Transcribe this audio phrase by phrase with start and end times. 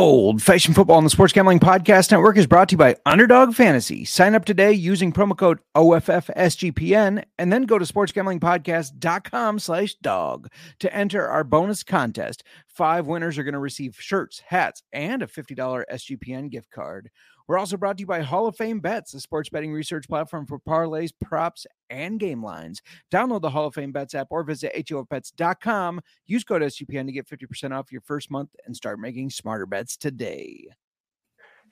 [0.00, 3.52] Old Fashioned Football on the Sports Gambling Podcast Network is brought to you by Underdog
[3.52, 4.06] Fantasy.
[4.06, 10.96] Sign up today using promo code OFFSGPN and then go to sportsgamblingpodcast.com slash dog to
[10.96, 12.44] enter our bonus contest.
[12.66, 17.10] Five winners are going to receive shirts, hats, and a $50 SGPN gift card.
[17.50, 20.46] We're also brought to you by Hall of Fame Bets, the sports betting research platform
[20.46, 22.80] for parlays, props, and game lines.
[23.12, 26.00] Download the Hall of Fame Bets app or visit HOFBets.com.
[26.28, 29.96] Use code SGPN to get 50% off your first month and start making smarter bets
[29.96, 30.68] today.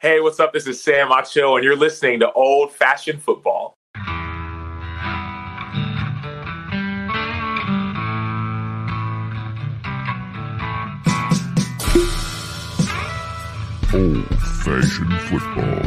[0.00, 0.52] Hey, what's up?
[0.52, 3.77] This is Sam Acho, and you're listening to Old Fashioned Football.
[13.94, 14.26] Old
[14.64, 15.82] Fashioned Football.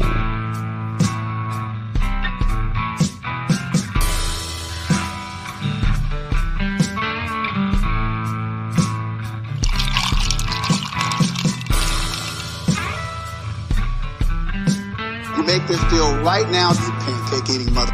[15.38, 17.94] You make this deal right now, you pancake eating mother.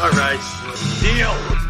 [0.00, 0.40] All right,
[1.00, 1.65] deal.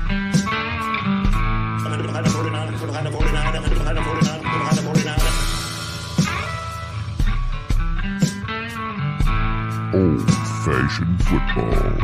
[10.86, 11.98] Fashioned Football.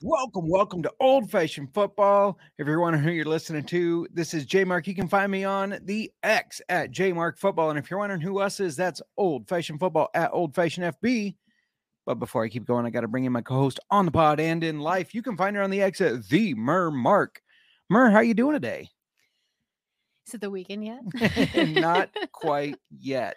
[0.00, 2.38] Welcome, welcome to Old Fashioned Football.
[2.56, 4.86] If you're wondering who you're listening to, this is J Mark.
[4.86, 7.68] You can find me on the X at J Mark Football.
[7.68, 11.36] And if you're wondering who us is, that's Old Fashioned Football at Old Fashioned FB.
[12.06, 14.40] But before I keep going, I got to bring in my co-host on the pod
[14.40, 15.14] and in life.
[15.14, 17.42] You can find her on the X at the Mir Mark.
[17.90, 18.88] Mir, how you doing today?
[20.26, 21.02] Is it the weekend yet?
[21.68, 23.36] Not quite yet.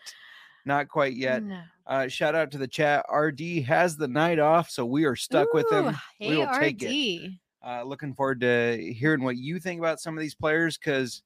[0.65, 1.43] Not quite yet.
[1.43, 1.59] No.
[1.91, 3.05] Uh, shout out to the chat.
[3.13, 5.87] RD has the night off, so we are stuck with him.
[5.87, 7.31] Ooh, we Hey, will take it.
[7.61, 11.21] Uh, looking forward to hearing what you think about some of these players because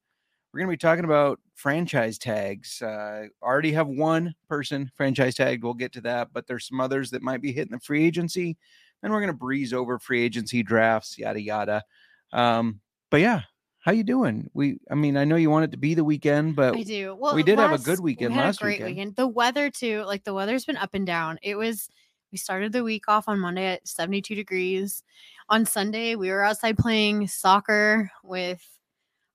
[0.52, 2.82] we're going to be talking about franchise tags.
[2.82, 5.64] Uh, already have one person franchise tagged.
[5.64, 8.58] We'll get to that, but there's some others that might be hitting the free agency.
[9.04, 11.84] Then we're going to breeze over free agency drafts, yada yada.
[12.34, 12.80] Um,
[13.12, 13.44] but yeah,
[13.86, 14.50] how you doing?
[14.56, 17.16] We, I mean, I know you want it to be the weekend, but I do.
[17.16, 19.16] Well, we uh, did have a good weekend we had last a great weekend.
[19.16, 21.38] The weather too, like the weather's been up and down.
[21.44, 21.88] It was.
[22.32, 25.04] We started the week off on Monday at 72 degrees.
[25.48, 28.68] On Sunday, we were outside playing soccer with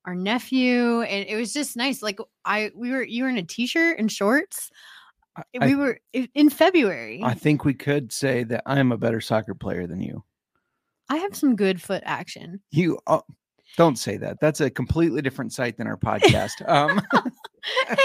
[0.05, 2.03] our nephew, and it was just nice.
[2.03, 4.71] Like I, we were, you were in a t-shirt and shorts.
[5.37, 7.23] I- we were in February.
[7.25, 10.25] I think we could say that I'm a better soccer player than you.
[11.09, 12.61] I have some good foot action.
[12.71, 13.23] You oh,
[13.77, 14.39] don't say that.
[14.41, 16.69] That's a completely different site than our podcast.
[16.69, 17.01] Um,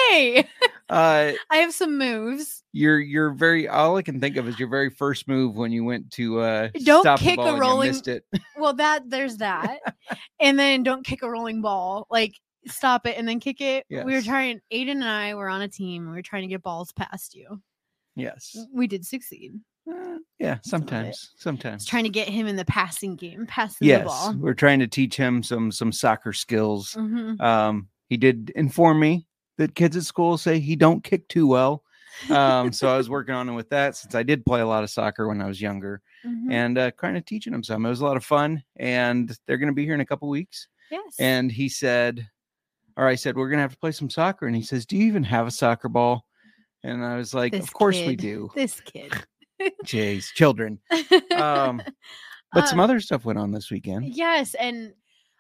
[0.10, 0.48] hey,
[0.90, 2.64] uh, I have some moves.
[2.74, 5.84] you're you're very all I can think of is your very first move when you
[5.84, 8.24] went to uh Don't stop kick a ball and you rolling- missed it.
[8.58, 9.80] Well, that there's that,
[10.40, 12.08] and then don't kick a rolling ball.
[12.10, 12.34] Like
[12.68, 13.86] stop it and then kick it.
[13.90, 14.60] We were trying.
[14.74, 16.06] Aiden and I were on a team.
[16.10, 17.62] We were trying to get balls past you.
[18.16, 18.58] yes.
[18.74, 19.54] We did succeed.
[19.90, 21.32] Uh, yeah, sometimes.
[21.38, 21.86] Sometimes.
[21.86, 24.06] trying to get him in the passing game, passing the Yes.
[24.06, 24.34] ball.
[24.38, 26.94] We're trying to teach him some some soccer skills.
[26.98, 27.40] Mhm.
[27.40, 31.84] Um he did inform me that kids at school say he don't kick too well.
[32.30, 34.84] Um so I was working on it with that since I did play a lot
[34.84, 36.02] of soccer when I was younger.
[36.26, 36.52] Mhm.
[36.52, 37.86] and uh, kind of teaching him some.
[37.86, 40.28] It was a lot of fun, and they're going to be here in a couple
[40.28, 40.68] weeks.
[40.90, 41.16] yes.
[41.20, 42.28] And he said,
[42.98, 44.48] or I said, we're going to have to play some soccer.
[44.48, 46.26] And he says, Do you even have a soccer ball?
[46.84, 48.50] And I was like, This Of course we do.
[48.56, 49.14] this kid.
[49.86, 50.80] Jeez, children.
[51.36, 51.82] Um,
[52.54, 54.06] But some Uh, other stuff went on this weekend.
[54.06, 54.94] Yes, and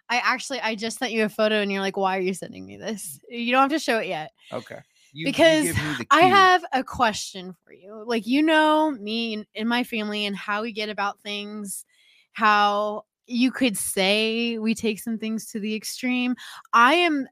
[0.09, 2.66] I actually I just sent you a photo, and you're like, "Why are you sending
[2.66, 3.20] me this?
[3.30, 4.80] You don't have to show it yet." Okay.
[5.14, 8.03] You- you because the I have a question for you.
[8.06, 11.86] Like you know me and my family and how we get about things,
[12.34, 16.36] how you could say we take some things to the extreme.
[16.74, 17.28] I am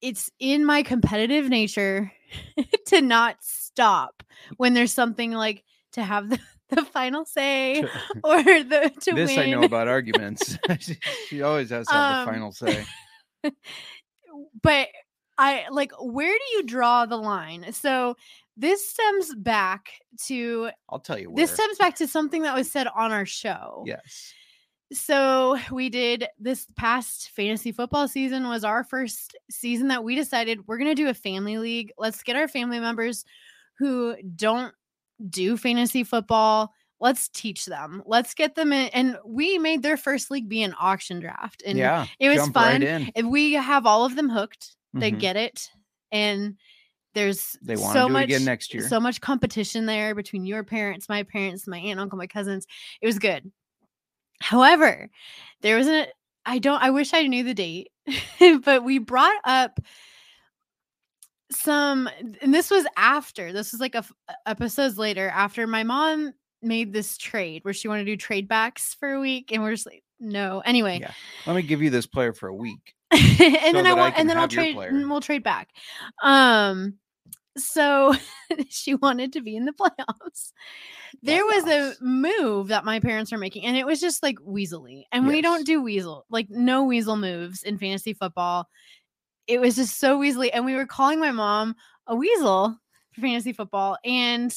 [0.00, 2.12] it's in my competitive nature
[2.86, 4.22] to not stop
[4.56, 6.38] when there's something like to have the,
[6.70, 7.82] the final say
[8.24, 9.38] or the to this win.
[9.38, 10.58] I know about arguments.
[10.80, 12.86] she, she always has to have Um, the final say.
[14.62, 14.88] but
[15.38, 17.72] I like where do you draw the line?
[17.72, 18.16] So
[18.56, 19.92] this stems back
[20.26, 21.32] to I'll tell you.
[21.36, 23.84] this stems back to something that was said on our show.
[23.86, 24.34] Yes.
[24.92, 30.66] So we did this past fantasy football season was our first season that we decided
[30.66, 31.92] we're going to do a family league.
[31.98, 33.24] Let's get our family members
[33.78, 34.74] who don't
[35.30, 36.72] do fantasy football.
[37.00, 38.02] Let's teach them.
[38.06, 38.88] Let's get them in.
[38.88, 41.62] And we made their first league be an auction draft.
[41.64, 42.06] And yeah.
[42.18, 42.82] it was fun.
[42.82, 45.20] Right if we have all of them hooked, they Mhm.
[45.20, 45.70] get it.
[46.10, 46.56] And
[47.14, 48.88] there's They want so to do much it again next year.
[48.88, 52.66] so much competition there between your parents, my parents, my aunt, uncle, my cousins.
[53.00, 53.50] It was good.
[54.40, 55.10] However,
[55.62, 56.06] there was a
[56.46, 57.90] I don't I wish I knew the date
[58.64, 59.78] but we brought up
[61.50, 62.08] some
[62.42, 64.12] and this was after this was like a f-
[64.46, 68.94] episodes later after my mom made this trade where she wanted to do trade backs
[68.94, 71.12] for a week and we're just like no anyway Yeah.
[71.46, 72.94] Let me give you this player for a week.
[73.10, 75.70] and so then I I want and then I'll trade and we'll trade back.
[76.22, 76.94] Um
[77.56, 78.14] so
[78.68, 80.52] she wanted to be in the playoffs.
[81.22, 85.04] There was a move that my parents are making and it was just like weaselly.
[85.12, 88.68] And we don't do weasel like no weasel moves in fantasy football.
[89.48, 91.74] It was just so weaselly and we were calling my mom
[92.06, 92.78] a weasel
[93.12, 94.54] for fantasy football and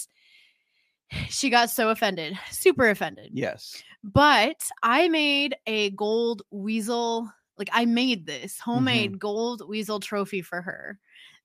[1.30, 3.82] she got so offended, super offended Yes.
[4.04, 7.32] but I made a gold weasel.
[7.58, 8.72] Like I made this Mm-hmm.
[8.72, 11.00] homemade gold weasel trophy for her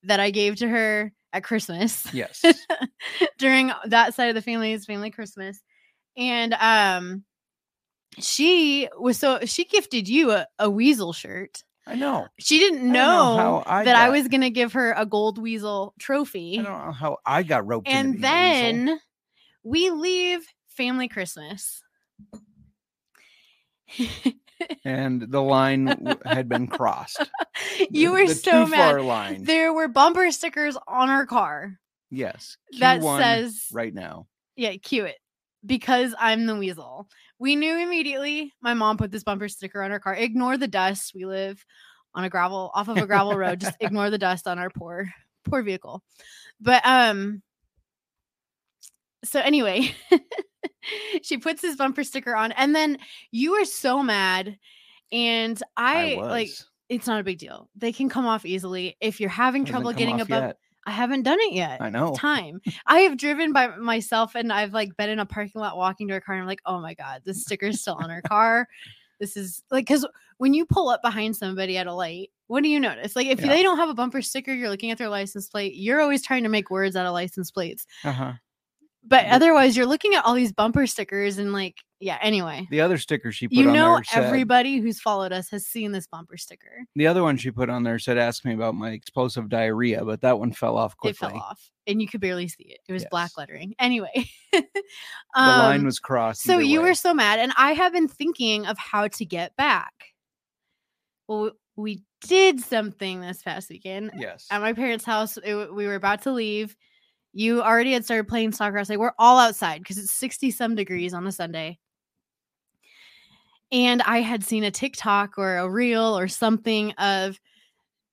[0.05, 2.45] that I gave to her at Christmas Yes.
[3.39, 5.61] during that side of the family's family Christmas.
[6.17, 7.25] And um
[8.19, 11.63] she was so she gifted you a, a weasel shirt.
[11.87, 12.27] I know.
[12.39, 16.59] She didn't I know, I that I was gonna give her a gold weasel trophy.
[16.59, 19.01] I don't know how I got roped into And then
[19.63, 21.83] we leave family Christmas.
[24.85, 27.23] and the line had been crossed.
[27.91, 29.01] you The- were the so mad.
[29.03, 29.45] line.
[29.45, 31.79] There were bumper stickers on our car
[32.11, 32.57] yes.
[32.81, 34.27] that Q1 says, right now.
[34.57, 35.17] yeah, cue it
[35.67, 37.09] because I'm the weasel.
[37.39, 38.53] We knew immediately.
[38.61, 40.15] My mom put this bumper sticker on her car.
[40.15, 41.13] Ignore the dust.
[41.15, 41.65] We live
[42.15, 43.61] on a gravel off of a gravel road.
[43.61, 45.09] Just ignore the dust on our poor
[45.45, 46.03] poor vehicle.
[46.61, 47.43] But um
[49.25, 49.95] so anyway,
[51.23, 52.99] she puts this bumper sticker on and then
[53.31, 54.59] you were so mad
[55.13, 56.51] and I, I like
[56.89, 57.69] it's not a big deal.
[57.77, 58.97] They can come off easily.
[59.01, 60.59] If you're having trouble getting above yet.
[60.87, 61.83] I haven't done it yet.
[61.83, 62.15] I know.
[62.17, 62.61] Time.
[62.87, 66.15] I have driven by myself and I've like been in a parking lot walking to
[66.17, 68.69] a car and I'm like, oh my God, this sticker's still on our car.
[69.21, 70.07] This is like because
[70.39, 73.17] when you pull up behind somebody at a light, what do you notice?
[73.17, 73.49] Like if Yeah.
[73.49, 75.75] they don't have a bumper sticker, you're looking at their license plate.
[75.75, 77.87] You're always trying to make words out of license plates.
[78.05, 78.35] Uh-huh.
[79.09, 82.67] But otherwise, you're looking at all these bumper stickers and like, yeah, anyway.
[82.71, 85.93] The other sticker she put You on know, said, everybody who's followed us has seen
[85.93, 86.85] this bumper sticker.
[86.95, 90.21] the other one she put on there said, "Ask me about my explosive diarrhea," but
[90.23, 91.29] that one fell off quickly.
[91.29, 92.81] It fell off and you could barely see it.
[92.89, 93.75] It was black lettering.
[93.79, 94.63] Anyway, The
[95.35, 96.43] line um, was crossed.
[96.43, 96.89] So you way.
[96.89, 99.93] were so mad, and I have been thinking of how to get back.
[101.29, 104.47] Well, we did something this past weekend yes.
[104.51, 105.37] at my parents' house.
[105.43, 106.77] it we were about to leave.
[107.39, 108.79] You already had started playing soccer.
[108.79, 111.79] I was like, we're all outside because it's 60 some degrees on a Sunday.
[113.73, 117.39] And I had seen a TikTok or a reel or something of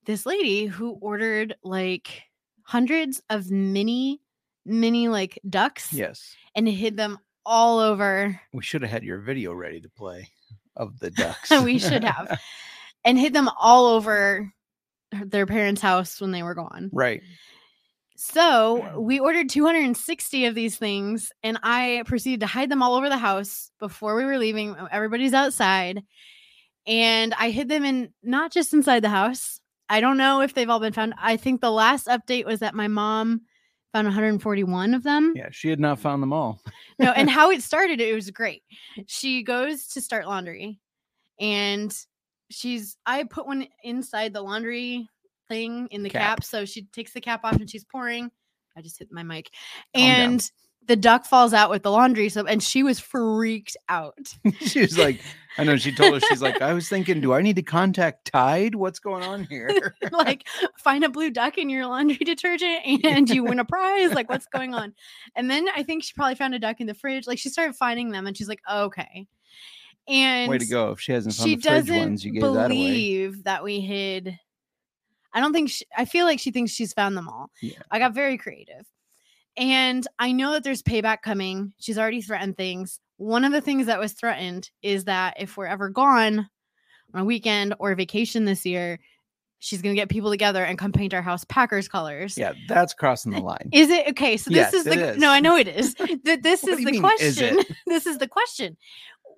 [0.06, 2.24] this lady who ordered like
[2.64, 4.20] hundreds of mini,
[4.66, 6.36] mini like ducks Yes.
[6.56, 10.28] and hid them all over We should have had your video ready to play
[10.76, 11.50] of the ducks.
[11.64, 12.40] we should have
[13.06, 14.52] and hid them all over
[15.12, 16.90] their parents' house when they were gone.
[16.92, 17.22] right.
[18.16, 23.10] So we ordered 260 of these things, and I proceeded to hide them all over
[23.10, 24.76] the house before we were leaving.
[24.76, 26.04] uh, Everybody's outside,
[26.86, 29.60] and I hid them in not just inside the house.
[29.90, 31.14] I don't know if they've all been found.
[31.18, 33.42] I think the last update was that my mom
[33.92, 35.34] found 141 of them.
[35.36, 36.60] Yeah, she had not found them all.
[37.00, 38.64] no, and how it started, it was great.
[39.08, 40.80] She goes to start laundry,
[41.40, 41.96] and
[42.52, 45.10] she's I put one inside the laundry
[45.54, 46.38] thing in the cap.
[46.38, 46.44] Cap.
[46.44, 48.32] So she takes the cap off and she's pouring.
[48.76, 49.52] I just hit my mic,
[49.96, 50.20] Calm down.
[50.32, 50.52] and
[50.88, 54.34] the duck falls out with the laundry soap, and she was freaked out.
[54.62, 55.22] she was like,
[55.58, 58.32] I know she told us, she's like, I was thinking, do I need to contact
[58.32, 58.76] Tide?
[58.76, 59.96] What's going on here?
[60.12, 60.48] like
[60.80, 64.48] find a blue duck in your laundry detergent and you win a prize like what's
[64.48, 64.94] going on
[65.36, 67.76] and then i think she probably found a duck in the fridge like she started
[67.76, 69.28] finding them and she's like okay
[70.08, 70.92] and Way to go.
[70.92, 72.68] If she hasn't found she the fridge doesn't ones, you gave that away.
[72.68, 74.38] believe that, we hid
[75.34, 77.80] i don't think she, i feel like she thinks she's found them all Yeah.
[77.92, 78.86] i got very creative
[79.58, 83.86] and i know that there's payback coming she's already threatened things one of the things
[83.86, 86.50] that was threatened is that if we're ever gone
[87.14, 89.00] on a weekend or vacation this year
[89.60, 92.94] she's going to get people together and come paint our house packers colors Yeah, that's
[92.94, 93.70] crossing the line.
[93.72, 94.36] is it okay?
[94.36, 95.18] So this Yes, is the is.
[95.18, 95.94] no, I know it is.
[96.26, 97.60] Th- this is the mean, question.
[97.60, 97.68] it?
[97.88, 98.76] this is the question.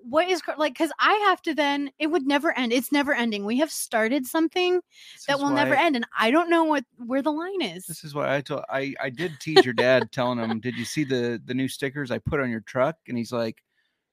[0.08, 0.74] What is like?
[0.74, 1.90] Because I have to then.
[1.98, 2.72] It would never end.
[2.72, 3.44] It's never ending.
[3.44, 4.74] We have started something
[5.14, 7.86] This that will never why- end, and I don't know what where the line is.
[7.86, 10.84] This is what I told I I did tease your dad telling him, "Did you
[10.84, 13.62] see the the new stickers I put on your truck?" And he's like,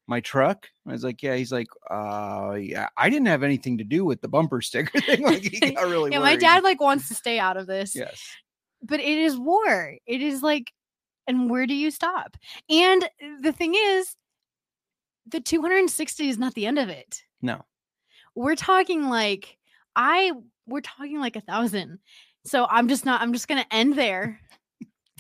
[0.08, 3.84] "My truck?" I was like, "Yeah." He's like, "Uh, yeah, I didn't have anything to
[3.84, 7.08] do with the bumper sticker thing." Like he got really yeah, my dad like wants
[7.10, 8.20] to stay out of this, Yes.
[8.82, 9.96] but it is war.
[10.08, 10.72] It is like,
[11.28, 12.36] and where do you stop?
[12.70, 13.08] And
[13.42, 14.16] the thing is,
[15.28, 17.24] the 260 is not the end of it.
[17.42, 17.62] No.
[18.36, 19.58] we're talking like
[19.96, 20.32] I
[20.68, 22.00] we're talking like a thousand.
[22.46, 23.22] So I'm just not.
[23.22, 24.40] I'm just gonna end there.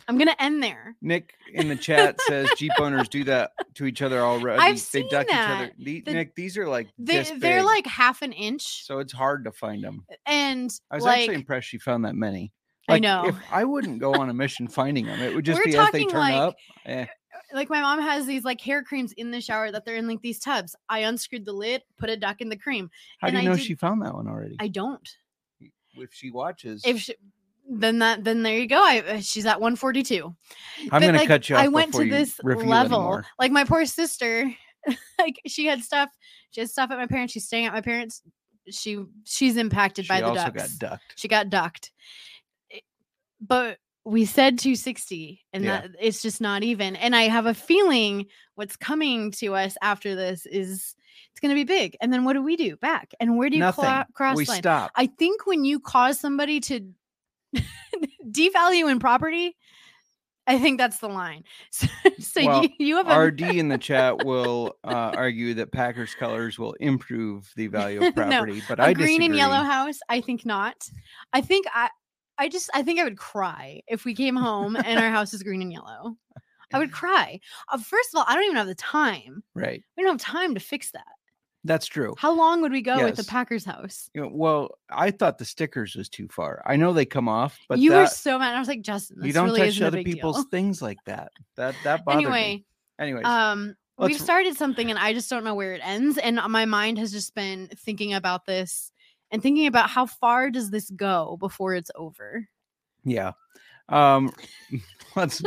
[0.07, 0.95] I'm gonna end there.
[1.01, 4.60] Nick in the chat says Jeep owners do that to each other already.
[4.62, 5.65] I've they seen duck each other.
[5.65, 5.74] that.
[5.77, 9.00] The- The- Nick, these are like They, this they're big, like half an inch, so
[9.00, 10.05] it's hard to find them.
[10.25, 12.51] and I was like actually impressed she found that many.
[12.89, 13.24] I know.
[13.27, 16.03] If I wouldn't go on a mission finding them, it would just be as they
[16.03, 16.55] turn like, up.
[16.86, 17.05] Eh,
[17.53, 20.22] like my mom has these like hair creams in the shower that they're in like
[20.22, 20.75] these tubs.
[20.89, 22.89] I unscrewed the lid, put a duck in the cream.
[23.19, 24.55] how do you I know did- she found that one already?
[24.60, 25.07] I don't.
[25.95, 27.15] if she watches, If she,
[27.69, 28.83] then that then there you go.
[28.83, 30.25] I uh, she's at 142.
[30.25, 31.62] I'm But, going to like, cut you off.
[31.63, 33.22] I went to this level.
[33.39, 34.51] Like my poor sister,
[35.19, 36.10] like she had stuff.
[36.51, 37.31] She had stuff at my parents.
[37.33, 38.22] She's staying at my parents.
[38.69, 40.74] She she's impacted She by the also ducks.
[40.77, 41.13] got ducked.
[41.15, 41.91] She got ducked.
[43.41, 45.81] But we said 260 and Yeah.
[45.81, 46.95] that it's just not even.
[46.98, 50.95] And I have a feeling what's coming to us after this is
[51.31, 51.95] it's going to be big.
[52.01, 53.12] And then what do we do back?
[53.19, 54.60] And where do you cla- cross we line?
[54.60, 54.91] stop.
[54.95, 56.89] I think when you cause somebody to
[58.29, 59.55] devalue in property,
[60.45, 61.43] I think that's the line.
[61.72, 61.88] So,
[62.19, 66.13] so Well, you, you have a RD in the chat will uh, argue that Packers
[66.13, 70.00] colors will improve the value of No, property, but a I green and yellow house.
[70.10, 70.88] I think not.
[71.31, 71.89] I think I,
[72.38, 75.44] I just I think I would cry if we came home and our house is
[75.44, 76.18] green and yellow.
[76.74, 77.40] I would cry.
[77.72, 79.44] Uh, first of all, I don't even have the time.
[79.54, 81.06] Right, We don't have time to fix that.
[81.63, 82.16] that's true.
[82.18, 84.10] How long would we go with the Packers house?
[84.13, 86.63] You know, well, I thought the stickers was too far.
[86.66, 88.56] I know they come off, but you were so mad.
[88.56, 90.46] I was like, Justin, this you don't really touch other people's deal.
[90.50, 91.32] things like that.
[91.56, 92.66] That that bothered Anyway, me.
[93.00, 96.18] Anyways, um, we've started something and I just don't know where it ends.
[96.18, 98.92] And my mind has just been thinking about this
[99.34, 102.48] and thinking about how far does this go before it's over.
[103.04, 103.32] yeah.
[103.90, 104.32] Um,
[105.16, 105.44] let's.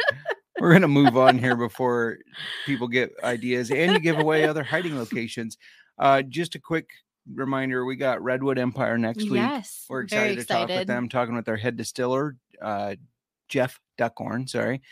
[0.58, 2.18] We're gonna move on here before
[2.64, 5.58] people get ideas and you give away other hiding locations.
[5.98, 6.88] Uh, just a quick
[7.32, 9.34] reminder: we got Redwood Empire next week.
[9.34, 12.96] yes, We're very excited to talk with them, talking with their head distiller, uh,
[13.48, 14.48] Jeff Duckhorn.
[14.48, 14.82] Sorry.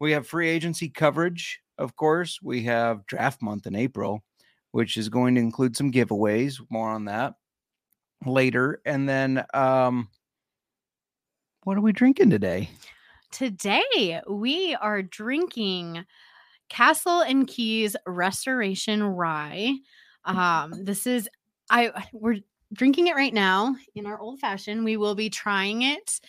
[0.00, 2.40] We have free agency coverage, of course.
[2.42, 4.24] We have draft month in April,
[4.72, 6.60] which is going to include some giveaways.
[6.68, 7.34] More on that
[8.26, 8.80] later.
[8.84, 10.08] And then, um,
[11.64, 12.70] what are we drinking today?
[13.30, 16.04] Today we are drinking
[16.68, 19.76] Castle and Keys Restoration Rye.
[20.24, 21.28] Um, this is
[21.70, 22.40] I we're
[22.72, 24.84] drinking it right now in our old fashioned.
[24.84, 26.20] We will be trying it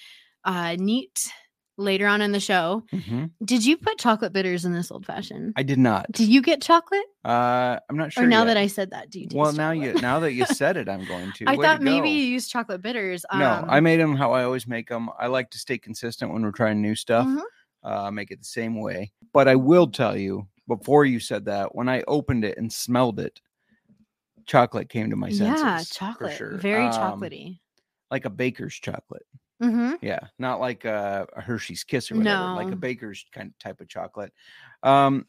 [0.46, 1.32] uh neat
[1.78, 2.84] later on in the show.
[2.94, 3.32] Mhm.
[3.44, 5.54] Did you put chocolate bitters in this old fashioned?
[5.56, 6.12] I did not.
[6.12, 7.06] Did you get chocolate?
[7.26, 8.24] Uh, I'm not sure.
[8.24, 8.46] or now yet.
[8.46, 9.28] that I said that, do you?
[9.28, 9.38] Do?
[9.38, 11.46] Well, now you now that you said it, I'm going to.
[11.48, 13.26] I Way thought to maybe you used chocolate bitters.
[13.34, 15.10] No, I um, made them how I always make them.
[15.20, 17.26] I like to stay consistent when we're trying new stuff.
[17.28, 17.42] Mhm.
[17.84, 19.12] Uh, make it the same way.
[19.34, 23.20] But I will tell you before you said that, when I opened it and smelled
[23.20, 23.42] it,
[24.46, 25.62] chocolate came to my senses.
[25.64, 26.58] yeah, chocolate, sure.
[26.58, 27.60] very Um, chocolatey.
[28.12, 29.26] like a baker's chocolate.
[29.62, 32.46] Hmm Yeah, not like a, a Hershey's Kiss or whatever.
[32.56, 34.34] Like a baker's kind of type of chocolate.
[34.84, 35.26] Um,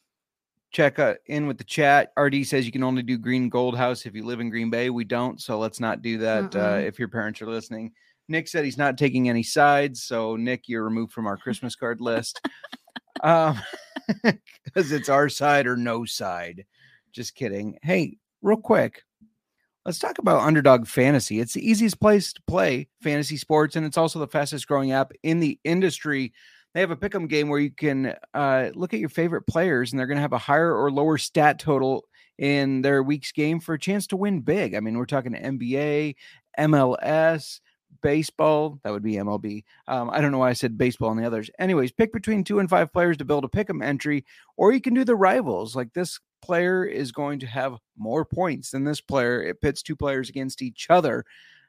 [0.73, 2.13] check uh, in with the chat.
[2.19, 4.91] RD says you can only do Green Gold House if you live in Green Bay.
[4.91, 6.55] We don't, so let's not do that.
[6.57, 7.93] Uh, if your parents are listening,
[8.29, 12.01] Nick said he's not taking any sides, so Nick, you're removed from our Christmas card
[12.01, 12.41] list.
[13.23, 13.59] um,
[14.65, 16.65] because it's our side or no side.
[17.13, 17.79] Just kidding.
[17.83, 19.03] Hey, real quick,
[19.85, 21.41] let's talk about Underdog Fantasy.
[21.41, 25.13] It's the easiest place to play fantasy sports, and it's also the fastest growing app
[25.23, 26.33] in the industry.
[26.73, 29.99] They have a pick'em game where you can uh, look at your favorite players, and
[29.99, 32.05] they're going to have a higher or lower stat total
[32.39, 34.75] in their week's game for a chance to win big.
[34.75, 36.17] I mean, we're talking NBA,
[36.59, 37.61] MLS,
[38.03, 38.81] baseball.
[38.83, 39.65] That would be MLB.
[39.87, 41.49] Um, I don't know why I said baseball and the others.
[41.59, 44.25] Anyways, pick between two and five players to build a pick'em entry,
[44.57, 45.77] or you can do the rivals.
[45.77, 49.43] Like this player is going to have more points than this player.
[49.43, 51.25] It pits two players against each other.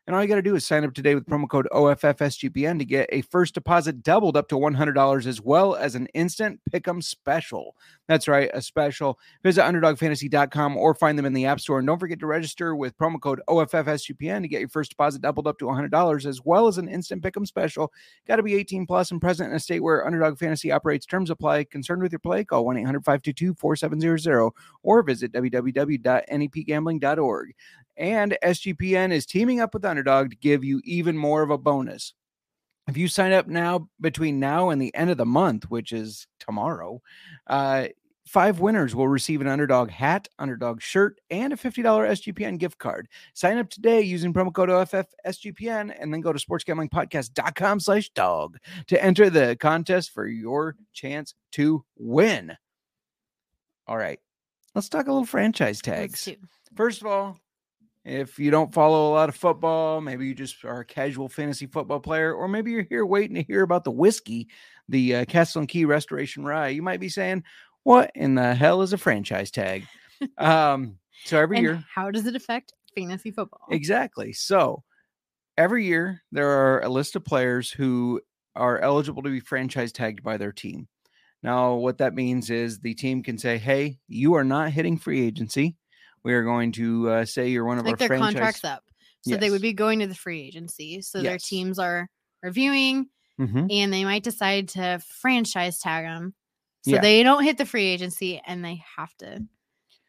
[0.07, 2.85] And all you got to do is sign up today with promo code OFFSGPN to
[2.85, 7.75] get a first deposit doubled up to $100 as well as an instant pick'em special.
[8.07, 9.17] That's right, a special.
[9.41, 11.79] Visit underdogfantasy.com or find them in the App Store.
[11.79, 15.47] And don't forget to register with promo code OFFSGPN to get your first deposit doubled
[15.47, 17.91] up to $100 as well as an instant pick'em special.
[18.27, 21.07] Got to be 18 plus and present in a state where Underdog Fantasy operates.
[21.07, 21.63] Terms apply.
[21.63, 22.43] Concerned with your play?
[22.43, 24.51] Call 1 800 522 4700
[24.83, 27.55] or visit www.ncpgambling.org.
[27.97, 32.13] And SGPN is teaming up with Underdog to give you even more of a bonus.
[32.87, 36.27] If you sign up now between now and the end of the month, which is
[36.39, 37.01] tomorrow,
[37.47, 37.87] uh,
[38.27, 43.07] five winners will receive an underdog hat, underdog shirt, and a $50 SGPN gift card.
[43.33, 49.03] Sign up today using promo code OFFSGPN and then go to sportsgamblingpodcast.com slash dog to
[49.03, 52.55] enter the contest for your chance to win.
[53.87, 54.19] All right.
[54.73, 56.27] Let's talk a little franchise tags.
[56.75, 57.37] First of all,
[58.05, 61.65] if you don't follow a lot of football, maybe you just are a casual fantasy
[61.65, 64.47] football player, or maybe you're here waiting to hear about the whiskey,
[64.87, 67.43] the uh, Castle and Key Restoration Rye, you might be saying,
[67.83, 69.87] "What in the hell is a franchise tag?"
[70.37, 73.67] um, so every and year, how does it affect fantasy football?
[73.71, 74.33] Exactly.
[74.33, 74.83] So
[75.57, 78.21] every year there are a list of players who
[78.55, 80.87] are eligible to be franchise tagged by their team.
[81.41, 85.25] Now, what that means is the team can say, "Hey, you are not hitting free
[85.25, 85.75] agency.
[86.25, 88.83] We are going to uh, say you're one of like our their franchise." contracts up.
[89.21, 91.01] So they would be going to the free agency.
[91.01, 92.07] So their teams are
[92.43, 93.67] reviewing Mhm.
[93.71, 96.35] and they might decide to franchise tag them.
[96.83, 97.01] So Yeah.
[97.01, 99.43] they don't hit the free agency and they have to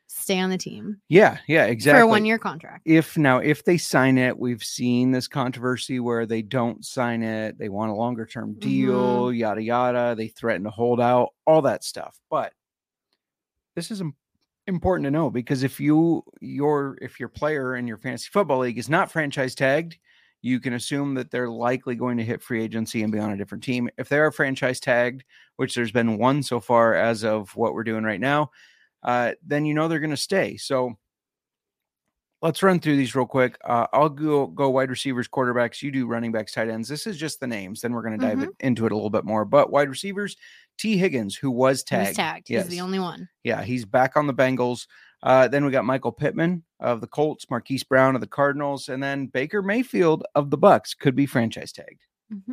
[0.06, 2.00] stay on the team Yeah, yeah, exactly.
[2.00, 2.82] for a one year contract.
[2.86, 7.58] if now if they sign it we've seen this controversy where they don't sign it
[7.58, 8.60] they want a longer term Mm-hmm.
[8.60, 12.52] deal yada yada they threaten to hold out all that stuff but
[13.74, 14.00] this is
[14.66, 18.78] important to know because if you your if your player in your fantasy football league
[18.78, 19.98] is not franchise tagged
[20.42, 23.36] you can assume that they're likely going to hit free agency and be on a
[23.36, 23.88] different team.
[23.98, 25.24] If they are franchise tagged
[25.56, 28.50] which there's been one so far as of what we're doing right now
[29.02, 30.56] uh, then you know they're going to stay.
[30.56, 30.98] So
[32.42, 33.58] let's run through these real quick.
[33.64, 35.82] Uh, I'll go go wide receivers, quarterbacks.
[35.82, 36.88] You do running backs, tight ends.
[36.88, 37.80] This is just the names.
[37.80, 39.44] Then we're going to dive it, into it a little bit more.
[39.44, 40.36] But wide receivers,
[40.78, 42.16] Tee Higgins, who was He was tagged.
[42.16, 42.50] tagged.
[42.50, 42.66] Yes.
[42.66, 43.28] He's the only one.
[43.44, 44.86] Yeah, he's back on the Bengals.
[45.22, 49.02] Uh, then we got Michael Pittman of the Colts, Marquise Brown of the Cardinals, and
[49.02, 52.04] then Baker Mayfield of the Bucs could be franchise tagged.
[52.32, 52.52] Mhm.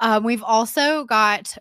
[0.00, 1.56] Um, we've also got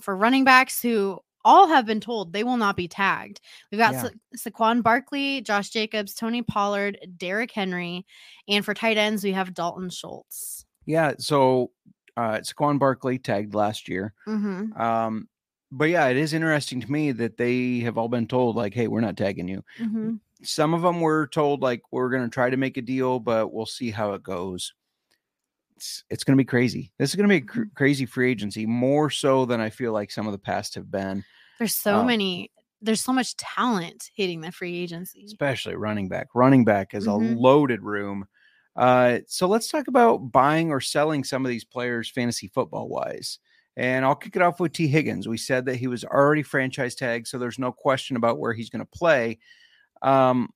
[0.00, 3.40] for running backs who all have been told they will not be tagged.
[3.72, 4.08] We've got Yeah.
[4.34, 8.04] Sa- Saquon Barkley, Josh Jacobs, Tony Pollard, Derrick Henry,
[8.48, 10.66] and for tight ends we have Dalton Schultz.
[10.84, 11.70] Yeah, so
[12.18, 14.12] uh, Saquon Barkley tagged last year.
[14.26, 14.78] Mm-hmm.
[14.80, 15.28] Um,
[15.72, 18.88] but yeah, it is interesting to me that they have all been told like, "Hey,
[18.88, 20.16] we're not tagging you." Mm-hmm.
[20.42, 23.52] some of them were told like we're going to try to make a deal but
[23.52, 24.74] we'll see how it goes
[25.76, 28.30] it's, it's going to be crazy this is going to be a cr- crazy free
[28.30, 31.24] agency more so than i feel like some of the past have been
[31.58, 32.50] There's so Um, many.
[32.82, 35.24] There's so much talent hitting the free agency.
[35.24, 36.28] especially running back.
[36.34, 37.10] Running back is Mhm.
[37.12, 38.26] a loaded room.
[38.76, 43.38] Uh, so let's talk about buying or selling some of these players fantasy football wise.
[43.78, 45.26] And i'll kick it off with Tee Higgins.
[45.28, 48.70] We said that he was already franchise tagged so there's no question about where he's
[48.70, 49.38] going to play.
[50.02, 50.50] Um,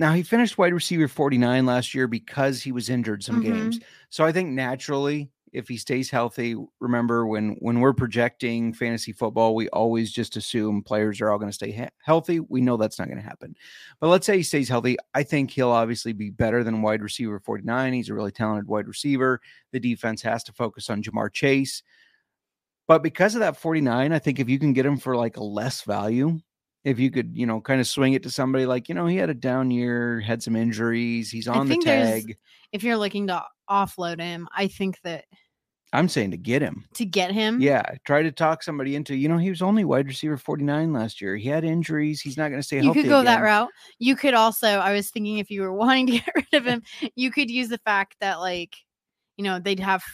[0.00, 3.80] now he finished wide receiver 49 last year because he was injured some games.
[4.10, 9.54] So i think naturally if he stays healthy remember when when we're projecting fantasy football
[9.54, 12.40] we always just assume players are all going to stay he- healthy.
[12.40, 13.54] We know that's not going to happen.
[14.00, 17.40] But let's say he stays healthy i think he'll obviously be better than wide receiver
[17.40, 19.40] 49 he's a really talented wide receiver.
[19.72, 21.82] The defense has to focus on Ja'Marr Chase.
[22.86, 25.44] But because of that 49 i think if you can get him for like a
[25.44, 26.40] less value
[26.84, 29.16] if you could you know kind of swing it to somebody like you know he
[29.16, 32.36] had a down year had some injuries he's on the tag
[32.72, 35.24] If you're looking to offload him, I think that
[35.94, 39.16] i'm saying to get him to get him, Yeah, try to talk somebody into.
[39.16, 41.36] You know, he was only wide receiver forty nine last year.
[41.36, 42.20] He had injuries.
[42.20, 43.70] He's not going to stay you could go that route.
[43.98, 46.82] You could also, I was thinking if you were wanting to get rid of him,
[47.14, 48.76] you could use the fact that like,
[49.36, 50.04] you know, they'd have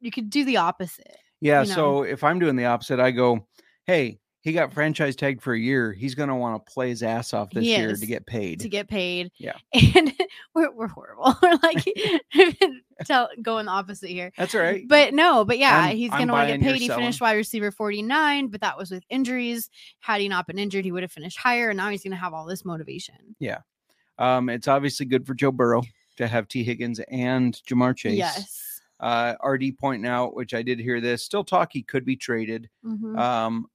[0.00, 1.16] you could do the opposite.
[1.40, 1.62] Yeah.
[1.62, 1.74] you know.
[1.74, 3.46] So if I'm doing the opposite, I go,
[3.86, 5.92] hey, he got franchise tagged for a year.
[5.92, 8.60] He's going to want to play his ass off this year to get paid.
[8.60, 9.30] to get paid.
[9.38, 9.52] Yeah.
[9.94, 10.12] And
[10.54, 11.36] we're, we're horrible.
[11.42, 11.86] we're like
[13.04, 14.32] tell going the opposite here.
[14.36, 14.84] That's all right.
[14.88, 16.80] But no, but yeah, I'm- he's gonna want to get paid.
[16.80, 19.70] He finished wide receiver 49, but that was with injuries.
[20.00, 21.70] Had he not been injured, he would have finished higher.
[21.70, 23.14] And now he's gonna have all this motivation.
[23.38, 23.58] Yeah.
[24.18, 25.82] Um, it's obviously good for Joe Burrow
[26.16, 28.18] to have Tee Higgins and Ja'Marr Chase.
[28.18, 28.80] Yes.
[28.98, 31.22] Uh, RD pointing out, which I did hear this.
[31.22, 32.68] Still talk he could be traded.
[32.84, 33.16] Mhm.
[33.16, 33.66] Um,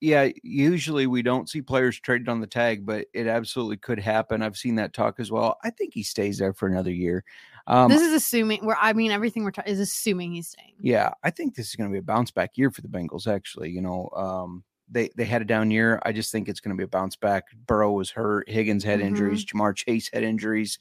[0.00, 4.42] yeah, usually we don't see players traded on the tag, but it absolutely could happen.
[4.42, 5.56] I've seen that talk as well.
[5.64, 7.24] I think he stays there for another year.
[7.66, 10.74] Um, this is assuming where I mean everything we're talking is assuming he's staying.
[10.80, 13.26] yeah, I think this is going to be a bounce back year for the Bengals.
[13.26, 16.00] Actually, you know, um, they they had a down year.
[16.04, 17.44] I just think it's going to be a bounce back.
[17.66, 18.48] Burrow was hurt.
[18.48, 19.04] Higgins had Mhm.
[19.04, 19.44] injuries.
[19.44, 20.78] Ja'Marr Chase had injuries.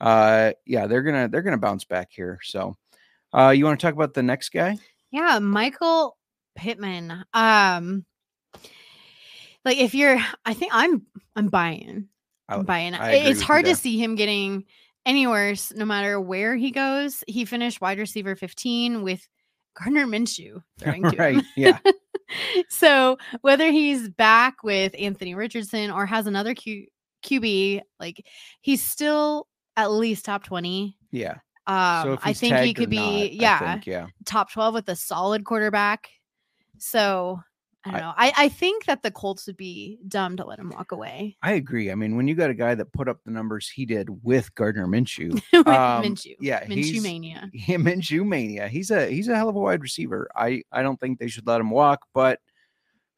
[0.00, 2.38] Uh, yeah, they're gonna they're gonna bounce back here.
[2.42, 2.74] So,
[3.32, 4.76] uh, you want to talk about the next guy?
[5.12, 6.16] Yeah, Michael
[6.56, 7.24] Pittman.
[7.32, 8.04] Um
[9.66, 11.02] like if you're I think I'm
[11.36, 12.08] I'm buying.
[12.48, 12.94] I- I'm buying.
[12.94, 14.64] I agree It's hard to see him getting
[15.04, 17.22] any worse no matter where he goes.
[17.26, 19.28] He finished wide receiver 15 with
[19.78, 21.18] Gardner Minshew throwing to him.
[21.18, 21.44] right?
[21.56, 21.78] Yeah.
[22.68, 26.86] so whether he's back with Anthony Richardson or has another Q-
[27.24, 28.24] QB, like
[28.60, 30.96] he's still at least top 20.
[31.10, 31.34] Yeah.
[31.66, 34.06] Um, so I think he could be, not, I yeah, think, yeah.
[34.24, 36.08] top 12 with a solid quarterback.
[36.78, 37.40] So,
[37.86, 38.12] I don't know.
[38.16, 41.36] I, I think that the Colts would be dumb to let him walk away.
[41.42, 41.90] I agree.
[41.90, 44.54] I mean, when you got a guy that put up the numbers he did with
[44.54, 46.34] Gardner Minshew, With Um, Minshew.
[46.40, 47.50] yeah, Minshew mania.
[47.54, 48.68] him Minshew mania.
[48.68, 50.28] He's a he's a hell of a wide receiver.
[50.34, 52.40] I I don't think they should let him walk, but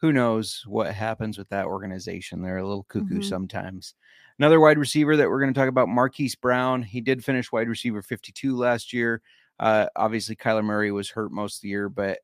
[0.01, 2.41] who knows what happens with that organization?
[2.43, 3.25] They're a little cuckoo Mhm.
[3.25, 3.95] sometimes.
[4.39, 6.85] Another wide receiver that we're going to talk about, Marquise Brown.
[6.85, 9.21] He did finish wide receiver 52 last year.
[9.59, 12.21] Uh, obviously, Kyler Murray was hurt most of the year, but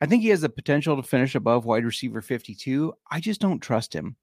[0.00, 2.92] I think he has the potential to finish above wide receiver 52.
[3.10, 4.16] I just don't trust him.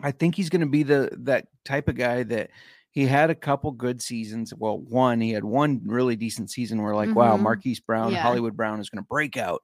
[0.00, 2.50] I think he's going to be the that type of guy that
[2.90, 4.52] he had a couple good seasons.
[4.54, 7.42] Well, one, he had one really decent season where like, wow, Mhm.
[7.42, 8.22] Marquise Brown, Yeah.
[8.22, 9.62] Hollywood Brown is going to break out.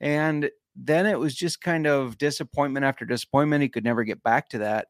[0.00, 3.62] And then it was just kind of disappointment after disappointment.
[3.62, 4.88] He could never get back to that.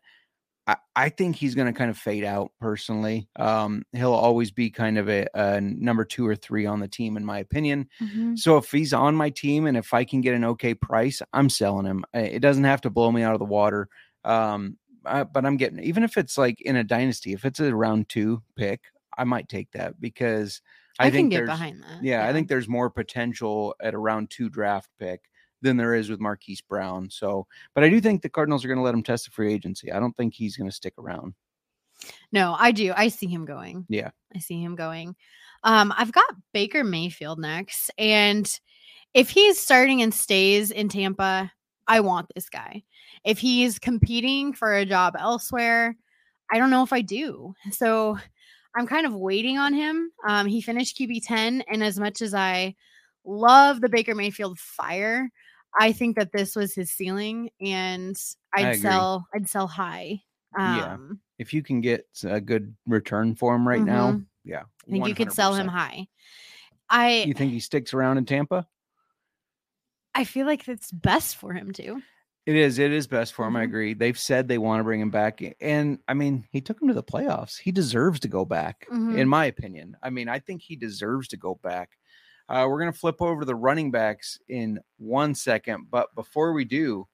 [0.68, 3.26] I, I think he's going to kind of fade out personally.
[3.36, 7.16] Um, he'll always be kind of a, a number two or three on the team,
[7.16, 7.88] in my opinion.
[8.00, 8.38] Mhm.
[8.38, 11.48] So if he's on my team and if I can get an okay price, I'm
[11.48, 12.04] selling him.
[12.12, 13.88] It doesn't have to blow me out of the water.
[14.24, 14.76] Um,
[15.06, 18.10] I, but I'm getting even if it's like in a dynasty, if it's a round
[18.10, 18.82] two pick,
[19.16, 20.60] I might take that because
[20.98, 22.02] I, I, think can get behind that.
[22.02, 25.22] yeah, I think there's more potential at a round two draft pick
[25.62, 27.10] than there is with Marquise Brown.
[27.10, 29.52] So, but I do think the Cardinals are going to let him test the free
[29.52, 29.92] agency.
[29.92, 31.34] I don't think he's going to stick around.
[32.32, 32.92] No, I do.
[32.96, 33.86] I see him going.
[33.88, 34.10] Yeah.
[34.34, 35.16] I see him going.
[35.64, 37.90] Um, I've got Baker Mayfield next.
[37.98, 38.48] And
[39.14, 41.50] if he's starting and stays in Tampa,
[41.86, 42.84] I want this guy.
[43.24, 45.96] If he's competing for a job elsewhere,
[46.52, 47.54] I don't know if I do.
[47.72, 48.18] So
[48.76, 50.12] I'm kind of waiting on him.
[50.26, 51.64] Um, he finished QB 10.
[51.68, 52.74] And as much as I
[53.24, 55.30] love the Baker Mayfield fire,
[55.78, 58.16] I think that this was his ceiling and
[58.54, 60.22] I'd sell I'd sell high.
[60.58, 60.96] Um, Yeah.
[61.38, 64.26] If you can get a good return for him right now, Mhm.
[64.44, 66.08] yeah, I think you could sell him high.
[66.90, 68.68] I You think he sticks around in Tampa?
[70.14, 72.02] I feel like it's best for him to.
[72.46, 72.78] It is.
[72.78, 73.56] It is best for him.
[73.56, 73.64] I Mhm.
[73.64, 73.94] agree.
[73.94, 76.94] They've said they want to bring him back, and I mean, he took him to
[76.94, 77.58] the playoffs.
[77.58, 79.18] He deserves to go back, Mhm.
[79.18, 79.96] in my opinion.
[80.02, 81.98] I mean, I think he deserves to go back.
[82.48, 86.64] Uh, we're gonna flip over to the running backs in one second, but before we
[86.64, 87.06] do,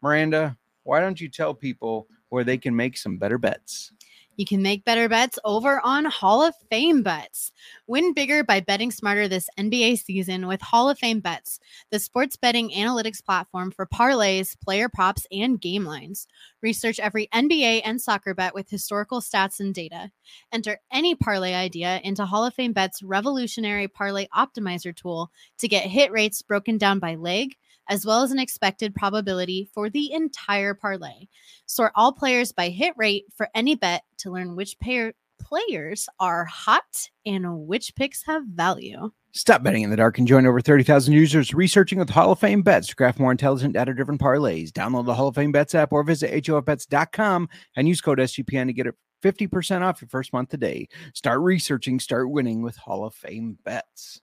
[0.00, 3.92] Miranda, why don't you tell people where they can make some better bets?
[4.36, 7.52] You can make better bets over on Hall of Fame bets.
[7.86, 12.36] Win bigger by betting smarter this NBA season with Hall of Fame bets, the sports
[12.36, 16.26] betting analytics platform for parlays, player props, and game lines.
[16.62, 20.10] Research every NBA and soccer bet with historical stats and data.
[20.52, 25.84] Enter any parlay idea into Hall of Fame bets revolutionary parlay optimizer tool to get
[25.84, 27.56] hit rates broken down by leg,
[27.90, 31.26] as well as an expected probability for the entire parlay.
[31.66, 36.44] Sort all players by hit rate for any bet to learn which pair players are
[36.44, 39.10] hot and which picks have value.
[39.32, 42.62] Stop betting in the dark and join over 30,000 users researching with Hall of Fame
[42.62, 44.70] bets to craft more intelligent data driven parlays.
[44.70, 48.72] Download the Hall of Fame bets app or visit HOFBets.com and use code SGPN to
[48.72, 50.88] get it 50% off your first month today.
[51.14, 54.20] Start researching, start winning with Hall of Fame bets.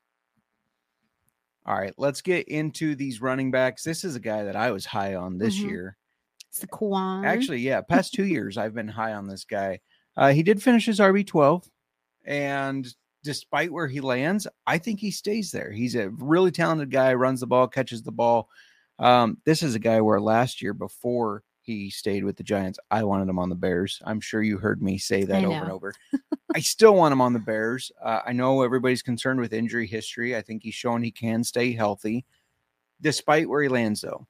[1.67, 3.83] All right, let's get into these running backs.
[3.83, 5.69] This is a guy that I was high on this Mhm.
[5.69, 5.97] year.
[6.53, 7.25] Saquon.
[7.25, 9.79] Actually, yeah, past two years I've been high on this guy.
[10.15, 11.69] Uh, he did finish his RB twelve,
[12.25, 12.87] and
[13.23, 15.71] despite where he lands, I think he stays there.
[15.71, 18.49] He's a really talented guy, runs the ball, catches the ball.
[18.99, 23.03] Um, this is a guy where last year before he stayed with the Giants, I
[23.03, 24.01] wanted him on the Bears.
[24.05, 25.93] I'm sure you heard me say that over and over.
[26.55, 27.91] I still want him on the Bears.
[28.01, 30.35] Uh, I know everybody's concerned with injury history.
[30.35, 32.25] I think he's shown he can stay healthy,
[33.01, 34.25] despite where he lands, though.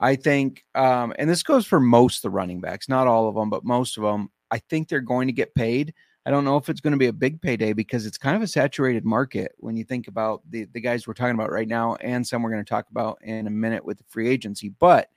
[0.00, 3.34] I think, um, and this goes for most of the running backs, not all of
[3.34, 4.30] them, but most of them.
[4.50, 5.92] I think they're going to get paid.
[6.24, 8.42] I don't know if it's going to be a big payday because it's kind of
[8.42, 11.96] a saturated market when you think about the, the guys we're talking about right now
[11.96, 14.70] and some we're going to talk about in a minute with the free agency.
[14.70, 15.10] But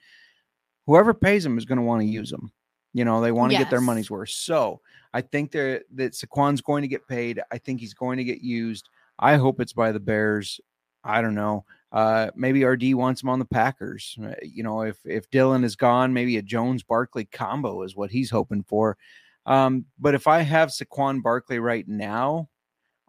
[0.85, 2.51] whoever pays them is going to want to use them.
[2.93, 4.29] You know, they want to get their money's worth.
[4.29, 4.79] So
[5.13, 7.41] I think they're, that Saquon's going to get paid.
[7.51, 8.87] I think he's going to get used.
[9.17, 10.59] I hope it's by the Bears.
[11.03, 11.65] I don't know.
[11.91, 14.17] Uh, maybe RD wants him on the Packers.
[14.23, 18.09] Uh, You know, if if Dillon is gone, maybe a Jones Barkley combo is what
[18.11, 18.97] he's hoping for.
[19.45, 22.49] Um, but if I have Saquon Barkley right now,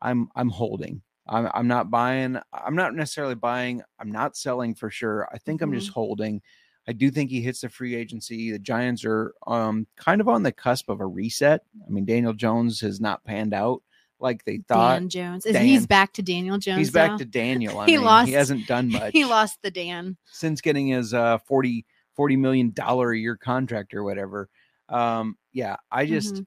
[0.00, 1.02] I'm I'm holding.
[1.26, 2.38] I'm I'm not buying.
[2.52, 3.82] I'm not necessarily buying.
[3.98, 5.28] I'm not selling for sure.
[5.32, 6.42] I think I'm just holding.
[6.86, 8.50] I do think he hits the free agency.
[8.50, 11.62] The Giants are um kind of on the cusp of a reset.
[11.86, 13.82] I mean, Daniel Jones has not panned out
[14.20, 14.98] like they thought.
[15.00, 15.46] Dan Jones.
[15.46, 15.64] Is Dan.
[15.66, 16.78] he's back to Daniel Jones?
[16.78, 17.16] He's back now?
[17.18, 17.78] to Daniel.
[17.80, 19.12] I He mean, lost- he hasn't done much.
[19.12, 20.16] he lost the Dan.
[20.32, 21.84] since getting his uh 40
[22.16, 24.48] 40 million dollar a year contract or whatever.
[24.88, 26.46] Um yeah, I just Mhm.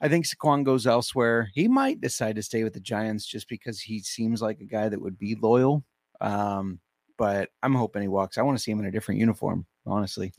[0.00, 1.50] I think Saquon goes elsewhere.
[1.54, 4.88] He might decide to stay with the Giants just because he seems like a guy
[4.88, 5.84] that would be loyal.
[6.20, 6.80] Um
[7.22, 8.36] but I'm hoping he walks.
[8.36, 10.32] I want to see him in a different uniform, honestly.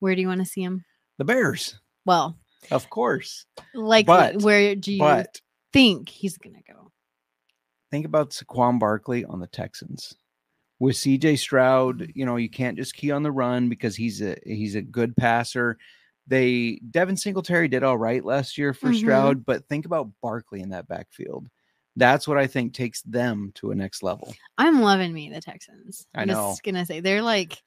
[0.00, 0.84] Where do you want to see him?
[1.18, 2.36] The Bears, Well,
[2.72, 3.46] of course.
[3.74, 5.40] like But- where do you But
[5.72, 6.90] think he's gonna go?
[7.92, 10.16] think about Saquon Barkley on the Texans.
[10.80, 14.36] With CJ Stroud, you know, you can't just key on the run because he's a
[14.44, 15.78] he's a good passer.
[16.26, 18.98] They Devin Singletary did all right last year for Mhm.
[18.98, 21.48] Stroud, but think about Barkley in that backfield.
[21.96, 24.34] That's what I think takes them to a next level.
[24.58, 26.06] I'm loving me the Texans.
[26.14, 26.50] I I'm know.
[26.50, 27.62] just gonna say they're like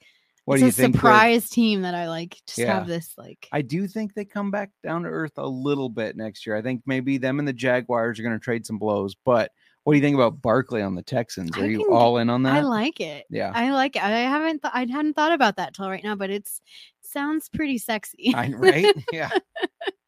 [0.46, 0.96] What it's do you a think?
[0.96, 2.76] surprise team that I like just Yeah.
[2.76, 6.16] have this like I do think they come back down to earth a little bit
[6.16, 6.56] next year.
[6.56, 9.16] I think maybe them and the Jaguars are going to trade some blows.
[9.26, 9.52] But
[9.84, 11.58] what do you think about Barkley on the Texans?
[11.58, 12.54] Are I you all in on that?
[12.58, 13.26] I like it.
[13.32, 14.04] yeah, I like it.
[14.04, 16.62] I haven't th- I hadn't thought about that till right now, but it's
[17.02, 18.32] sounds pretty sexy.
[18.36, 18.94] I, right?
[19.12, 19.30] Yeah,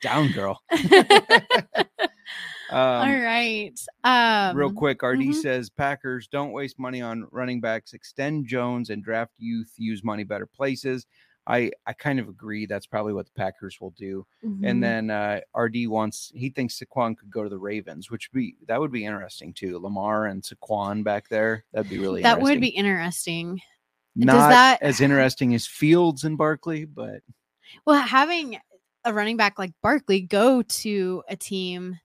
[0.03, 0.61] down girl.
[2.71, 3.79] All Um, right.
[4.03, 5.33] Um Real quick, RD mhm.
[5.35, 10.23] says Packers don't waste money on running backs, extend Jones and draft youth, use money
[10.23, 11.05] better places.
[11.47, 12.65] I I kind of agree.
[12.67, 14.25] That's probably what the Packers will do.
[14.45, 14.61] mhm.
[14.63, 18.55] And then uh, RD wants he thinks Saquon could go to the Ravens, which be
[18.67, 19.79] that would be interesting too.
[19.79, 23.59] Lamar and Saquon back there, that'd be really that would be interesting.
[24.15, 27.21] not that- as interesting as Fields and Barkley, but
[27.85, 28.57] Well, having
[29.03, 31.99] a running back like Barkley go to a team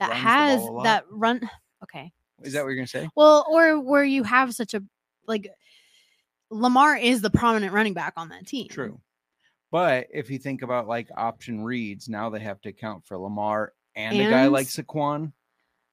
[0.00, 0.82] that has ball a lot.
[0.84, 1.48] that run
[1.82, 2.12] okay.
[2.42, 3.08] Is that what you're gonna say?
[3.16, 4.82] Well, or where you have such a
[5.26, 5.48] like
[6.50, 8.68] Lamar is the prominent running back on that team.
[8.68, 9.00] True.
[9.70, 13.72] But if you think about like option reads, now they have to account for Lamar
[13.94, 15.32] and, a guy like And- Saquon.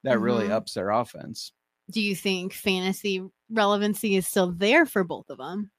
[0.02, 0.52] That really Mhm.
[0.52, 1.52] ups their offense.
[1.90, 5.70] Do you think fantasy relevancy is still there for both of them?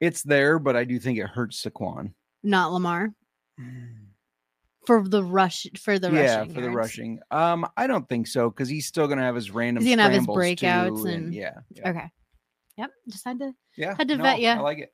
[0.00, 2.14] It's there, but I do think it hurts Saquon.
[2.44, 3.12] Not Lamar
[4.86, 7.18] for the rush for the yeah, rushing for the rushing.
[7.30, 9.82] Um, I don't think so because he's still gonna have his random.
[9.84, 12.10] He's gonna have his breakouts too, and- yeah, yeah, Okay.
[12.78, 12.90] Yep.
[13.08, 13.52] Just had to.
[13.76, 13.94] yeah.
[13.96, 14.52] had to no, vet ya.
[14.54, 14.92] I like it.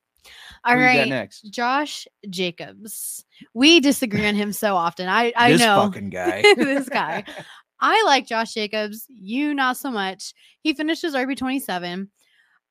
[0.64, 1.08] All Who right.
[1.08, 1.40] next.
[1.50, 3.24] Josh Jacobs.
[3.54, 5.08] We disagree on him so often.
[5.08, 6.42] I I this know fucking guy.
[6.56, 7.24] this guy.
[7.80, 9.04] I like Josh Jacobs.
[9.08, 10.32] You not so much.
[10.60, 12.10] He finishes RB twenty seven.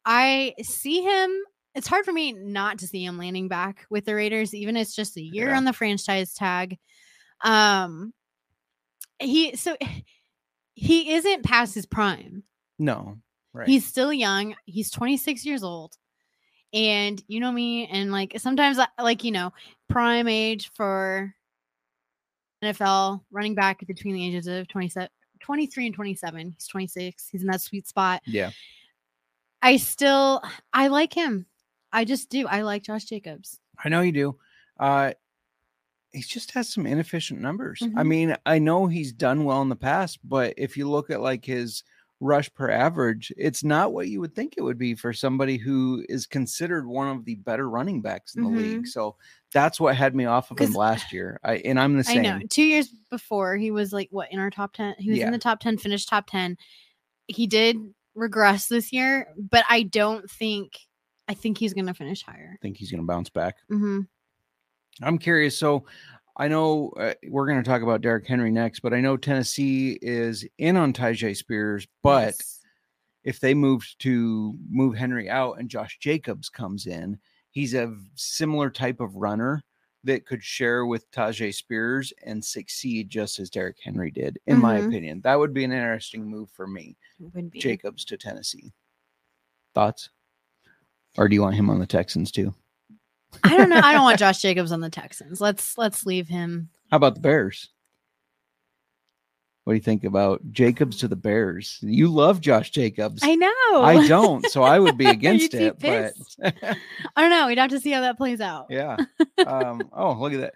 [0.06, 1.30] I see him.
[1.76, 4.96] It's hard for me not to see him landing back with the Raiders, even it's
[4.96, 5.58] just a year Yeah.
[5.58, 6.78] on the franchise tag.
[7.43, 8.13] Um,
[9.19, 9.75] he so
[10.73, 12.43] he isn't past his prime.
[12.80, 13.17] no,
[13.54, 13.67] right.
[13.67, 14.56] He's still young.
[14.65, 15.95] He's 26 years old.
[16.73, 19.51] And you know me, and like sometimes, I, like, you know,
[19.89, 21.34] prime age for
[22.63, 25.10] NFL running back between the ages of 27,
[25.41, 26.51] 23 and 27.
[26.51, 27.27] He's 26.
[27.30, 28.21] He's in that sweet spot.
[28.25, 28.51] yeah.
[29.63, 30.41] I still,
[30.73, 31.45] I like him.
[31.91, 32.47] I just do.
[32.47, 33.60] I like Josh Jacobs.
[33.84, 34.38] I know you do.
[34.80, 35.12] Uh
[36.13, 37.82] he just has some inefficient numbers.
[37.95, 38.08] I Mhm.
[38.08, 41.45] mean, I know he's done well in the past, but if you look at like
[41.45, 41.84] his
[42.19, 46.06] rush per average, it's not what you would think it would be for somebody who
[46.08, 48.86] is considered one of the better running backs in the league.
[48.86, 49.15] So
[49.54, 51.39] that's what had me off of him last year.
[51.43, 52.19] I and I'm the same.
[52.19, 52.41] I know.
[52.50, 54.95] Two years before, he was like, what, in our top 10?
[55.00, 55.26] He was Yeah.
[55.28, 56.58] in the top 10, finished top 10.
[57.28, 57.78] He did
[58.13, 60.74] regress this year, but I don't think,
[61.28, 62.52] I think he's going to finish higher.
[62.54, 63.56] I think he's going to bounce back.
[63.69, 64.02] hmm
[65.01, 65.58] I'm curious.
[65.58, 65.86] So
[66.38, 69.99] I know uh, we're going to talk about Derrick Henry next, but I know Tennessee
[70.01, 72.36] is in on Tyjae Spears, but
[73.23, 77.19] if they moved to move Henry out and Josh Jacobs comes in,
[77.51, 79.62] he's a similar type of runner
[80.04, 84.80] that could share with Tyjae Spears and succeed just as Derrick Henry did, in my
[84.80, 84.88] Mhm.
[84.88, 85.21] opinion.
[85.21, 86.97] That would be an interesting move for me.
[87.62, 88.73] Jacobs to Tennessee.
[89.75, 90.10] Thoughts?
[91.17, 92.56] Or do you want him on the Texans too?
[93.44, 93.80] I don't know.
[93.84, 95.39] I don't want Josh Jacobs on the Texans.
[95.41, 96.70] Let's let's leave him.
[96.89, 97.70] How about the Bears?
[99.63, 101.78] What do you think about Jacobs to the Bears?
[101.82, 103.22] You love Josh Jacobs.
[103.24, 103.84] I know.
[103.84, 105.78] I don't, so I would be against it.
[105.80, 107.46] But I don't know.
[107.48, 108.67] We'd have to see how that plays out.
[108.70, 108.98] yeah.
[109.46, 110.54] Um, oh, look at that.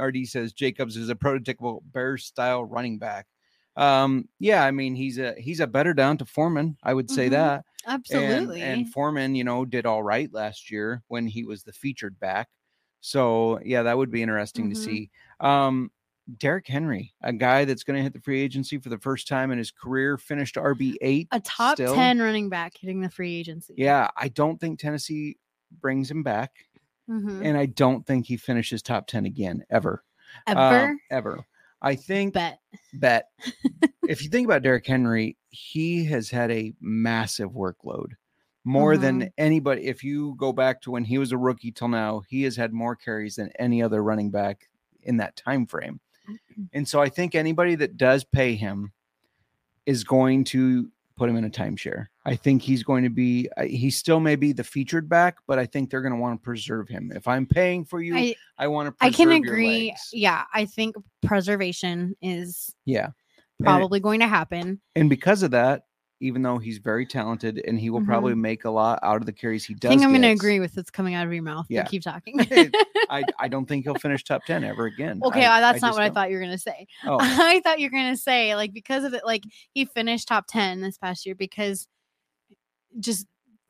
[0.00, 3.26] RD says Jacobs is a prototypical Bears style running back.
[3.76, 6.76] Um, yeah, I mean he's a he's a better D'Onta Foreman.
[6.82, 7.30] I would say Mhm.
[7.32, 7.64] that.
[7.86, 8.62] And- Absolutely.
[8.62, 12.48] And, Foreman, you know, did all right last year when he was the featured back.
[13.00, 14.84] So yeah, that would be interesting to Mhm.
[14.84, 15.10] see.
[15.40, 15.90] Um,
[16.38, 19.52] Derrick Henry, a guy that's going to hit the free agency for the first time
[19.52, 21.28] in his career, finished RB eight.
[21.30, 21.94] a top still.
[21.94, 23.74] 10 running back hitting the free agency.
[23.78, 25.36] Yeah, I don't think Tennessee
[25.80, 26.50] brings him back,
[27.08, 27.44] Mhm.
[27.44, 30.02] and I don't think he finishes top ten again ever.
[30.48, 31.46] Uh, Ever ever.
[31.82, 32.60] I think bet.
[32.94, 33.28] bet
[34.08, 38.12] if you think about Derrick Henry, he has had a massive workload.
[38.64, 39.32] More than Mhm.
[39.38, 39.86] anybody.
[39.86, 42.72] If you go back to when he was a rookie till now, he has had
[42.72, 44.68] more carries than any other running back
[45.02, 46.00] in that time frame.
[46.72, 48.92] And so I think anybody that does pay him
[49.84, 52.06] is going to put him in a timeshare.
[52.26, 53.48] I think he's going to be.
[53.64, 56.44] He still may be the featured back, but I think they're going to want to
[56.44, 57.12] preserve him.
[57.14, 59.04] If I'm paying for you, I, I, want to.
[59.04, 59.94] I can agree.
[60.12, 63.10] Yeah, I think preservation is Yeah,
[63.62, 64.80] probably going to happen.
[64.96, 65.84] and because of that,
[66.20, 69.32] even though he's very talented and he will probably make a lot out of the
[69.32, 69.90] carries he does.
[69.90, 71.66] I think I'm going to agree with what's coming out of your mouth.
[71.68, 72.34] Yeah, keep talking.
[73.10, 75.20] I I don't think he'll finish top ten ever again.
[75.24, 76.14] okay, I- uh, that's not what I don't.
[76.14, 76.86] thought you were going to say.
[77.06, 80.26] Oh, I thought you were going to say like because of it, like he finished
[80.26, 81.86] top ten this past year because
[83.00, 83.26] just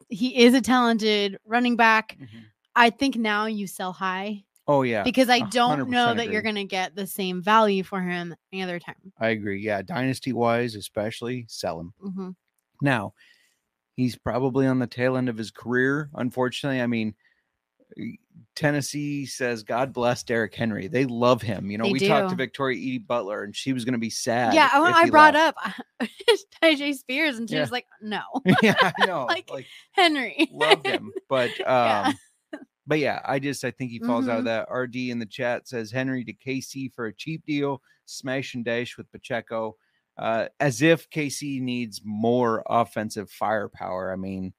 [0.08, 2.16] he is a talented running back.
[2.20, 2.44] mhm.
[2.74, 6.42] I think now you sell high oh yeah, because I don't know 100% that you're
[6.42, 9.12] going to get the same value for him any other time.
[9.18, 9.60] I agree.
[9.62, 11.94] Yeah, dynasty wise, especially sell him.
[12.00, 12.30] hmm
[12.82, 13.14] Now,
[13.96, 16.10] he's probably on the tail end of his career.
[16.14, 17.14] Unfortunately, I mean,
[18.55, 21.70] Tennessee says, "God bless Derrick Henry." They love him.
[21.70, 22.37] You know, They we talked to.
[22.37, 24.55] Victoria Edie Butler, and she was going to be sad.
[24.55, 25.57] Yeah, I, I brought left.
[26.01, 26.09] up
[26.62, 27.62] Tyjae Spears, and she Yeah.
[27.62, 28.22] was like, "No,
[28.62, 29.27] yeah, I know.
[29.27, 32.12] Like, like, Henry." love him, but um, Yeah.
[32.87, 34.66] but yeah, I just I think he falls out of Mhm.
[34.66, 34.72] that.
[34.72, 38.96] RD in the chat says Henry to KC for a cheap deal, smash and dash
[38.96, 39.77] with Pacheco,
[40.18, 44.12] uh, as if KC needs more offensive firepower.
[44.12, 44.55] I mean,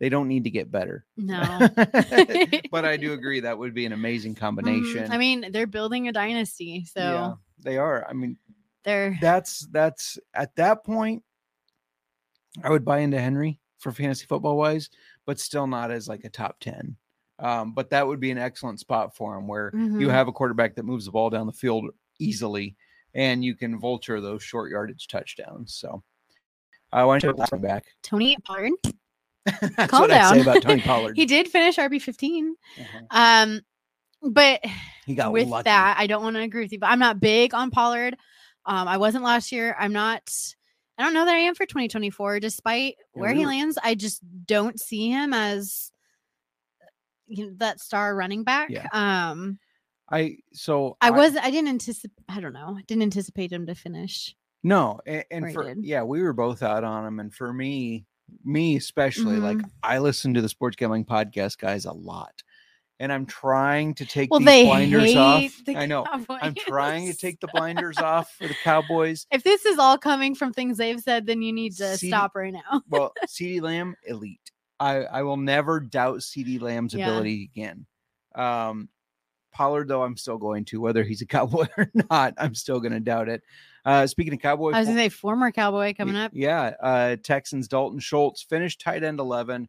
[0.00, 1.04] they don't need to get better.
[1.16, 1.68] No.
[2.70, 4.38] but I do agree that would be an amazing Mhm.
[4.38, 5.10] combination.
[5.10, 8.06] I mean, they're building a dynasty, so yeah, they are.
[8.08, 8.36] I mean,
[8.84, 11.22] they're that's that's at that point,
[12.62, 14.90] I would buy into Henry for fantasy football wise,
[15.26, 16.96] but still not as like a top 10.
[17.40, 20.10] Um, but that would be an excellent spot for him where you Mhm.
[20.10, 22.76] have a quarterback that moves the ball down the field easily
[23.12, 25.74] and you can vulture those short yardage touchdowns.
[25.74, 26.02] So
[26.92, 27.86] I want to back.
[28.02, 28.70] Tony Pollard.
[29.76, 30.40] That's Calm what I say down.
[30.40, 31.16] about Tony Pollard.
[31.16, 32.54] he did finish RB fifteen.
[32.78, 33.06] Mhm.
[33.10, 33.60] Um,
[34.22, 34.60] but
[35.06, 35.64] He got with lucky.
[35.64, 36.78] that, I don't want to agree with you.
[36.78, 38.16] But I'm not big on Pollard.
[38.66, 39.76] Um, I wasn't last year.
[39.78, 40.32] I'm not.
[40.96, 42.40] I don't know that I am for 2024.
[42.40, 45.90] Despite where he lands, I just don't see him as
[47.26, 48.70] you know, that star running back.
[48.70, 48.86] Yeah.
[48.92, 49.58] Um,
[50.10, 51.36] I so I was.
[51.36, 52.14] I didn't anticipate.
[52.28, 52.76] I don't know.
[52.78, 54.34] I didn't anticipate him to finish.
[54.62, 58.04] No, and, and for yeah, we were both out on him, and for me,
[58.44, 59.68] me especially, like Mm-hmm.
[59.82, 62.42] I listen to the sports gambling podcast guys a lot,
[63.00, 65.52] and I'm trying to take Well, these blinders off.
[65.66, 69.26] the I know I'm trying to take the blinders off for the Cowboys.
[69.30, 72.34] If this is all coming from things they've said, then you need to CD stop
[72.34, 72.82] right now.
[72.88, 74.40] Well, CeeDee Lamb, elite.
[74.80, 77.06] I I will never doubt CeeDee Lamb's Yeah.
[77.08, 77.86] ability again.
[78.34, 78.88] Um,
[79.52, 82.34] Pollard, though, I'm still going to whether he's a Cowboy or not.
[82.38, 83.42] I'm still going to doubt it.
[83.84, 86.32] Uh, speaking of Cowboy, I was gonna say former Cowboy coming up.
[86.34, 89.68] Yeah, uh, Texans Dalton Schultz finished tight end 11.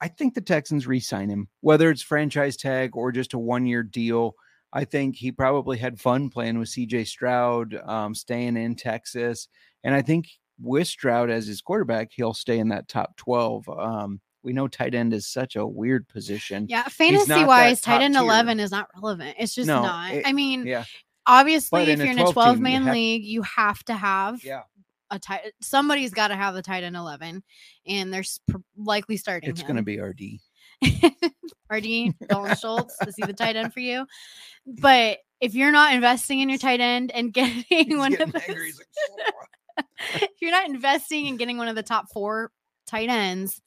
[0.00, 4.34] I think the Texans re-sign him, whether it's franchise tag or just a one-year deal.
[4.72, 9.48] I think he probably had fun playing with CJ Stroud, um, staying in Texas,
[9.82, 10.28] and I think
[10.60, 13.68] with Stroud as his quarterback, he'll stay in that top 12.
[13.68, 16.66] Um, we know tight end is such a weird position.
[16.68, 18.22] Yeah, fantasy wise, tight end tier.
[18.22, 19.36] eleven is not relevant.
[19.38, 20.12] It's just No, not.
[20.12, 20.84] it- I mean, Yeah,
[21.28, 23.94] obviously, if you're in a 12 twelve team, you man have- league, you have to
[23.94, 24.62] have yeah,
[25.10, 25.52] a tight.
[25.60, 27.42] Somebody's got to have the tight end eleven,
[27.86, 29.50] and they're s- pr- likely starting.
[29.50, 30.40] it's going to be RD.
[31.70, 34.06] RD Dalton Schultz to see the tight end for you.
[34.66, 38.36] But if you're not investing in your tight end and getting He's one getting of
[38.48, 38.70] angry.
[38.72, 39.10] those, He's
[39.78, 39.84] like,
[40.22, 42.50] if you're not investing in getting one of the top four
[42.86, 43.60] tight ends,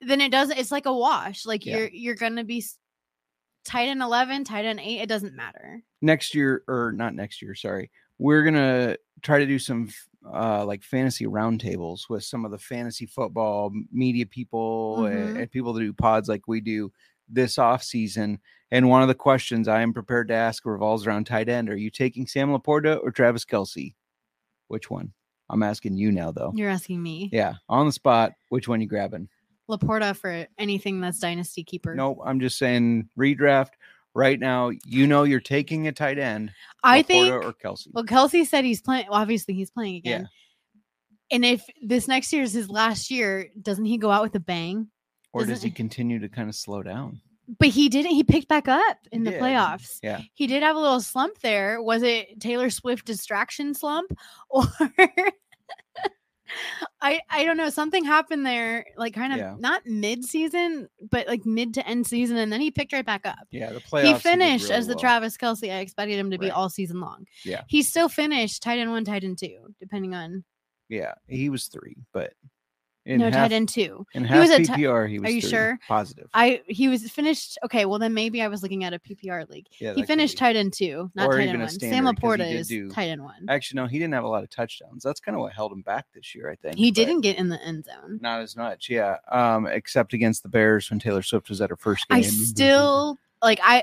[0.00, 0.56] then it doesn't.
[0.58, 1.44] It's like a wash.
[1.46, 1.78] Like Yeah.
[1.78, 2.64] you're you're gonna be
[3.64, 5.00] tight end eleven, tight end eight.
[5.00, 5.82] It doesn't matter.
[6.00, 7.90] next year or not next year sorry.
[8.18, 9.88] We're gonna try to do some
[10.32, 15.40] uh like fantasy roundtables with some of the fantasy football media people a- Mhm.
[15.42, 16.92] and, people that do pods like we do
[17.28, 18.38] this off season.
[18.70, 21.68] And one of the questions i am prepared to ask revolves around tight end.
[21.70, 23.94] Are you taking sam laporta or travis kelce
[24.68, 25.12] which one?
[25.50, 26.52] I'm asking you now though.
[26.54, 29.28] You're asking me, yeah on the spot which one you grabbing
[29.70, 31.94] Laporta, for anything that's dynasty keeper.
[31.94, 33.70] no i'm just saying redraft
[34.14, 37.32] right now you know you're taking a tight end I Laporta think.
[37.44, 39.06] or kelce Well, Kelce said he's playing.
[39.08, 40.16] Well, obviously he's playing Yeah.
[40.16, 40.28] again.
[41.30, 44.40] And if this next year is his last year, doesn't he go out with a
[44.40, 44.88] bang?
[45.32, 47.20] or does doesn't- he continue to kind of slow down?
[47.58, 48.12] But he didn't.
[48.12, 49.98] He picked back up in He the playoffs.
[50.02, 50.20] Yeah.
[50.34, 51.80] He did have a little slump there.
[51.82, 54.10] Was it Taylor Swift distraction slump
[54.50, 54.64] or
[57.00, 57.70] I I don't know.
[57.70, 59.56] Something happened there, like kind of Yeah.
[59.58, 63.26] not mid season, but like mid to end season, and then he picked right back
[63.26, 63.38] up.
[63.50, 64.04] Yeah, the playoffs.
[64.14, 65.00] he finished really as the well.
[65.00, 67.26] Travis Kelce I expected him to be all season long.
[67.44, 67.62] Yeah.
[67.68, 70.44] He still finished tight end one, tight end two, depending on
[70.88, 72.32] Yeah, he was three, but
[73.04, 74.06] In no, half, tight end two.
[74.14, 75.34] In He half was a PPR, he was.
[75.34, 75.76] you sure?
[75.88, 76.28] Positive.
[76.34, 77.58] I he was finished.
[77.64, 79.66] Okay, well then maybe I was looking at a PPR league.
[79.80, 81.68] yeah, he finished tight end two, not tight end one.
[81.68, 83.46] Sam he Laporta is do- tight end one.
[83.48, 85.02] Actually, no, he didn't have a lot of touchdowns.
[85.02, 86.76] That's kind of what held him back this year, I think.
[86.76, 88.20] He didn't get in the end zone.
[88.22, 89.16] Not as much, yeah.
[89.32, 92.18] Um, except against the Bears when Taylor Swift was at her first game.
[92.18, 93.82] I still like I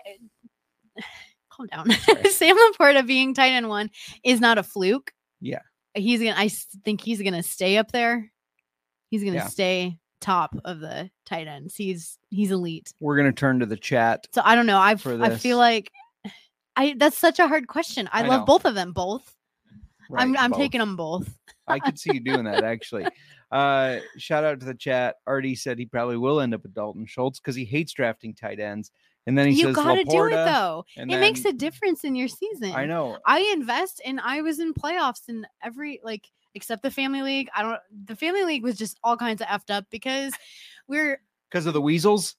[1.50, 1.92] calm down.
[2.32, 3.90] Sam Laporta being tight end one
[4.24, 5.12] is not a fluke.
[5.42, 5.60] Yeah.
[5.94, 6.50] He's gonna I
[6.86, 8.32] think he's gonna stay up there.
[9.10, 9.48] He's gonna Yeah.
[9.48, 11.76] stay top of the tight ends.
[11.76, 12.94] He's he's elite.
[13.00, 14.28] We're gonna turn to the chat.
[14.34, 14.78] So I don't know.
[14.80, 15.92] I I feel like
[16.76, 18.10] I that's such a hard question.
[18.12, 18.46] I, I love know.
[18.46, 19.36] both of them both.
[20.16, 20.60] I'm I'm both.
[20.60, 21.30] taking them both.
[21.68, 23.08] I could see you doing that actually.
[23.52, 25.16] Uh, shout out to the chat.
[25.26, 28.60] Artie said he probably will end up with Dalton Schultz because he hates drafting tight
[28.60, 28.92] ends.
[29.26, 30.86] And then he says, you says gotta do it though.
[30.98, 32.74] and It makes a difference in your season.
[32.74, 33.18] I know.
[33.26, 36.30] I invest and I was in playoffs in every like
[36.60, 37.48] except the family league.
[37.56, 40.34] I don't the family league was just all kinds of effed up because
[40.90, 42.36] we're Because of the weasels.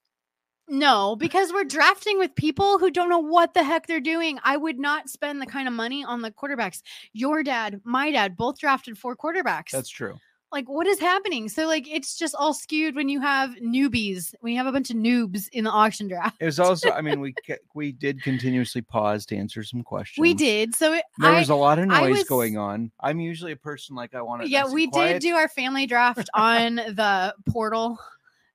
[0.68, 4.38] no, because we're drafting with people who don't know what the heck they're doing.
[4.44, 6.82] I would not spend the kind of money on the quarterbacks.
[7.12, 9.70] Your dad, my dad, both drafted four quarterbacks.
[9.70, 10.16] That's true.
[10.52, 11.48] Like what is happening?
[11.48, 14.90] So like it's just all skewed when you have newbies, when you have a bunch
[14.90, 16.36] of noobs in the auction draft.
[16.40, 17.34] It was also, I mean, we
[17.74, 20.20] we did continuously pause to answer some questions.
[20.22, 20.74] We did.
[20.74, 22.90] So it, There I, was a lot of noise was- going on.
[23.00, 24.48] I'm usually a person like I want to.
[24.48, 27.98] yeah, we did do our family draft on the portal.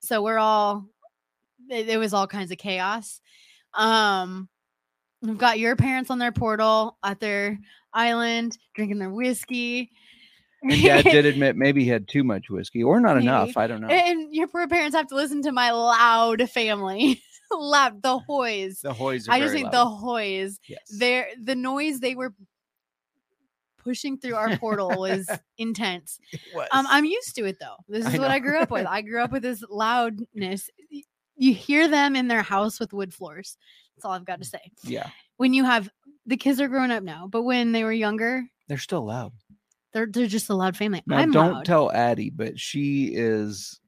[0.01, 0.85] So we're all
[1.69, 3.21] it, it was all kinds of chaos.
[3.73, 4.49] Um
[5.21, 7.57] we've got your parents on their portal at their
[7.93, 9.91] island drinking their whiskey.
[10.63, 13.27] And Dad did admit maybe he had too much whiskey or not Maybe.
[13.27, 13.55] enough.
[13.57, 13.87] I don't know.
[13.87, 17.21] And your poor parents have to listen to my loud family.
[17.51, 18.79] loud the hoys.
[18.81, 19.27] the Hoys.
[19.29, 19.73] Are I just think loud.
[19.73, 20.59] the hoys.
[20.67, 20.79] Yes.
[20.97, 22.33] Their the noise they were
[23.83, 26.19] pushing through our portal was intense.
[26.31, 26.67] It was.
[26.71, 27.75] Um, I'm used to it though.
[27.87, 28.87] This I is what I grew up with.
[28.87, 30.69] I grew up with this loudness.
[31.37, 33.57] You hear them in their house with wood floors.
[33.95, 34.71] That's all I've got to say.
[34.83, 35.89] yeah, When you have
[36.25, 39.31] the kids are growing up now, but when they were younger, they're still loud.
[39.95, 41.01] They're they're just a loud family.
[41.07, 41.65] Now, I'm don't loud.
[41.65, 43.79] tell Addie, but she is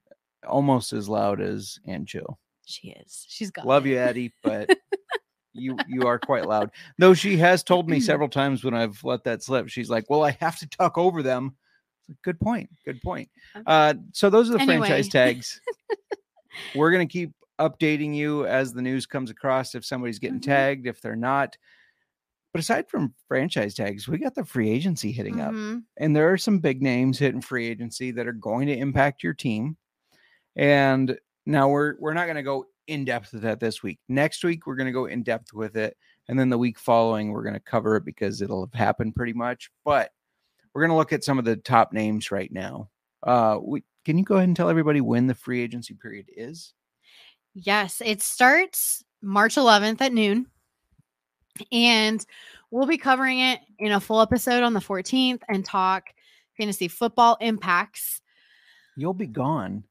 [0.48, 2.38] almost as loud as Aunt Jill.
[2.66, 3.26] she is.
[3.28, 3.90] She's got Love it.
[3.90, 4.70] you, Addie, but
[5.52, 6.70] you you are quite loud.
[6.98, 10.24] Though she has told me several times when I've let that slip, she's like, "Well,
[10.24, 11.54] I have to talk over them."
[12.24, 12.70] Good point.
[12.86, 13.28] Good point.
[13.66, 15.60] Uh, so those are the franchise tags.
[16.74, 20.44] We're gonna keep updating you as the news comes across if somebody's getting Mhm.
[20.44, 21.56] tagged, if they're not.
[22.58, 25.84] But aside from franchise tags, we got the free agency hitting up Mhm.
[25.96, 29.32] and there are some big names hitting free agency that are going to impact your
[29.32, 29.76] team.
[30.56, 34.00] And now we're we're not going to go in depth with that this week.
[34.08, 35.96] Next week we're going to go in depth with it,
[36.26, 39.34] and then the week following we're going to cover it because it'll have happened pretty
[39.34, 39.70] much.
[39.84, 40.10] But
[40.74, 42.90] we're going to look at some of the top names right now.
[43.22, 46.74] Uh, we, can you go ahead and tell everybody when the free agency period is?
[47.54, 50.48] Yes, it starts March 11th at noon.
[51.72, 52.24] And
[52.70, 56.04] we'll be covering it in a full episode on the 14th and talk
[56.56, 58.20] fantasy football impacts.
[58.96, 59.84] You'll be gone,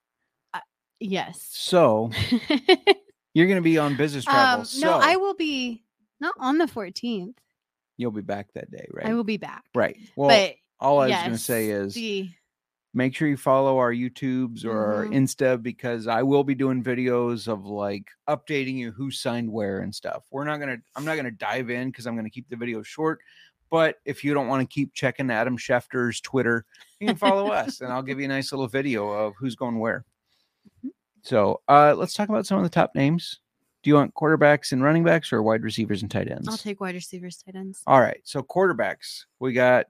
[0.99, 1.47] Yes.
[1.51, 2.11] so
[3.33, 4.59] you're going to be on business travel.
[4.61, 5.83] um, so no, I will be
[6.19, 7.35] not on the 14th.
[7.97, 9.05] you'll be back that day, right?
[9.05, 9.63] I will be back.
[9.75, 9.95] Right.
[10.15, 12.29] Well, but all I was going to say is the-
[12.97, 15.13] make sure you follow our YouTubes or our Mhm.
[15.13, 19.93] Insta because I will be doing videos of like updating you who signed where and
[19.93, 20.23] stuff.
[20.31, 23.19] We're not gonna I'm not gonna dive in because I'm gonna keep the video short.
[23.69, 26.65] But if you don't want to keep checking Adam Schefter's Twitter,
[26.99, 29.77] you can follow us and I'll give you a nice little video of who's going
[29.77, 30.03] where.
[30.67, 30.89] Mm-hmm.
[31.21, 33.39] So uh let's talk about some of the top names.
[33.83, 36.47] Do you want quarterbacks and running backs or wide receivers and tight ends?
[36.49, 37.83] I'll take wide receivers, tight ends.
[37.85, 38.21] All right.
[38.23, 39.85] So quarterbacks, we got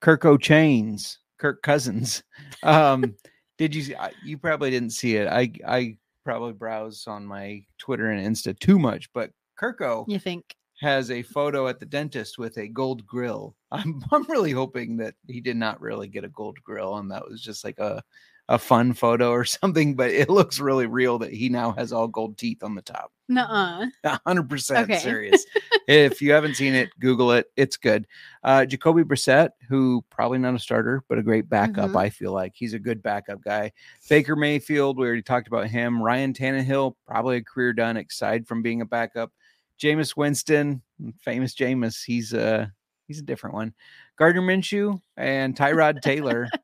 [0.00, 2.22] Kirko Chainz, Kirk Cousins.
[2.62, 3.14] Um,
[3.58, 3.94] did you see?
[4.24, 5.28] You probably didn't see it.
[5.28, 9.30] I I probably browse on my Twitter and Insta too much, but
[9.60, 10.56] Kirko You think?
[10.80, 13.54] has a photo at the dentist with a gold grill.
[13.72, 17.28] I'm I'm really hoping that he did not really get a gold grill and that
[17.28, 18.02] was just like a
[18.48, 22.08] a fun photo or something, but it looks really real that he now has all
[22.08, 23.10] gold teeth on the top.
[23.28, 23.86] Nuh-uh.
[24.26, 24.98] Hundred percent Okay.
[25.00, 25.46] serious.
[25.88, 27.46] if you haven't seen it, Google it.
[27.56, 28.06] It's good.
[28.42, 31.90] Uh, Jacoby Brissett, who probably not a starter, but a great backup.
[31.90, 31.96] Mhm.
[31.96, 33.72] I feel like he's a good backup guy.
[34.10, 36.02] Baker Mayfield, we already talked about him.
[36.02, 39.32] Ryan Tannehill, probably a career done, aside from being a backup.
[39.80, 40.82] Jameis Winston,
[41.22, 42.04] famous Jameis.
[42.04, 42.70] He's a
[43.08, 43.72] he's a different one.
[44.18, 46.48] Gardner Minshew and Tyrod Taylor.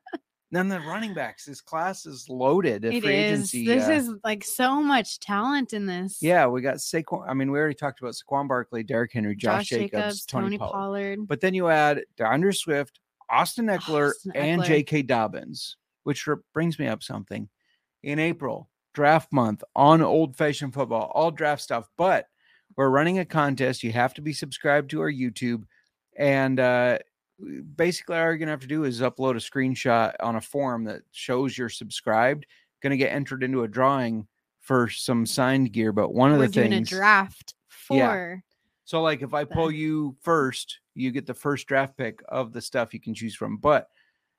[0.51, 1.45] Then the running backs.
[1.45, 2.83] This class is loaded.
[2.83, 3.51] It free is.
[3.51, 6.17] This uh, is like so much talent in this.
[6.21, 7.25] yeah, we got Saquon.
[7.27, 10.71] I mean, we already talked about Saquon Barkley, Derrick Henry, Josh, Jacobs, Tony, Pollard.
[10.71, 11.27] Pollard.
[11.27, 12.99] But then you add D'Andre Swift,
[13.29, 15.03] Austin Ekeler, Austin and J.K.
[15.03, 15.77] Dobbins.
[16.03, 17.47] which brings me up something.
[18.03, 22.25] In April, draft month on old fashioned football, all draft stuff, but
[22.75, 23.83] we're running a contest.
[23.83, 25.63] You have to be subscribed to our YouTube.
[26.17, 26.99] And uh,
[27.75, 30.83] basically, all you're going to have to do is upload a screenshot on a form
[30.85, 32.45] that shows you're subscribed.
[32.81, 34.27] Going to get entered into a drawing
[34.59, 35.91] for some signed gear.
[35.91, 36.91] But one of We're the doing things.
[36.91, 37.53] a draft
[37.89, 38.07] Yeah.
[38.11, 38.43] for
[38.85, 42.61] So, like, if I pull you first, you get the first draft pick of the
[42.61, 43.57] stuff you can choose from.
[43.57, 43.87] But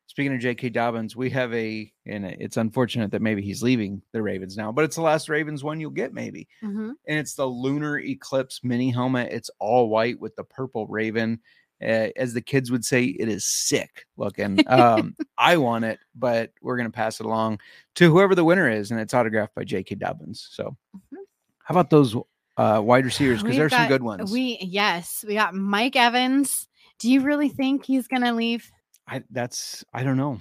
[0.07, 0.69] speaking of J.K.
[0.71, 4.85] Dobbins, we have a, and it's unfortunate that maybe he's leaving the Ravens now, but
[4.85, 6.49] it's the last Ravens one you'll get, maybe.
[6.63, 6.93] Mhm.
[7.07, 9.33] And it's the Lunar Eclipse mini helmet.
[9.33, 11.41] It's all white with the purple raven.
[11.83, 14.59] Uh, as the kids would say, it is sick looking.
[14.69, 17.59] Um, I want it, but we're going to pass it along
[17.97, 19.97] to whoever the winner is, and it's autographed by J.K.
[19.97, 20.49] Dobbins.
[20.51, 21.19] So, Mhm.
[21.65, 22.17] how about those
[22.57, 23.43] uh, wide receivers?
[23.43, 24.31] Because there's some good ones.
[24.33, 26.69] We yes, we got Mike Evans.
[26.99, 28.71] Do you really think he's gonna leave?
[29.09, 30.39] I that's I don't know.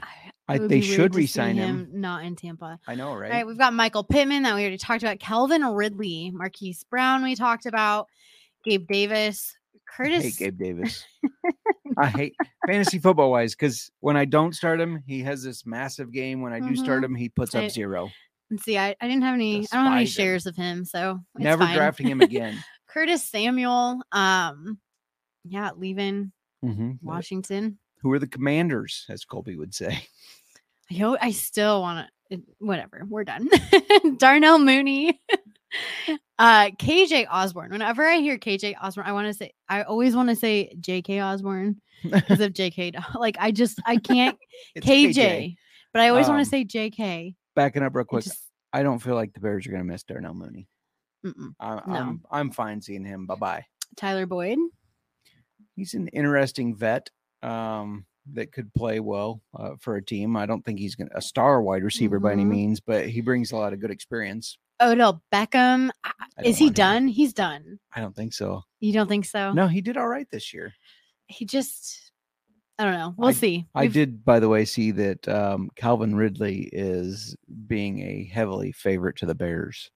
[0.48, 1.90] I, they should resign re-sign him.
[1.94, 2.80] Not in Tampa.
[2.86, 3.32] I know, right?
[3.32, 5.20] All right, we've got Michael Pittman that we already talked about.
[5.20, 8.08] Calvin Ridley, Marquise Brown, we talked about.
[8.64, 9.58] Gabe Davis,
[9.92, 10.24] I Curtis.
[10.24, 11.04] hate Gabe Davis.
[11.98, 12.36] I hate
[12.66, 16.42] fantasy football wise because when I don't start him, he has this massive game.
[16.42, 17.06] When I do start Mhm.
[17.06, 18.10] him, he puts up zero.
[18.64, 19.58] See, I, I didn't have any.
[19.72, 20.24] I don't have any Despise him.
[20.24, 21.76] shares of him, so it's Never fine.
[21.76, 22.58] drafting him again.
[22.88, 24.80] Curtis Samuel, um,
[25.46, 26.32] yeah, leaving
[26.64, 27.00] Mhm.
[27.02, 27.78] Washington.
[28.02, 30.06] Who are the commanders, as Colby would say?
[30.90, 32.42] I hope I still want to.
[32.60, 33.50] Whatever, we're done.
[34.18, 35.22] Darnell Mooney,
[36.40, 37.72] uh, KJ Osborne.
[37.72, 41.24] Whenever I hear KJ Osborne, I want to say I always want to say JK
[41.24, 43.02] Osborne because of JK.
[43.16, 44.38] Like I just I can't
[44.76, 45.56] It's KJ,
[45.94, 47.36] but I always want Um, to say JK.
[47.56, 50.04] Backing up real quick, just- I don't feel like the Bears are going to miss
[50.04, 50.68] Darnell Mooney.
[51.26, 51.82] I, No.
[51.88, 53.26] I'm I'm fine seeing him.
[53.26, 53.66] Bye bye.
[53.98, 54.58] Tyler Boyd.
[55.76, 57.10] He's an interesting vet
[57.44, 60.36] um, that could play well uh, for a team.
[60.38, 62.50] I don't think he's gonna, a star wide receiver by any Mhm.
[62.50, 64.58] means, but he brings a lot of good experience.
[64.82, 65.90] Odell Beckham.
[66.04, 67.08] I- I Is he done?
[67.08, 67.80] He's done.
[67.96, 68.64] I don't think so.
[68.80, 69.54] You don't think so?
[69.54, 70.74] No, he did all right this year.
[71.28, 72.12] He just.
[72.80, 73.14] I don't know.
[73.16, 73.68] We'll see.
[73.76, 77.36] I We've- did, by the way, see that um, Calvin Ridley is
[77.68, 79.92] being a heavily favorite to the Bears.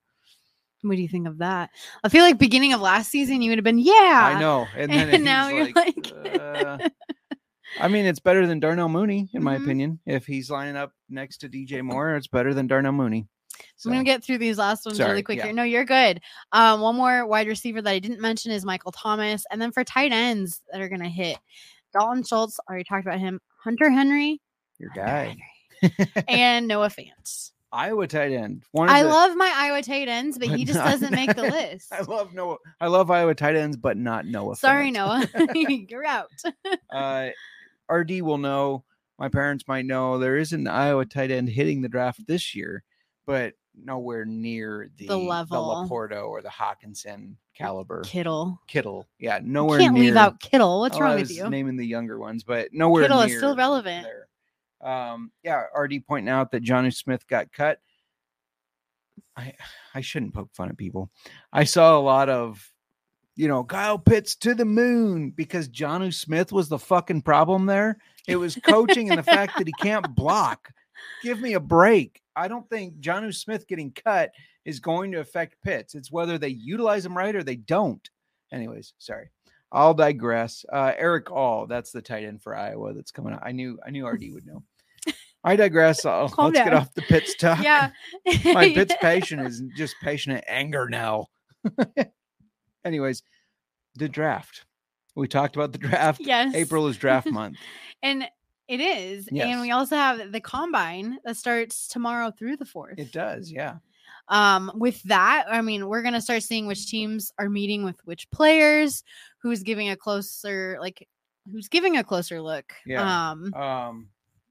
[0.82, 1.70] What do you think of that?
[2.04, 4.34] I feel like beginning of last season, you would have been, yeah.
[4.36, 6.78] I know, and then And now you're like, uh,
[7.80, 9.62] I mean, it's better than Darnell Mooney, in my Mhm.
[9.64, 10.00] opinion.
[10.06, 13.26] If he's lining up next to DJ Moore, it's better than Darnell Mooney.
[13.84, 15.44] I'm gonna get through these last ones Sorry, really quick yeah.
[15.44, 15.52] here.
[15.52, 16.20] No, you're good.
[16.52, 19.84] Um, one more wide receiver that I didn't mention is Michael Thomas, and then for
[19.84, 21.38] tight ends that are gonna hit,
[21.92, 22.58] Dalton Schultz.
[22.68, 23.40] Already talked about him.
[23.62, 24.40] Hunter Henry,
[24.78, 25.36] your guy,
[25.80, 25.96] Henry,
[26.28, 27.50] and Noah Fant.
[27.72, 28.62] Iowa tight end.
[28.72, 31.42] One of I the- love my Iowa tight ends, but he just doesn't make the
[31.50, 31.92] list.
[31.92, 32.56] I love Noah.
[32.80, 34.56] I love Iowa tight ends, but not Noah.
[34.56, 34.90] Sorry.
[34.90, 36.30] Noah, you're out.
[36.90, 37.28] uh,
[37.90, 38.84] RD will know.
[39.18, 42.82] My parents might know there is an Iowa tight end hitting the draft this year,
[43.26, 45.86] but nowhere near the, level.
[45.88, 48.02] Laporta or the Hockenson caliber.
[48.02, 48.58] Kittle.
[48.66, 50.04] Kittle, yeah, nowhere You can't near.
[50.04, 50.80] leave out Kittle.
[50.80, 51.48] What's Oh, wrong I with you?
[51.50, 53.02] Naming the younger ones, but nowhere.
[53.04, 54.04] Kittle is still relevant.
[54.06, 54.28] There.
[54.90, 57.80] Um, yeah, RD pointing out that Jonnu Smith got cut.
[59.36, 59.54] I
[59.94, 61.10] I shouldn't poke fun at people.
[61.52, 62.70] I saw a lot of,
[63.34, 67.98] you know, Kyle Pitts to the moon because Jonnu Smith was the fucking problem there.
[68.28, 70.70] It was coaching and the fact that he can't block.
[71.22, 72.20] Give me a break.
[72.34, 74.30] I don't think Jonnu Smith getting cut
[74.64, 75.94] is going to affect Pitts.
[75.94, 78.08] It's whether they utilize him right or they don't.
[78.52, 79.30] Anyways, sorry.
[79.72, 80.64] I'll digress.
[80.72, 83.42] Uh, Erick All, that's the tight end for Iowa that's coming out.
[83.44, 84.62] I knew I knew RD would know.
[85.44, 86.04] I digress.
[86.04, 87.62] Let's get off the Pitts talk.
[87.62, 87.90] Yeah.
[88.44, 91.26] My Pitts patient is just patient anger now.
[92.84, 93.22] Anyways,
[93.96, 94.64] the draft.
[95.16, 96.20] We talked about the draft.
[96.20, 96.54] Yes.
[96.54, 97.56] April is draft month.
[98.02, 98.28] And
[98.68, 99.28] it is.
[99.30, 99.46] Yes.
[99.46, 102.98] And we also have the combine that starts tomorrow through the 4th.
[102.98, 103.76] It does, yeah.
[104.28, 108.28] Um, with that, I mean, we're gonna start seeing which teams are meeting with which
[108.30, 109.04] players,
[109.38, 111.06] who's giving a closer like
[111.52, 112.72] who's giving a closer look.
[112.84, 113.30] Yeah.
[113.30, 114.08] Um Um,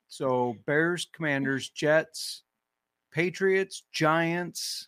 [0.08, 2.44] so Bears, Commanders, Jets,
[3.12, 4.88] Patriots, Giants.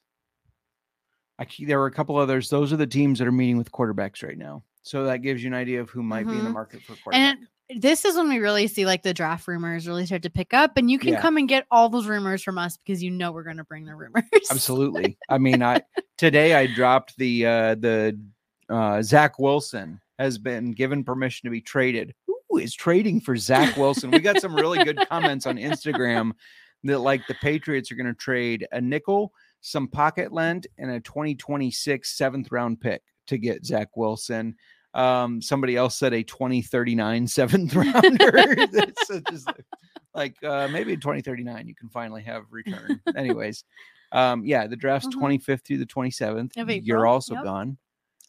[1.39, 2.49] I there were a couple others.
[2.49, 4.63] Those are the teams that are meeting with quarterbacks right now.
[4.83, 6.53] So that gives you an idea of who might be in the Mhm.
[6.53, 7.37] market for quarterback.
[7.39, 10.53] and this is when we really see like the draft rumors really start to pick
[10.53, 11.21] up, and you can Yeah.
[11.21, 13.95] come and get all those rumors from us because you know we're gonna bring the
[13.95, 14.23] rumors.
[14.49, 15.17] Absolutely.
[15.29, 15.81] I mean, I
[16.17, 18.19] today I dropped the uh the
[18.69, 22.13] uh Zach Wilson has been given permission to be traded.
[22.49, 24.11] Who is trading for Zach Wilson?
[24.11, 26.31] We got some really good comments on Instagram
[26.85, 30.99] that like the Patriots are going to trade a nickel, some pocket lent, and a
[31.01, 34.55] 2026 seventh round pick to get Zach Wilson.
[34.97, 38.01] Um, somebody else said a 2039 seventh rounder.
[38.33, 39.65] It's just like,
[40.15, 42.99] like uh, maybe in 2039 you can finally have return.
[43.15, 43.63] Anyways,
[44.11, 45.21] um, yeah, the draft's Mhm.
[45.21, 46.57] 25th through the 27th.
[46.57, 47.43] Of You're also yep.
[47.43, 47.77] gone.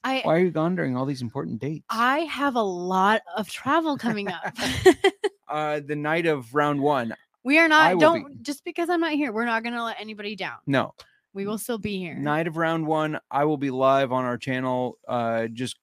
[0.05, 1.87] I Why are you gone during all these important dates?
[1.91, 4.55] I have a lot of travel coming up.
[5.49, 7.15] uh, the night of round one.
[7.45, 10.37] we are not don't be- just because I'm not here, we're not gonna let anybody
[10.37, 10.59] down.
[10.67, 10.95] No,
[11.33, 12.15] We will still be here.
[12.15, 13.19] night of round one.
[13.31, 15.79] I will be live on our channel, uh, just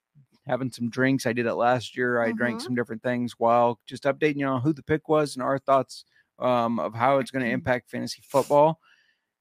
[0.48, 1.26] having some drinks.
[1.26, 2.22] I did it last year.
[2.22, 2.64] I drank Mhm.
[2.64, 6.06] some different things while just updating you on who the pick was and our thoughts
[6.40, 8.80] um, of how it's going to impact fantasy football.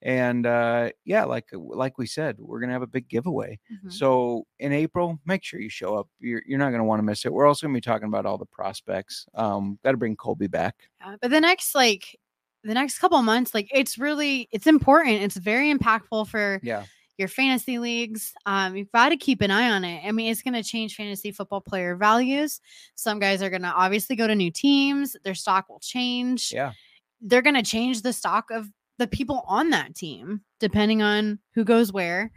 [0.02, 3.59] And uh, yeah, like like we said, we're gonna have a big giveaway.
[3.72, 3.90] Mhm.
[3.90, 6.09] So in April, make sure you show up.
[6.20, 7.32] You're you're not gonna want to miss it.
[7.32, 9.26] We're also gonna be talking about all the prospects.
[9.34, 10.90] Um, got to bring Colby back.
[11.00, 12.18] Yeah, but the next like
[12.64, 15.22] the next couple months, like it's really it's important.
[15.22, 16.84] It's very impactful for Yeah,
[17.17, 18.35] your fantasy leagues.
[18.47, 20.03] Um, you've got to keep an eye on it.
[20.07, 22.61] I mean, it's going to change fantasy football player values.
[22.95, 25.17] Some guys are going to obviously go to new teams.
[25.25, 26.53] Their stock will change.
[26.53, 26.73] yeah.
[27.21, 31.65] They're going to change the stock of the people on that team depending on who
[31.65, 32.31] goes where.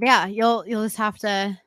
[0.00, 1.58] Yeah, you'll you'll just have to.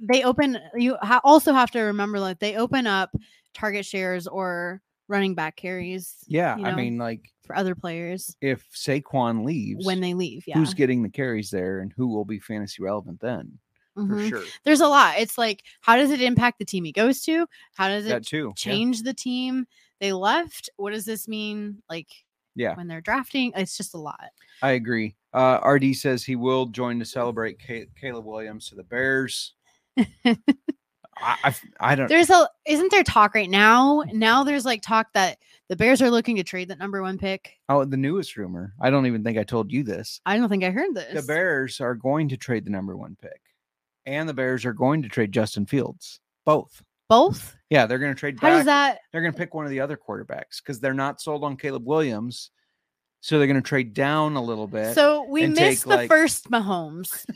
[0.00, 0.58] They open.
[0.74, 3.10] You ha- also have to remember like they open up
[3.54, 8.64] target shares or running back carries Yeah, you I mean, like for other players if
[8.72, 10.44] Saquon leaves, when they leave.
[10.46, 13.58] Yeah, who's getting the carries there, and who will be fantasy relevant then?
[13.94, 14.28] For Mhm.
[14.28, 15.18] sure, there's a lot.
[15.18, 17.46] It's like, how does it impact the team he goes to?
[17.74, 18.48] How does that it too.
[18.48, 18.52] yeah.
[18.54, 19.66] change the team
[20.00, 20.70] they left?
[20.76, 21.82] What does this mean?
[21.90, 22.06] Like,
[22.54, 22.76] Yeah.
[22.76, 24.30] when they're drafting, it's just a lot.
[24.62, 25.16] I agree.
[25.32, 29.54] Uh, RD says he will join to celebrate Ca- Caleb Williams to the Bears.
[30.24, 30.36] I,
[31.44, 32.06] I, I don't.
[32.08, 34.04] There's a, isn't there talk right now?
[34.12, 35.38] Now there's like talk that
[35.68, 37.54] the Bears are looking to trade that number one pick.
[37.68, 38.74] Oh, the newest rumor.
[38.80, 40.20] I don't even think I told you this.
[40.26, 41.14] I don't think I heard this.
[41.14, 43.40] The Bears are going to trade the number one pick,
[44.06, 46.20] and the Bears are going to trade Justin Fields.
[46.44, 46.82] Both.
[47.08, 47.56] Both?
[47.70, 48.38] Yeah, they're going to trade.
[48.40, 48.56] How back.
[48.58, 48.98] does that?
[49.12, 51.86] They're going to pick one of the other quarterbacks because they're not sold on Caleb
[51.86, 52.50] Williams,
[53.20, 54.94] so they're going to trade down a little bit.
[54.94, 57.26] So we missed the like- first Mahomes.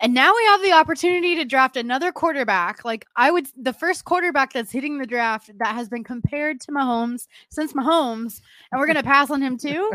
[0.00, 2.84] And now we have the opportunity to draft another quarterback.
[2.84, 6.72] Like I would, the first quarterback that's hitting the draft that has been compared to
[6.72, 8.40] Mahomes since Mahomes,
[8.70, 9.92] and we're gonna pass on him too.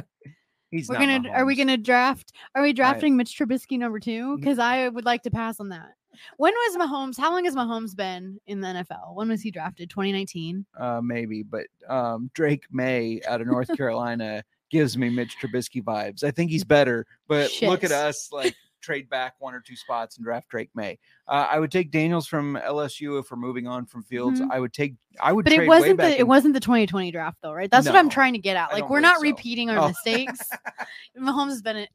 [0.71, 2.33] He's we're not gonna, are we gonna draft?
[2.55, 4.37] Are we drafting Mitch Trubisky number two?
[4.37, 5.93] Because I would like to pass on that.
[6.37, 7.17] When was Mahomes?
[7.17, 9.15] How long has Mahomes been in the NFL?
[9.15, 9.89] When was he drafted?
[9.89, 10.65] 2019.
[10.77, 16.23] uh, maybe, but um, Drake Maye out of North Carolina gives me Mitch Trubisky vibes.
[16.23, 20.15] I think he's better, but look at us like trade back one or two spots
[20.17, 20.97] and draft Drake Maye.
[21.27, 24.39] Uh, I would take Daniels from LSU if we're moving on from Fields.
[24.39, 24.47] Mhm.
[24.51, 24.95] I would take.
[25.19, 25.43] I would.
[25.43, 27.69] But it wasn't the it in- wasn't the 2020 draft though, right?
[27.69, 28.71] That's what I'm trying to get at.
[28.71, 29.23] Like we're not so.
[29.23, 29.87] repeating our Oh.
[29.89, 30.39] mistakes.
[31.19, 31.87] Mahomes has been in-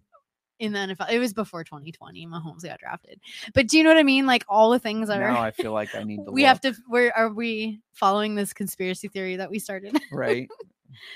[0.72, 1.10] the NFL.
[1.10, 2.26] It was before 2020.
[2.26, 3.20] Mahomes got drafted.
[3.54, 4.24] But do you know what I mean?
[4.26, 6.30] Like all the things that now are I feel like I need to.
[6.30, 9.98] we have to where are we following this conspiracy theory that we started?
[10.12, 10.48] right.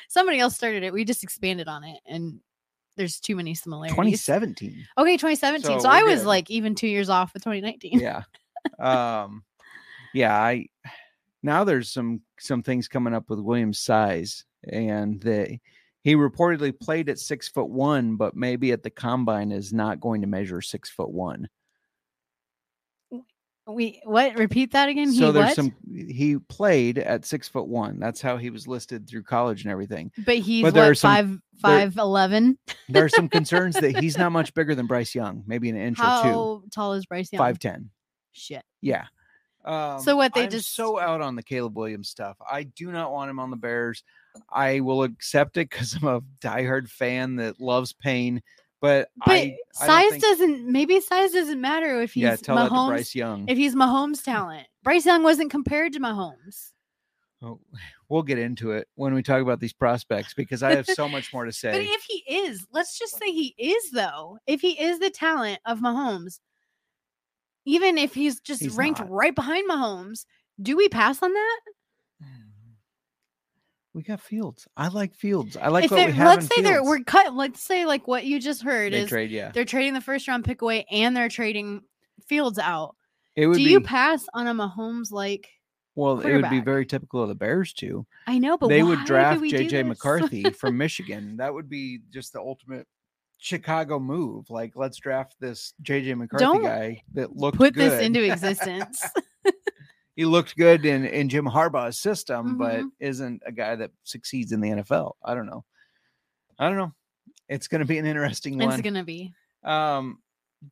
[0.09, 0.93] Somebody else started it.
[0.93, 2.41] We just expanded on it and
[2.97, 3.95] there's too many similarities.
[4.25, 4.87] 2017.
[4.99, 5.79] Okay, 2017.
[5.79, 6.27] So So, I was good.
[6.27, 8.01] like even 2 years off with 2019.
[8.01, 8.23] yeah
[8.81, 9.45] um
[10.13, 10.67] yeah i
[11.45, 15.61] now there's some some things coming up with william's size and they
[16.03, 20.21] he reportedly played at six foot one but maybe at the combine is not going
[20.21, 21.49] to measure six foot one
[23.69, 24.35] We what?
[24.37, 25.13] Repeat that again?
[25.13, 25.57] so he there's what?
[25.57, 29.71] some he played at six foot one that's how he was listed through college and
[29.71, 32.57] everything but he's but there are what, some- five five eleven.
[32.89, 35.99] there are some concerns that he's not much bigger than bryce young maybe an inch
[35.99, 37.39] or two How tall is Bryce Young?
[37.41, 37.91] five ten
[38.33, 38.63] Shit.
[38.81, 39.05] Yeah.
[39.65, 42.37] Um, So what, they I'm just- so out on the Caleb Williams stuff.
[42.49, 44.05] I do not want him on the Bears.
[44.51, 48.41] I will accept it because I'm a diehard fan that loves pain.
[48.81, 52.89] But, But I, size doesn't maybe size doesn't matter if he's Yeah, tell that Mahomes.
[52.89, 53.49] Bryce Young.
[53.49, 54.67] If he's Mahomes talent.
[54.85, 56.71] Bryce Young wasn't compared to Mahomes.
[57.43, 57.61] Oh,
[58.09, 61.33] we'll get into it when we talk about these prospects because I have so much
[61.33, 61.71] more to say.
[61.73, 64.39] But if he is, let's just say he is though.
[64.47, 66.41] If he is the talent of Mahomes,
[67.65, 69.11] even if he's just He's ranked not.
[69.11, 70.25] right behind Mahomes,
[70.63, 71.61] do we pass on that?
[73.99, 74.69] We got Fields.
[74.77, 75.57] I like Fields.
[75.57, 76.27] I like if what we have.
[76.29, 77.35] let's say they're we're cut.
[77.35, 79.33] Let's say like what you just heard they is trade.
[79.33, 81.83] Yeah, they're trading the first round pick away and they're trading
[82.29, 82.95] Fields out.
[83.35, 85.49] it would Do be you pass on a Mahomes like?
[85.97, 86.21] well.
[86.21, 88.07] It would be very typical of the Bears too.
[88.29, 89.85] I know, but they would draft JJ?
[89.89, 91.37] McCarthy from Michigan.
[91.39, 92.87] That would be just the ultimate
[93.39, 94.49] Chicago move.
[94.49, 97.91] Like, let's draft this JJ McCarthy Don't guy that looked Put good.
[97.91, 99.05] this into existence.
[100.19, 102.91] he looked good in in Jim Harbaugh's system, but Mhm.
[102.99, 105.13] isn't a guy that succeeds in the NFL.
[105.25, 105.65] I don't know.
[106.59, 106.93] I don't know.
[107.49, 108.81] It's going to be an interesting it's one.
[108.81, 109.33] gonna be.
[109.63, 110.19] Um,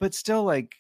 [0.01, 0.73] but still, like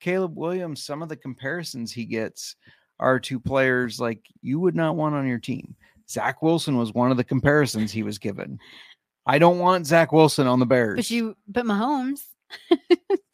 [0.00, 2.56] Caleb Williams, some of the comparisons he gets
[2.98, 5.74] are to players like you would not want on your team.
[6.10, 8.58] Zach Wilson was one of the comparisons he was given.
[9.24, 10.96] I don't want Zach Wilson on the Bears.
[10.96, 12.20] But you, but Mahomes.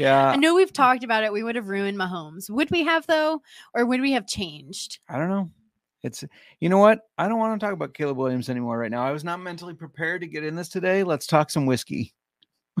[0.00, 1.32] yeah, I know we've talked about it.
[1.32, 2.50] We would have ruined Mahomes.
[2.50, 3.42] Would we have though,
[3.74, 4.98] or would we have changed?
[5.08, 5.50] I don't know.
[6.02, 6.24] It's
[6.60, 7.00] you know what?
[7.18, 9.04] I don't want to talk about Caleb Williams anymore right now.
[9.04, 11.02] I was not mentally prepared to get in this today.
[11.02, 12.14] Let's talk some whiskey.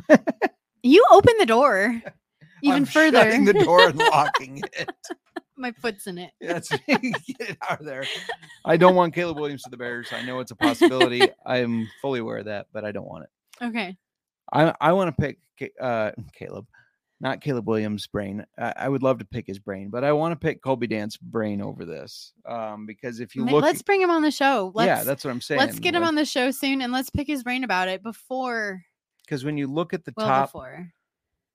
[0.82, 2.02] You open the door
[2.62, 3.18] even I'm further.
[3.18, 4.90] shutting the door and locking it.
[5.56, 6.30] My foot's in it.
[6.40, 7.00] That's get
[7.40, 8.04] it out of there.
[8.64, 10.08] I don't want Caleb Williams to the Bears.
[10.12, 11.22] I know it's a possibility.
[11.46, 13.64] I am fully aware of that, but I don't want it.
[13.66, 13.96] Okay.
[14.52, 16.66] I I want to pick uh, Caleb,
[17.20, 18.44] not Caleb Williams' brain.
[18.58, 21.16] I, I would love to pick his brain, but I want to pick Colby Dant's
[21.16, 24.72] brain over this um, because if you look, let's bring him on the show.
[24.74, 25.60] Let's, yeah, that's what I'm saying.
[25.60, 28.82] let's get him on the show soon and let's pick his brain about it before,
[29.24, 30.92] because when you look at the well, top before.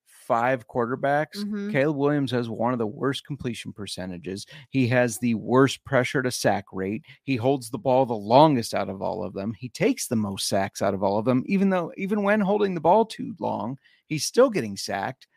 [0.06, 1.72] five quarterbacks, Mhm.
[1.72, 4.46] Caleb Williams has one of the worst completion percentages.
[4.70, 7.04] He has the worst pressure to sack rate.
[7.24, 9.54] He holds the ball the longest out of all of them.
[9.58, 12.76] He takes the most sacks out of all of them, even though even when holding
[12.76, 15.28] the ball too long, he's still getting sacked.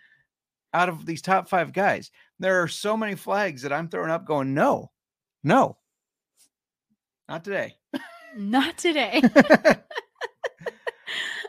[0.75, 4.27] Out of these top five guys, there are so many flags that I'm throwing up,
[4.27, 4.91] going, no,
[5.43, 5.77] no,
[7.29, 7.77] not today.
[8.37, 9.23] Not today.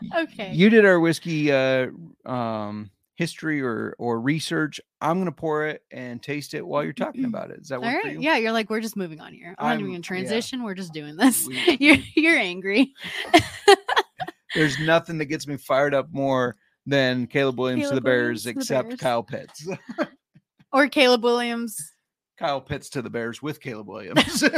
[0.16, 0.52] Okay.
[0.54, 1.88] You did our whiskey uh
[2.24, 4.80] um history or or research.
[5.00, 7.60] I'm gonna pour it and taste it while you're talking about it.
[7.60, 8.20] Is that All for you?
[8.20, 9.54] Yeah, you're like, we're just moving on here.
[9.58, 10.02] I'm, not I'm- doing a yeah.
[10.02, 10.62] transition.
[10.62, 11.46] We're just doing this.
[11.46, 12.94] We- you're you're angry.
[14.54, 16.56] There's nothing that gets me fired up more
[16.86, 19.00] than Caleb Williams to the Bears Williams to the except Bears.
[19.00, 19.68] Kyle Pitts.
[20.72, 21.76] Or Caleb Williams.
[22.38, 24.44] Kyle Pitts to the Bears with Caleb Williams.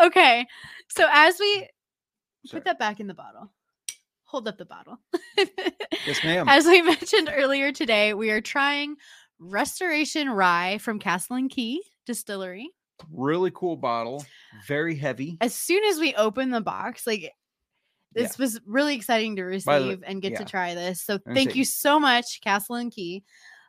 [0.00, 0.46] Okay.
[0.88, 1.68] So as we
[2.46, 2.60] Sorry.
[2.60, 3.52] put that back in the bottle,
[4.24, 4.98] hold up the bottle.
[6.06, 6.48] yes, ma'am.
[6.48, 8.96] As we mentioned earlier today, we are trying
[9.38, 12.68] Restoration Rye from Castle and Key Distillery.
[13.12, 14.24] really cool bottle.
[14.66, 15.38] Very heavy.
[15.40, 17.32] As soon as we open the box, like
[18.14, 20.38] this was really exciting to By the way, receive and get yeah.
[20.38, 21.02] to try this.
[21.02, 23.22] So gonna thank say- you so much, Castle and Key.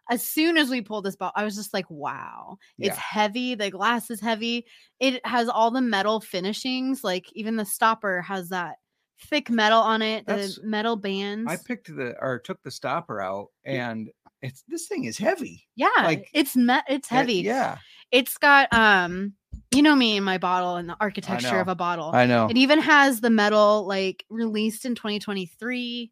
[0.10, 3.02] As soon as we pulled this bottle, I was just like, wow, it's Yeah.
[3.02, 3.56] heavy.
[3.56, 4.66] The glass is heavy.
[5.00, 7.04] It has all the metal finishings.
[7.06, 8.76] Like even the stopper has that
[9.22, 11.50] thick metal on it, the metal bands.
[11.50, 14.10] I picked the or took the stopper out and
[14.42, 15.66] it's this thing is heavy.
[15.78, 17.36] yeah, like, it's met it's heavy.
[17.36, 17.78] yeah.
[18.12, 19.34] It's got um,
[19.74, 22.12] you know me and my bottle and the architecture of a bottle.
[22.14, 22.48] I know.
[22.50, 26.12] It even has the metal like released in 2023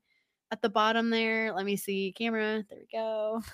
[0.52, 1.54] at the bottom there.
[1.54, 2.64] Let me see camera.
[2.70, 3.42] There we go.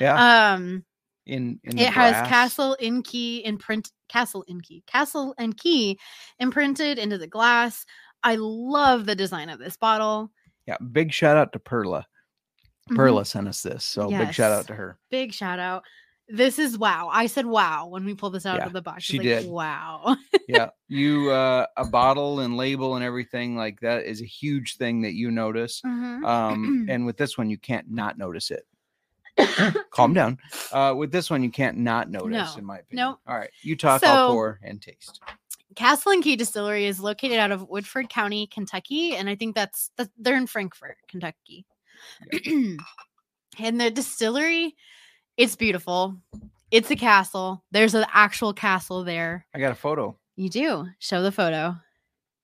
[0.00, 0.52] Yeah.
[0.52, 0.84] Um
[1.26, 5.98] in in it has castle in key imprint castle in key castle and key
[6.38, 7.84] imprinted into the glass.
[8.22, 10.30] I love the design of this bottle.
[10.66, 12.06] Yeah, big shout out to Perla.
[12.94, 14.98] Perla sent us this, so big shout out to her.
[15.10, 15.84] Big shout out.
[16.28, 17.08] This is wow.
[17.12, 19.04] I said wow when we pulled this out Yeah, of the box.
[19.04, 19.46] She like, did.
[19.48, 20.16] Wow.
[20.46, 25.00] Yeah, you uh a bottle and label and everything like that is a huge thing
[25.02, 25.80] that you notice.
[25.84, 26.24] Mhm.
[26.24, 28.66] Um, and with this one, you can't not notice it.
[29.90, 30.38] Calm down.
[30.72, 32.58] Uh, with this one, you can't not notice, No.
[32.58, 33.06] in my opinion.
[33.10, 33.20] Nope.
[33.26, 35.20] All right, you talk, I'll So- pour and taste.
[35.76, 39.92] Castle and Key Distillery is located out of Woodford County, Kentucky, and I think that's,
[39.96, 41.66] that they're in Frankfort, Kentucky.
[42.46, 44.74] and the distillery,
[45.38, 46.16] it's beautiful.
[46.70, 47.64] It's a castle.
[47.70, 49.46] There's an actual castle there.
[49.54, 50.18] I got a photo.
[50.36, 51.76] You do show the photo.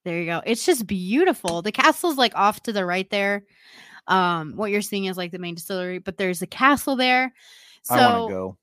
[0.05, 0.41] There you go.
[0.47, 1.61] It's just beautiful.
[1.61, 3.45] The castle's like off to the right there.
[4.07, 7.33] Um, what you're seeing is like the main distillery, but there's a castle there.
[7.83, 8.59] So I want to go.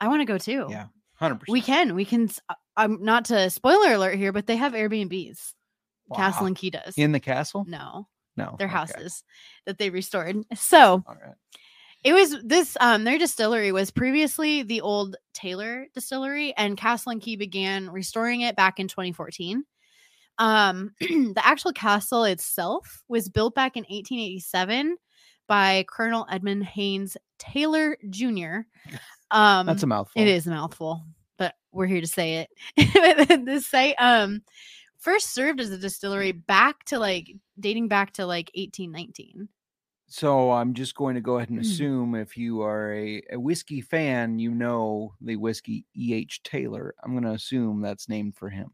[0.00, 0.66] I want to go too.
[0.70, 1.52] Yeah, hundred percent.
[1.52, 1.94] We can.
[1.94, 2.30] We can.
[2.48, 5.52] uh, I'm not to spoiler alert here, but they have Airbnbs.
[6.14, 6.94] Castle and Key does.
[6.96, 7.64] in the castle.
[7.68, 8.72] no, No, their okay.
[8.76, 9.22] houses
[9.66, 10.36] that they restored.
[10.56, 11.34] So All right.
[12.02, 12.76] It was this.
[12.80, 18.40] Um, their distillery was previously the old Taylor Distillery, and Castle and Key began restoring
[18.42, 19.64] it back in 2014.
[20.38, 24.96] Um, the actual castle itself was built back in 1887
[25.46, 28.60] by Colonel Edmund Haynes Taylor Jr.
[29.30, 30.22] Um, That's a mouthful.
[30.22, 31.04] it is a mouthful,
[31.36, 32.46] but we're here to say
[32.76, 33.44] it.
[33.44, 34.42] the site um
[34.98, 39.48] first served as a distillery back to like dating back to like 1819.
[40.12, 41.62] So I'm just going to go ahead and Mm.
[41.62, 46.42] assume if you are a, a whiskey fan, you know the whiskey E.H.
[46.42, 46.94] Taylor.
[47.02, 48.70] I'm going to assume that's named for him.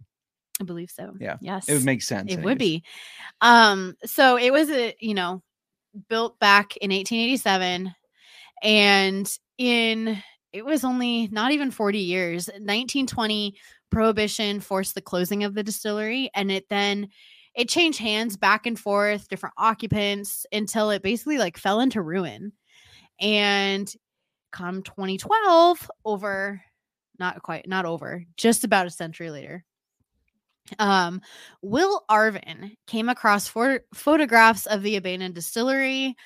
[0.61, 1.15] I believe so.
[1.21, 1.69] Yeah, Yes.
[1.69, 2.33] It would make sense.
[2.33, 2.83] it would be.
[3.43, 5.43] Um so it was a, you know,
[6.09, 7.95] built back in 1887
[8.63, 10.23] and in
[10.53, 12.49] it was only not even 40 years.
[12.61, 13.57] 1920
[13.91, 17.09] prohibition forced the closing of the distillery and it then
[17.57, 22.53] it changed hands back and forth, different occupants until it basically like fell into ruin.
[23.19, 23.93] And
[24.53, 26.63] come 2012 over
[27.19, 29.65] not quite, not over, just about a century later.
[30.79, 31.21] Um,
[31.63, 36.17] Will Arvin came across four photographs of the abandoned distillery,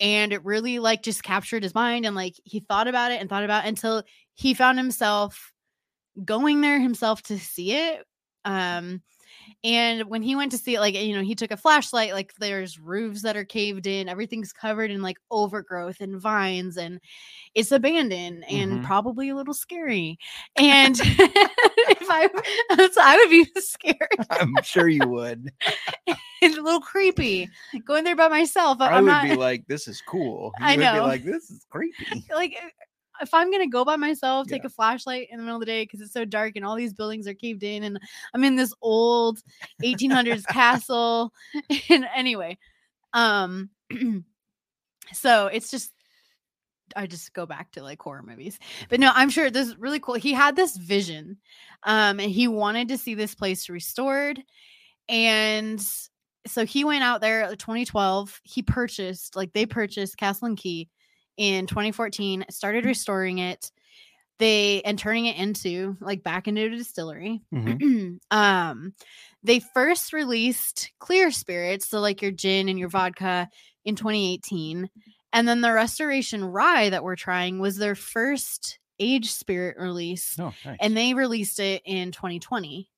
[0.00, 2.04] and it really like just captured his mind.
[2.04, 4.02] And like he thought about it and thought about until
[4.34, 5.52] he found himself
[6.24, 8.04] going there himself to see it.
[8.44, 9.00] Um,
[9.62, 12.34] and when he went to see it, like, you know, he took a flashlight, like,
[12.38, 17.00] there's roofs that are caved in, everything's covered in like overgrowth and vines, and
[17.54, 18.84] it's abandoned and Mhm.
[18.84, 20.18] probably a little scary.
[20.56, 22.28] And if I,
[22.92, 25.50] so I would be scared, I'm sure you would.
[26.42, 27.48] it's a little creepy
[27.86, 28.80] going there by myself.
[28.80, 30.52] I- I I'm would not be like, this is cool.
[30.60, 31.02] You I would be know.
[31.06, 32.24] like, this is creepy.
[32.34, 32.68] like uh,
[33.20, 34.66] if I'm gonna go by myself, take Yeah.
[34.66, 36.92] a flashlight in the middle of the day because it's so dark and all these
[36.94, 37.98] buildings are caved in, and
[38.34, 39.40] I'm in this old
[39.82, 41.32] 1800s castle.
[41.90, 42.58] And anyway,
[43.12, 43.70] um,
[45.12, 45.92] so it's just
[46.96, 48.58] I just go back to like horror movies,
[48.88, 50.14] but no, I'm sure this is really cool.
[50.14, 51.38] He had this vision,
[51.84, 54.42] um, and he wanted to see this place restored,
[55.08, 55.84] and
[56.46, 60.90] so he went out there uh, 2012 he purchased like they purchased castle and key
[61.36, 63.70] in 2014 started restoring it
[64.38, 68.18] they and turning it into like back into a distillery Mhm.
[68.30, 68.94] um
[69.42, 73.48] they first released clear spirits so like your gin and your vodka
[73.84, 74.88] in 2018
[75.32, 80.52] and then the restoration rye that we're trying was their first aged spirit release Oh,
[80.64, 80.78] nice.
[80.80, 82.88] and they released it in 2020.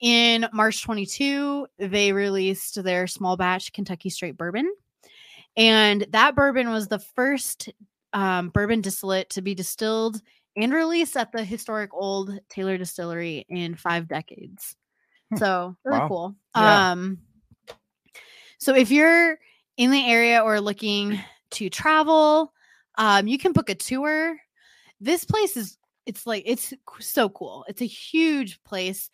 [0.00, 4.68] In March 22, they released their small batch Kentucky Straight Bourbon,
[5.56, 7.70] and that bourbon was the first
[8.12, 10.20] um, bourbon distillate to be distilled
[10.56, 14.74] and released at the historic old Taylor Distillery in five decades.
[15.30, 15.36] Hmm.
[15.36, 16.08] So really Wow.
[16.08, 16.36] cool.
[16.56, 16.90] Yeah.
[16.92, 17.18] Um,
[18.58, 19.38] so if you're
[19.76, 21.18] in the area or looking
[21.52, 22.52] to travel,
[22.96, 24.36] um, you can book a tour.
[25.00, 27.64] This place is it's like it's so cool.
[27.68, 29.10] It's a huge place.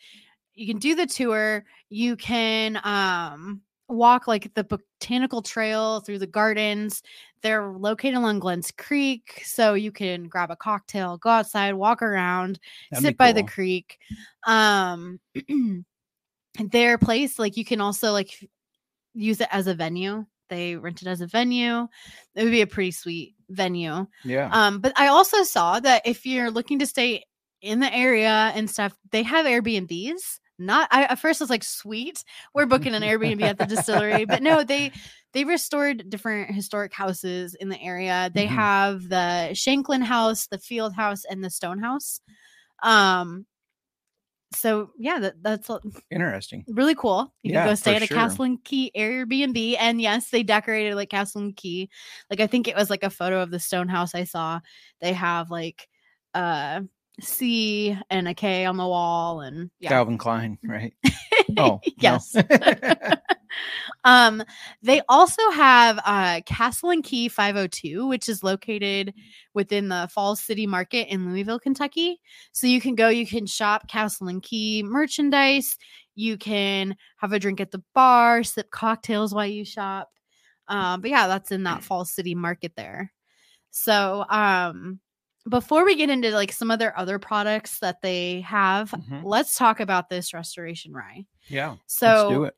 [0.55, 1.65] You can do the tour.
[1.91, 7.03] You can um walk like the botanical trail through the gardens.
[7.43, 12.59] They're located along Glens Creek, so you can grab a cocktail, go outside, walk around,
[12.91, 13.99] That'd sit by the creek.
[14.47, 15.21] Um
[16.71, 18.49] their place like you can also like
[19.15, 20.27] use it as a venue.
[20.49, 21.89] They rent it as a venue.
[22.35, 24.07] It would be a pretty sweet venue.
[24.25, 24.51] Yeah.
[24.53, 27.25] Um, but I also saw that if you're looking to stay
[27.63, 30.41] in the area and stuff, they have Airbnbs.
[30.59, 32.25] Not I at first I was like, sweet,
[32.55, 34.25] we're booking an Airbnb at the distillery.
[34.25, 34.93] But no, they
[35.33, 38.31] they restored different historic houses in the area.
[38.33, 38.47] They Mhm.
[38.47, 42.21] have the Shanklin House, the Field House, and the Stone House.
[42.83, 43.47] Um
[44.53, 45.71] so yeah, that, that's
[46.11, 46.67] Interesting.
[46.69, 47.35] really cool.
[47.43, 48.09] You Yeah, can go stay at a sure.
[48.09, 51.91] Castle and Key Airbnb, and yes, they decorated like Castle and Key.
[52.31, 54.61] Like I think it was like a photo of the stone house I saw.
[55.01, 55.89] They have like
[56.35, 56.83] uh
[57.21, 60.95] C and a K on the wall, and yeah, Calvin Klein, right?
[61.59, 62.35] Oh, yes.
[64.05, 64.43] um,
[64.83, 69.15] they also have uh Castle and Key 502, which is located
[69.53, 72.21] within the Falls City Market in Louisville, Kentucky.
[72.53, 75.77] So you can go, you can shop Castle and Key merchandise,
[76.15, 80.11] you can have a drink at the bar, sip cocktails while you shop.
[80.69, 83.13] Um, but yeah, that's in that Falls City Market there.
[83.71, 85.01] So um
[85.49, 89.23] before we get into like some of their other products that they have, Mhm.
[89.25, 91.27] let's talk about this restoration rye.
[91.49, 91.77] yeah.
[91.87, 92.55] So let's do it.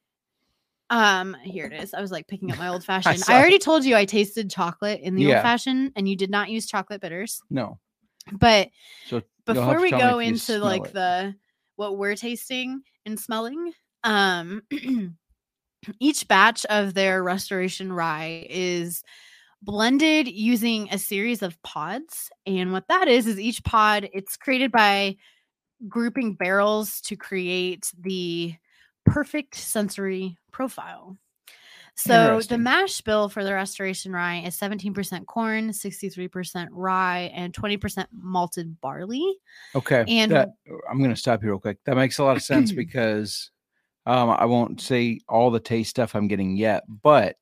[0.90, 1.94] um, here it is.
[1.94, 3.24] I was like picking up my old I fashioned.
[3.28, 3.38] I, it.
[3.40, 5.36] already told you I tasted chocolate in the Yeah.
[5.36, 7.40] old fashioned, and you did not use chocolate bitters.
[7.50, 7.78] No.
[8.32, 8.70] But
[9.06, 10.92] So before we go into like it.
[10.94, 11.34] the
[11.76, 13.72] what we're tasting and smelling,
[14.04, 14.62] um,
[16.00, 19.02] each batch of their restoration rye is
[19.66, 24.72] blended using a series of pods, and what that is is each pod it's created
[24.72, 25.16] by
[25.88, 28.54] grouping barrels to create the
[29.04, 31.18] perfect sensory profile.
[31.98, 38.06] So the mash bill for the restoration rye is 17% corn, 63% rye, and 20%
[38.12, 39.38] malted barley.
[39.74, 40.04] Okay.
[40.06, 40.50] And- that,
[40.90, 41.78] I'm going to stop you real quick.
[41.84, 43.50] That makes a lot of sense because
[44.04, 47.36] um, I won't say all the taste stuff I'm getting yet, but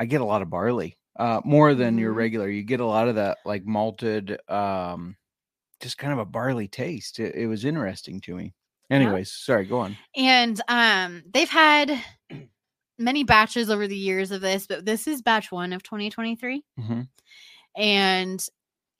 [0.00, 2.16] I get a lot of barley, uh, more than your Mhm.
[2.16, 2.48] regular.
[2.50, 5.16] You get a lot of that like malted, um,
[5.80, 7.20] just kind of a barley taste.
[7.20, 8.54] It, it was interesting to me.
[8.90, 9.98] Anyways, sorry, go on.
[10.16, 12.02] And um, they've had
[12.98, 16.64] many batches over the years of this, but this is batch one of 2023.
[16.78, 17.08] hmm
[17.76, 18.44] And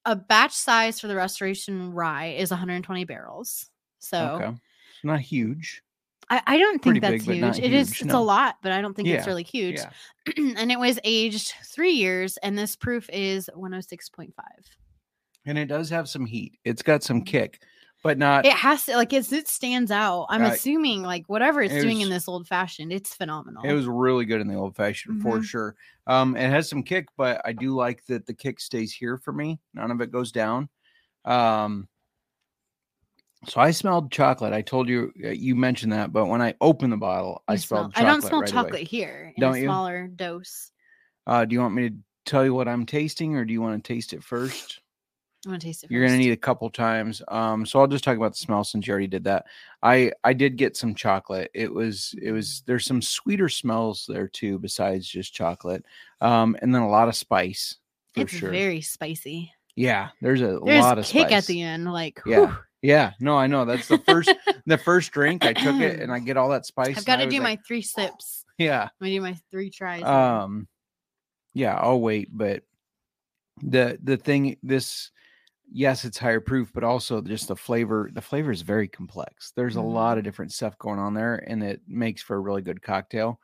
[0.04, 3.70] a batch size for the restoration rye is 120 barrels.
[4.00, 4.54] So Okay.
[5.02, 5.82] Not huge.
[6.28, 7.58] I, I don't think that's big, huge.
[7.58, 8.18] It is it's no.
[8.18, 9.76] a lot, but I don't think it's really huge.
[9.76, 9.90] Yeah.
[10.56, 14.32] and it was aged three years, and this proof is 106.5.
[15.46, 16.58] and it does have some heat.
[16.64, 17.62] It's got some kick,
[18.02, 18.44] but not.
[18.44, 20.26] It has to like it's it stands out.
[20.28, 23.62] I'm Uh, assuming like whatever it's it doing in this old fashioned, it's phenomenal.
[23.64, 25.44] It was really good in the old fashioned for Mhm.
[25.44, 25.76] sure.
[26.08, 29.32] Um, it has some kick, but I do like that the kick stays here for
[29.32, 29.60] me.
[29.74, 30.68] None of it goes down.
[31.24, 31.88] Um,
[33.46, 34.52] so I smelled chocolate.
[34.52, 37.58] I told you uh, you mentioned that, but when I opened the bottle, I You
[37.58, 37.94] smelled.
[37.94, 38.62] smell- I don't smell right away.
[38.62, 39.64] chocolate here in Don't a you?
[39.64, 40.72] smaller dose.
[41.26, 43.82] Uh, do you want me to tell you what I'm tasting, or do you want
[43.82, 44.80] to taste it first?
[45.44, 45.90] I'm gonna taste it.
[45.92, 47.22] You're gonna need a couple times.
[47.28, 49.46] Um, so I'll just talk about the smell since you already did that.
[49.80, 51.52] I I did get some chocolate.
[51.54, 55.84] It was it was there's some sweeter smells there too besides just chocolate.
[56.20, 57.76] Um, and then a lot of spice
[58.14, 58.50] for It's sure.
[58.50, 59.52] very spicy.
[59.76, 61.44] yeah, there's a There's lot of kick spice.
[61.44, 62.46] at the end, like Yeah.
[62.46, 62.56] whew.
[62.82, 63.64] Yeah, no, I know.
[63.64, 64.32] That's the first
[64.66, 65.44] the first drink.
[65.44, 66.98] I took it and I get all that spice.
[66.98, 68.44] I've got to do like, my three sips.
[68.58, 68.82] yeah.
[68.82, 70.02] I'm gonna do my three tries.
[70.04, 70.68] um
[71.56, 72.62] yeah i'll wait but
[73.62, 75.10] the the thing this
[75.72, 79.76] yes it's higher proof but also just the flavor the flavor is very complex there's
[79.76, 82.82] a lot of different stuff going on there and it makes for a really good
[82.82, 83.40] cocktail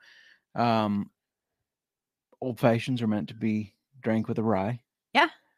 [0.53, 1.09] um
[2.39, 3.73] old fashions are meant to be
[4.03, 4.79] drank with a rye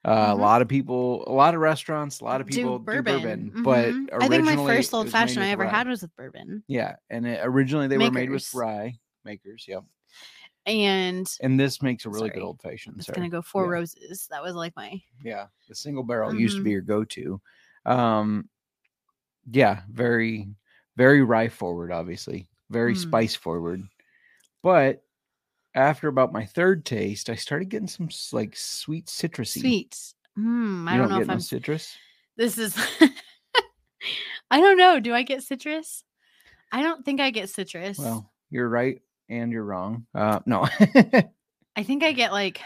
[0.05, 0.39] Uh, a Mhm.
[0.39, 3.95] lot of people a lot of restaurants a lot of Do people do bourbon, but
[3.95, 4.07] Mhm.
[4.21, 5.71] I think my first old fashioned I ever rye.
[5.71, 8.93] had was with bourbon, yeah and it, originally they were made with rye
[9.23, 9.83] makers yep
[10.67, 13.69] and and this makes a really good old fashioned I'm gonna go four Yeah.
[13.69, 14.27] roses.
[14.29, 17.41] That was like my yeah the single barrel used to be your go-to
[17.85, 18.49] um
[19.51, 20.49] yeah very
[20.97, 22.97] very rye forward obviously very Mm.
[22.97, 23.81] spice forward
[24.63, 25.04] but
[25.75, 30.13] after about my third taste i started getting some like sweet citrusy sweet.
[30.35, 30.87] Hmm.
[30.87, 31.39] I you don't know if no I'm.
[31.39, 31.95] citrus
[32.37, 32.75] This is.
[34.51, 34.99] I don't know.
[34.99, 36.03] Do I get citrus?
[36.71, 37.97] I don't think I get citrus.
[37.97, 40.67] well you're right and you're wrong uh no
[41.77, 42.61] I think I get like.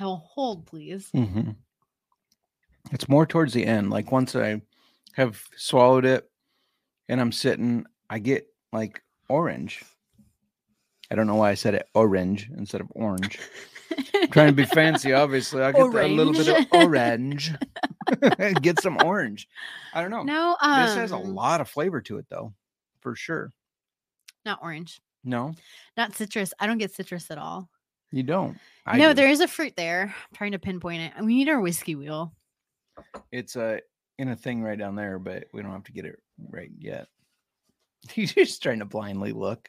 [0.00, 1.10] Oh, hold please.
[1.14, 1.56] Mhm.
[2.90, 3.90] It's more towards the end.
[3.90, 4.60] Like once I
[5.14, 6.28] have swallowed it
[7.08, 9.82] and I'm sitting, I get like orange.
[11.12, 13.38] I don't know why I said it orange instead of orange.
[14.30, 15.62] Trying to be fancy, obviously.
[15.62, 17.52] I get a little bit of orange.
[18.62, 19.46] get some orange.
[19.92, 20.22] I don't know.
[20.22, 22.54] No, um, this has a lot of flavor to it, though,
[23.00, 23.52] for sure.
[24.46, 25.54] Not orange, No,
[25.98, 26.54] not citrus.
[26.58, 27.68] I don't get citrus at all.
[28.10, 28.58] you don't.
[28.86, 29.14] I no, do.
[29.14, 30.04] there is a fruit there.
[30.04, 31.12] I'm trying to pinpoint it.
[31.22, 32.32] We need our whiskey wheel.
[33.30, 33.80] It's uh,
[34.18, 36.18] in a thing right down there, but we don't have to get it
[36.50, 37.08] right yet.
[38.10, 39.68] He's just trying to blindly look.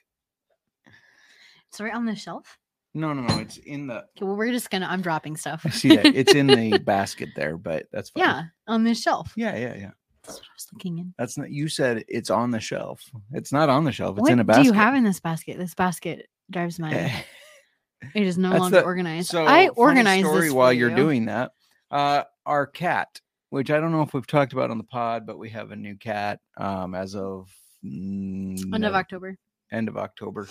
[1.73, 2.59] It's right on the shelf.
[2.93, 3.39] No, no, no.
[3.39, 3.95] It's in the.
[3.95, 4.85] Okay, well, we're just gonna.
[4.85, 5.63] I'm dropping stuff.
[5.65, 6.05] I see that.
[6.05, 8.23] It's in the basket there, but that's fine.
[8.23, 9.33] yeah, on the shelf.
[9.35, 9.89] Yeah, yeah, yeah.
[10.23, 11.15] That's what I was looking in.
[11.17, 11.49] That's not.
[11.49, 13.01] You said it's on the shelf.
[13.31, 14.17] It's not on the shelf.
[14.17, 14.59] It's what in a basket.
[14.59, 15.57] What do you have in this basket?
[15.57, 17.11] This basket drives my.
[18.13, 19.29] It is no that's longer the- organized.
[19.29, 20.95] So I funny organize story while for you're you.
[20.95, 21.53] doing that.
[21.89, 23.19] Uh, our cat,
[23.49, 25.75] which I don't know if we've talked about on the pod, but we have a
[25.75, 27.49] new cat um, as of
[27.83, 29.37] mm, end of October.
[29.71, 30.47] end of October.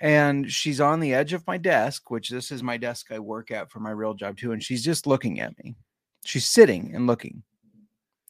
[0.00, 3.50] And she's on the edge of my desk, which this is my desk I work
[3.50, 4.52] at for my real job too.
[4.52, 5.76] And she's just looking at me.
[6.24, 7.42] She's sitting and looking,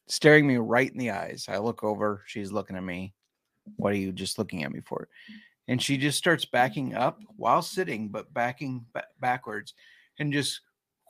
[0.06, 1.46] staring me right in the eyes.
[1.48, 3.14] I look over, she's looking at me.
[3.76, 5.08] What are you just looking at me for?
[5.66, 9.74] And she just starts backing up while sitting, but backing ba- backwards
[10.18, 10.62] and just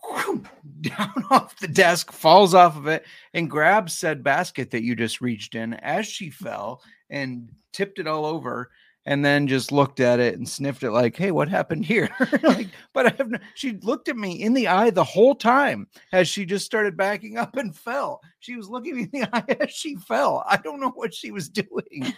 [0.81, 3.05] down off the desk, falls off of it,
[3.35, 8.09] and grabs said basket that you just reached in as she fell and tipped it
[8.09, 8.71] all over
[9.09, 12.09] and then just looked at it and sniffed it like hey what happened here?
[12.43, 15.89] Like but i have no, she looked at me in the eye the whole time
[16.13, 18.21] as she just started backing up and fell.
[18.41, 20.45] She was looking me in the eye as she fell.
[20.47, 22.15] I don't know what she was doing.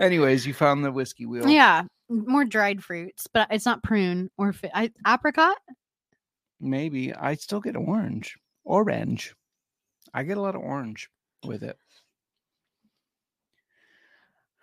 [0.00, 1.46] Anyways you found the whiskey wheel.
[1.48, 5.56] Yeah, more dried fruits, but it's not prune or fi- I, apricot.
[6.60, 7.14] maybe.
[7.14, 9.34] I still get orange orange.
[10.14, 11.10] I get a lot of orange
[11.44, 11.76] with it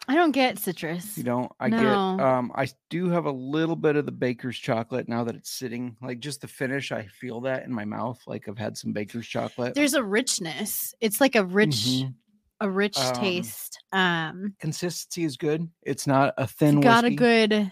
[0.08, 1.18] I don't get citrus.
[1.18, 1.52] You don't.
[1.60, 1.78] I No.
[1.78, 2.26] get.
[2.26, 5.96] Um, I do have a little bit of the baker's chocolate now that it's sitting.
[6.02, 8.20] Like just the finish, I feel that in my mouth.
[8.26, 9.76] Like I've had some baker's chocolate.
[9.76, 10.94] There's a richness.
[11.00, 12.16] It's like a rich, Mhm.
[12.60, 13.84] a rich Um, taste.
[13.92, 15.70] Um, Consistency is good.
[15.84, 16.78] It's not a thin.
[16.80, 17.72] it's got a good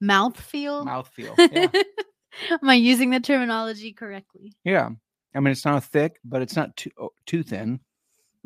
[0.00, 0.84] mouth feel.
[0.84, 1.34] mouth feel.
[1.38, 1.70] Yeah.
[2.62, 4.52] Am I using the terminology correctly?
[4.64, 4.90] yeah.
[5.34, 7.80] I mean, it's not thick, but it's not too oh, too thin.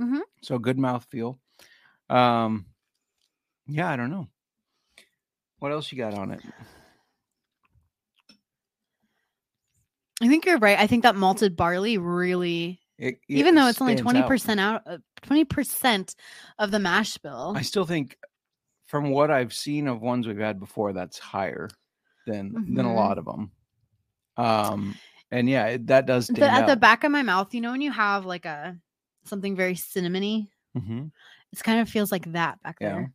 [0.01, 0.21] Mhm.
[0.43, 1.39] So good mouth feel.
[2.11, 2.67] Um,
[3.67, 3.89] yeah.
[3.91, 4.29] I don't know.
[5.59, 6.41] What else you got on it?
[10.23, 10.79] I think you're right.
[10.79, 14.29] I think that malted barley really, It- it even though it's only twenty out.
[14.29, 16.15] percent out, uh, twenty percent
[16.59, 17.55] of the mash bill.
[17.57, 18.17] I still think,
[18.87, 21.69] from what I've seen of ones we've had before, that's higher
[22.27, 22.95] than than a Mhm.
[22.95, 23.51] lot of them.
[24.37, 24.97] Um,
[25.31, 27.81] and yeah, it- that does The, at the back of my mouth, you know, when
[27.81, 28.79] you have like a
[29.25, 31.11] something very cinnamony, Mhm.
[31.53, 32.89] it kind of feels like that back Yeah.
[32.93, 33.13] there.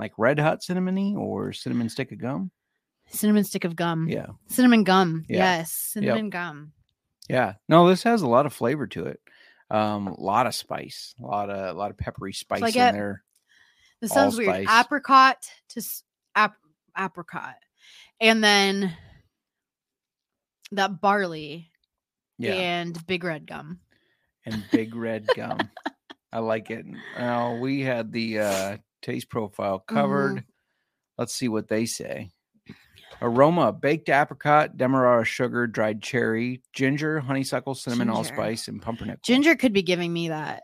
[0.00, 2.50] Like red hot cinnamony or cinnamon stick of gum.
[3.10, 4.08] Cinnamon stick of gum.
[4.08, 5.24] Yeah, Cinnamon gum.
[5.28, 5.36] Yeah.
[5.58, 5.72] Yes.
[5.72, 6.72] Cinnamon gum.
[7.28, 7.54] yeah.
[7.68, 9.20] No, this has a lot of flavor to it.
[9.70, 12.72] Um, a lot of spice, a lot of a lot of peppery spice I in
[12.72, 13.22] get there.
[14.00, 14.66] This sounds weird.
[14.68, 15.36] Apricot
[15.70, 15.82] to
[16.34, 16.56] ap-
[16.98, 17.54] apricot,
[18.20, 18.96] and then
[20.72, 21.70] that barley
[22.38, 23.80] Yeah, and big red gum.
[24.46, 25.58] and big red gum.
[26.32, 26.86] I like it.
[27.18, 29.94] Now we had the uh, taste profile Mm-hmm.
[29.96, 30.44] covered.
[31.18, 32.30] Let's see what they say.
[33.22, 38.16] Aroma: baked apricot, demerara sugar, dried cherry, ginger, honeysuckle, cinnamon, Ginger.
[38.16, 39.20] allspice, and pumpernickel.
[39.24, 40.62] Ginger could be giving me that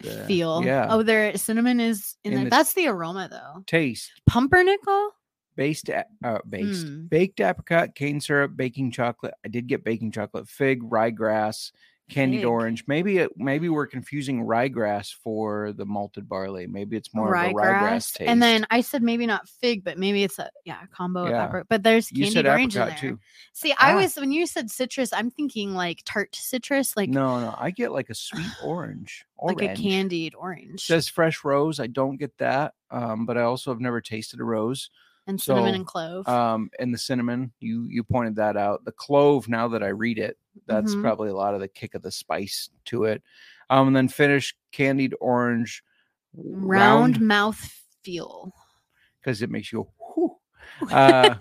[0.00, 0.26] Yeah.
[0.26, 0.64] feel.
[0.64, 0.86] Yeah.
[0.90, 2.44] Oh, there cinnamon is in, In there.
[2.46, 3.62] the- That's the aroma though.
[3.66, 5.10] Taste: Pumpernickel.
[5.54, 7.08] based uh, based Mm.
[7.08, 9.34] baked apricot, cane syrup, baking chocolate.
[9.44, 11.70] I did get baking chocolate, fig, ryegrass,
[12.12, 12.46] candied Fig.
[12.46, 12.84] orange.
[12.86, 16.66] Maybe it, maybe we're confusing ryegrass for the malted barley.
[16.66, 18.12] Maybe it's more of a ryegrass Ryegrass.
[18.14, 18.20] taste.
[18.30, 21.42] And then I said maybe not fig, but maybe it's a yeah a combo Yeah.
[21.44, 21.66] of apricot.
[21.68, 22.96] But there's you candied said orange in there.
[22.98, 23.18] too.
[23.52, 23.96] See, I Ah.
[23.96, 27.92] was when you said citrus, I'm thinking like tart citrus, like no, no, I get
[27.92, 29.60] like a sweet orange, orange.
[29.60, 31.80] like a candied orange says fresh rose.
[31.80, 34.90] I don't get that, um, but I also have never tasted a rose.
[35.26, 36.28] And cinnamon so, and clove.
[36.28, 38.84] Um, and the cinnamon, you you pointed that out.
[38.84, 39.48] The clove.
[39.48, 41.00] Now that I read it, that's Mhm.
[41.02, 43.22] probably a lot of the kick of the spice to it.
[43.70, 45.82] Um, and then finish candied orange,
[46.34, 47.58] round mouth
[48.02, 48.52] feel.
[49.20, 49.88] because it makes you.
[50.14, 50.36] Whew.
[50.90, 51.36] Uh,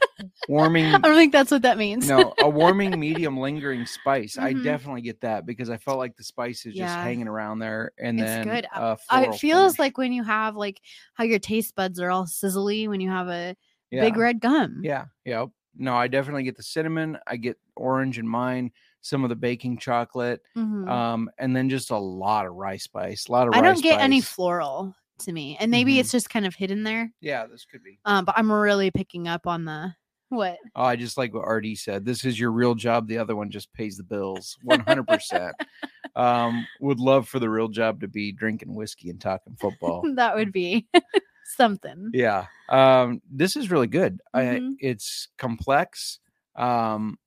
[0.47, 0.85] warming.
[0.93, 2.07] I don't think that's what that means.
[2.07, 4.37] no, a warming, medium, lingering spice.
[4.37, 4.63] I Mhm.
[4.63, 8.19] definitely get that because I felt like the spice is just hanging around there, and
[8.19, 8.67] It's then good.
[8.75, 9.79] Uh, Uh, it feels finish.
[9.79, 10.81] like when you have like
[11.15, 13.55] how your taste buds are all sizzly when you have a
[13.91, 14.01] yeah.
[14.01, 14.81] big red gum.
[14.83, 15.45] Yeah, yeah.
[15.75, 17.17] No, I definitely get the cinnamon.
[17.27, 18.71] I get orange in mine.
[19.01, 20.87] Some of the baking chocolate, Mhm.
[20.89, 23.27] um, and then just a lot of rice spice.
[23.27, 23.59] A lot of rice.
[23.59, 25.99] I don't get any floral to me, and maybe Mhm.
[26.01, 27.11] it's just kind of hidden there.
[27.21, 27.99] Yeah, this could be.
[28.05, 29.95] Um, but I'm really picking up on the
[30.29, 32.05] what Oh, I just like what Artie said.
[32.05, 33.07] This is your real job.
[33.07, 34.57] The other one just pays the bills.
[34.63, 35.55] One hundred percent.
[36.13, 40.03] Um, would love for the real job to be drinking whiskey and talking football.
[40.15, 40.85] that would be
[41.55, 42.09] something.
[42.13, 42.45] yeah.
[42.69, 44.21] Um, this is really good.
[44.33, 44.75] I, Mhm.
[44.79, 46.19] it's complex.
[46.55, 47.17] Um,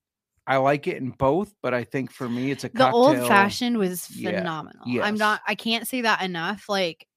[0.47, 2.95] I like it in both, but I think for me, it's a The cocktail.
[3.21, 4.83] old fashioned was phenomenal.
[4.85, 5.03] Yeah, phenomenal.
[5.07, 5.41] I'm not.
[5.47, 6.65] I can't say that enough.
[6.69, 7.07] Like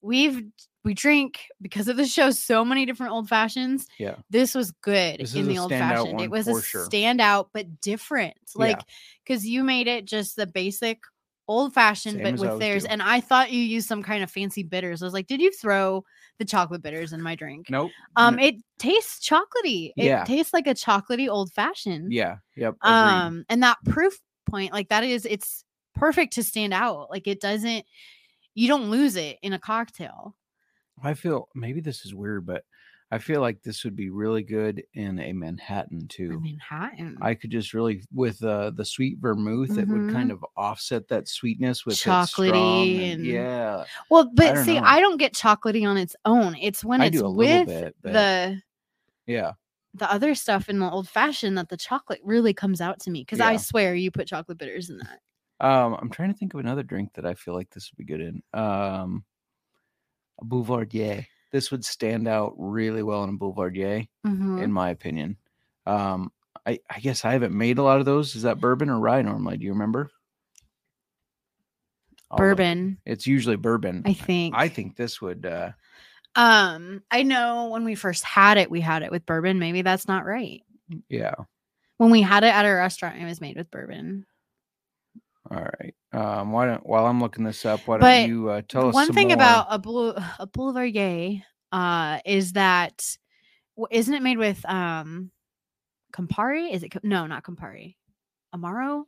[0.00, 0.44] we've
[0.84, 3.86] we drink because of the show so many different old fashions.
[3.98, 4.14] Yeah.
[4.30, 6.20] This was good This in the old fashioned.
[6.20, 6.86] It was a sure.
[6.88, 8.36] standout but different.
[8.54, 8.80] Like
[9.24, 11.00] because you made it just the basic
[11.48, 12.84] old fashioned, Same but with theirs.
[12.84, 12.90] do.
[12.90, 15.02] And I thought you used some kind of fancy bitters.
[15.02, 16.04] I was like, did you throw
[16.38, 17.68] the chocolate bitters in my drink?
[17.70, 17.90] Nope.
[18.16, 19.92] Um, it tastes chocolatey.
[19.96, 20.24] It Yeah.
[20.24, 22.12] tastes like a chocolatey old fashioned.
[22.12, 22.36] yeah.
[22.56, 22.76] Yep.
[22.82, 22.92] agreed.
[22.92, 24.18] Um, and that proof
[24.48, 25.64] point, like that is, it's
[25.94, 27.10] perfect to stand out.
[27.10, 27.84] Like it doesn't,
[28.54, 30.34] you don't lose it in a cocktail.
[31.02, 32.64] I feel maybe this is weird, but
[33.10, 36.40] I feel like this would be really good in a Manhattan I too.
[36.40, 37.16] Manhattan.
[37.22, 41.26] I could just really with uh, the sweet vermouth, it would kind of offset that
[41.26, 42.42] sweetness with it Mm-hmm.
[42.42, 43.84] Chocolatey and- and- yeah.
[44.10, 44.84] well, but don't see, know.
[44.86, 46.54] I don't get chocolatey on its own.
[46.60, 48.60] It's when I it's a with bit, the
[49.26, 49.52] Yeah.
[49.94, 53.22] the other stuff in the old fashioned that the chocolate really comes out to me.
[53.22, 55.20] Because I swear you put chocolate bitters in that.
[55.66, 58.04] Um, I'm trying to think of another drink that I feel like this would be
[58.04, 58.42] good in.
[58.52, 59.24] Um,
[60.40, 61.26] a Boulevardier.
[61.50, 64.62] This would stand out really well in a Boulevardier, Mhm.
[64.62, 65.36] in my opinion.
[65.86, 66.30] Um,
[66.66, 68.36] I, I guess I haven't made a lot of those.
[68.36, 69.56] Is that bourbon or rye normally?
[69.56, 70.10] Do you remember?
[72.36, 74.02] Bourbon, It's usually bourbon.
[74.04, 74.54] I think.
[74.54, 75.46] I think this would.
[75.46, 75.72] uh
[76.34, 79.58] Um, I know when we first had it, we had it with bourbon.
[79.58, 80.62] Maybe that's not right.
[81.08, 81.34] Yeah.
[81.96, 84.26] When we had it at a restaurant, it was made with bourbon.
[85.50, 85.94] All right.
[86.12, 86.52] Um.
[86.52, 89.28] Why don't while I'm looking this up, why don't you uh, tell us One thing
[89.28, 89.34] more?
[89.34, 91.42] about a blue a boulevardier
[91.72, 93.04] uh is that
[93.90, 95.30] isn't it made with um
[96.12, 96.72] Campari?
[96.72, 97.96] Is it no, not Campari.
[98.54, 99.04] Amaro?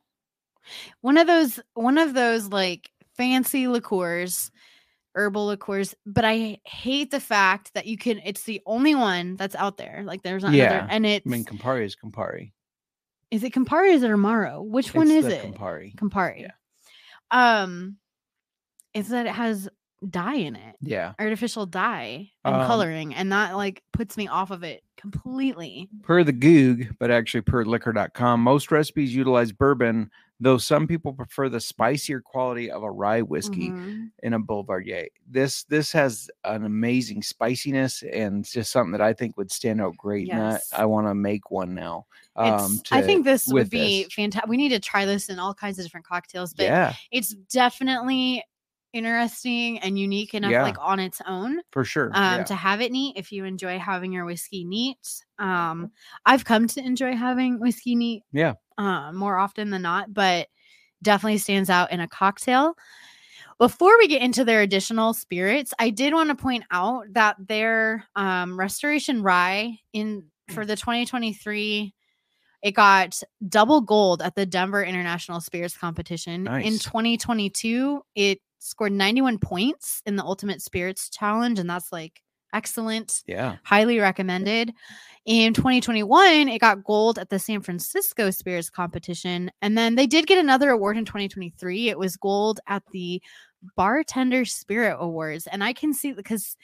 [1.00, 4.50] One of those one of those like fancy liqueurs,
[5.14, 9.54] herbal liqueurs, but I hate the fact that you can it's the only one that's
[9.56, 10.02] out there.
[10.04, 12.52] Like there's not Yeah, another and it's I mean, Campari is Campari.
[13.30, 14.64] Is it Campari or is it Amaro?
[14.64, 15.44] Which one It's is it?
[15.54, 15.94] Campari.
[15.94, 16.40] Campari.
[16.42, 16.52] Yeah.
[17.30, 17.96] Um,
[18.94, 19.68] is that it has
[20.08, 21.12] dye in it Yeah.
[21.18, 26.24] artificial dye and Um, coloring and that like puts me off of it completely Per
[26.24, 31.60] the Goog, but actually per liquor.com, most recipes utilize bourbon, though some people prefer the
[31.60, 34.10] spicier quality of a rye whiskey Mhm.
[34.22, 35.08] in a Boulevardier.
[35.28, 39.80] This this has an amazing spiciness and it's just something that I think would stand
[39.82, 40.26] out great.
[40.28, 40.70] Yes.
[40.72, 42.06] And I, I want to make one now.
[42.36, 44.48] Um, It's- I think this would be fantastic.
[44.48, 48.42] We need to try this in all kinds of different cocktails, but yeah, it's definitely
[48.92, 50.62] interesting and unique enough, Yeah.
[50.62, 52.10] like on its own, for sure.
[52.14, 52.44] um, yeah.
[52.44, 53.16] to have it neat.
[53.16, 55.90] If you enjoy having your whiskey neat, um,
[56.26, 58.54] I've come to enjoy having whiskey neat, Yeah.
[58.78, 60.48] uh, more often than not, but
[61.02, 62.74] definitely stands out in a cocktail.
[63.58, 68.04] Before we get into their additional spirits, I did want to point out that their
[68.16, 71.94] um, restoration rye in for the 2023
[72.62, 76.46] it got double gold at the Denver International Spirits Competition.
[76.46, 82.22] In 2022, it scored 91 points in the Ultimate Spirits Challenge, and that's like
[82.52, 83.56] excellent yeah.
[83.64, 84.72] highly recommended.
[85.26, 89.50] In 2021, it got gold at the San Francisco Spirits Competition.
[89.62, 91.88] And then they did get another award in 2023.
[91.88, 93.22] It was gold at the
[93.76, 95.46] Bartender Spirit Awards.
[95.46, 96.56] And I can see because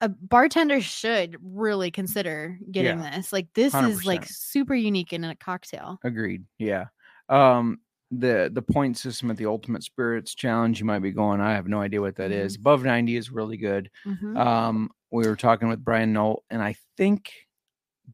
[0.00, 3.32] a bartender should really consider getting this.
[3.32, 5.98] Like, this is like super unique in a cocktail.
[6.02, 6.44] Agreed.
[6.58, 6.86] Yeah.
[7.28, 7.80] Um
[8.10, 11.68] the the point system at the Ultimate Spirits Challenge, you might be going, I have
[11.68, 12.56] no idea what that is.
[12.56, 13.90] Above 90 is really good.
[14.04, 14.36] Mhm.
[14.36, 17.32] Um, we were talking with Brian Knoll, and I think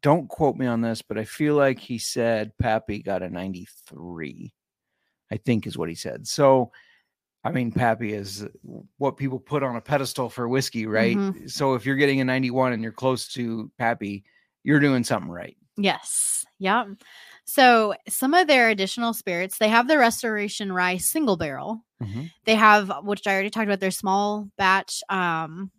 [0.03, 4.53] don't quote me on this, but I feel like he said Pappy got a 93.
[5.31, 6.27] I think is what he said.
[6.27, 6.73] So
[7.45, 8.45] I mean, Pappy is
[8.97, 11.17] what people put on a pedestal for whiskey, right?
[11.17, 11.49] Mhm.
[11.49, 14.25] So if you're getting a 91 and you're close to Pappy,
[14.65, 15.57] you're doing something right.
[15.77, 16.45] Yes.
[16.59, 16.87] Yeah.
[17.47, 21.85] So some of their additional spirits, they have the Restoration Rye single barrel.
[22.03, 22.31] Mhm.
[22.45, 25.03] They have, which I already talked about, their small batch.
[25.09, 25.71] Um,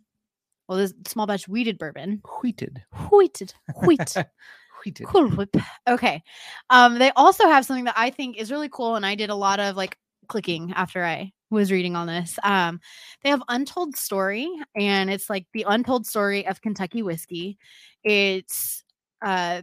[0.68, 2.22] well, this small batch weeded bourbon.
[2.42, 2.82] Wheated.
[3.10, 3.54] Wheated,
[3.84, 4.16] wheat,
[4.84, 5.06] Wheated.
[5.06, 5.54] cool whip.
[5.86, 6.22] Okay.
[6.70, 9.34] Um, they also have something that I think is really cool, and I did a
[9.34, 9.96] lot of like
[10.28, 12.38] clicking after I was reading on this.
[12.42, 12.80] Um,
[13.22, 17.58] they have Untold Story, and it's like the untold story of Kentucky whiskey.
[18.04, 18.84] It's
[19.24, 19.62] uh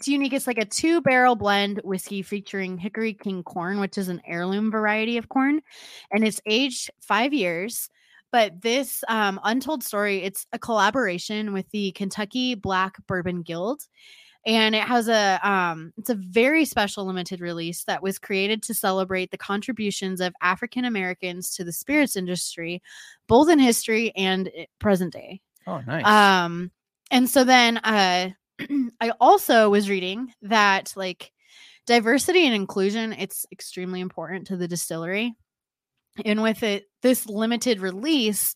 [0.00, 0.32] it's unique.
[0.32, 4.70] It's like a two barrel blend whiskey featuring Hickory King corn, which is an heirloom
[4.70, 5.60] variety of corn,
[6.10, 7.90] and it's aged five years.
[8.32, 13.82] But this um, untold story, it's a collaboration with the Kentucky Black Bourbon Guild,
[14.46, 18.72] and it has a um, it's a very special limited release that was created to
[18.72, 22.80] celebrate the contributions of African Americans to the spirits industry,
[23.26, 25.42] both in history and present day.
[25.66, 26.06] Oh, nice.
[26.06, 26.70] Um,
[27.10, 28.30] and so then uh,
[29.00, 31.32] I also was reading that like
[31.86, 35.34] diversity and inclusion, it's extremely important to the distillery.
[36.24, 38.54] And with it, this limited release,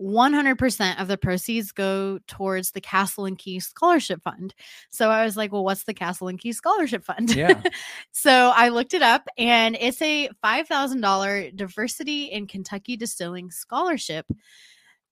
[0.00, 4.54] 100% of the proceeds go towards the Castle and Key Scholarship Fund.
[4.90, 7.34] So I was like, well, what's the Castle and Key Scholarship Fund?
[7.34, 7.62] Yeah.
[8.12, 14.26] so I looked it up and it's a $5,000 diversity in Kentucky distilling scholarship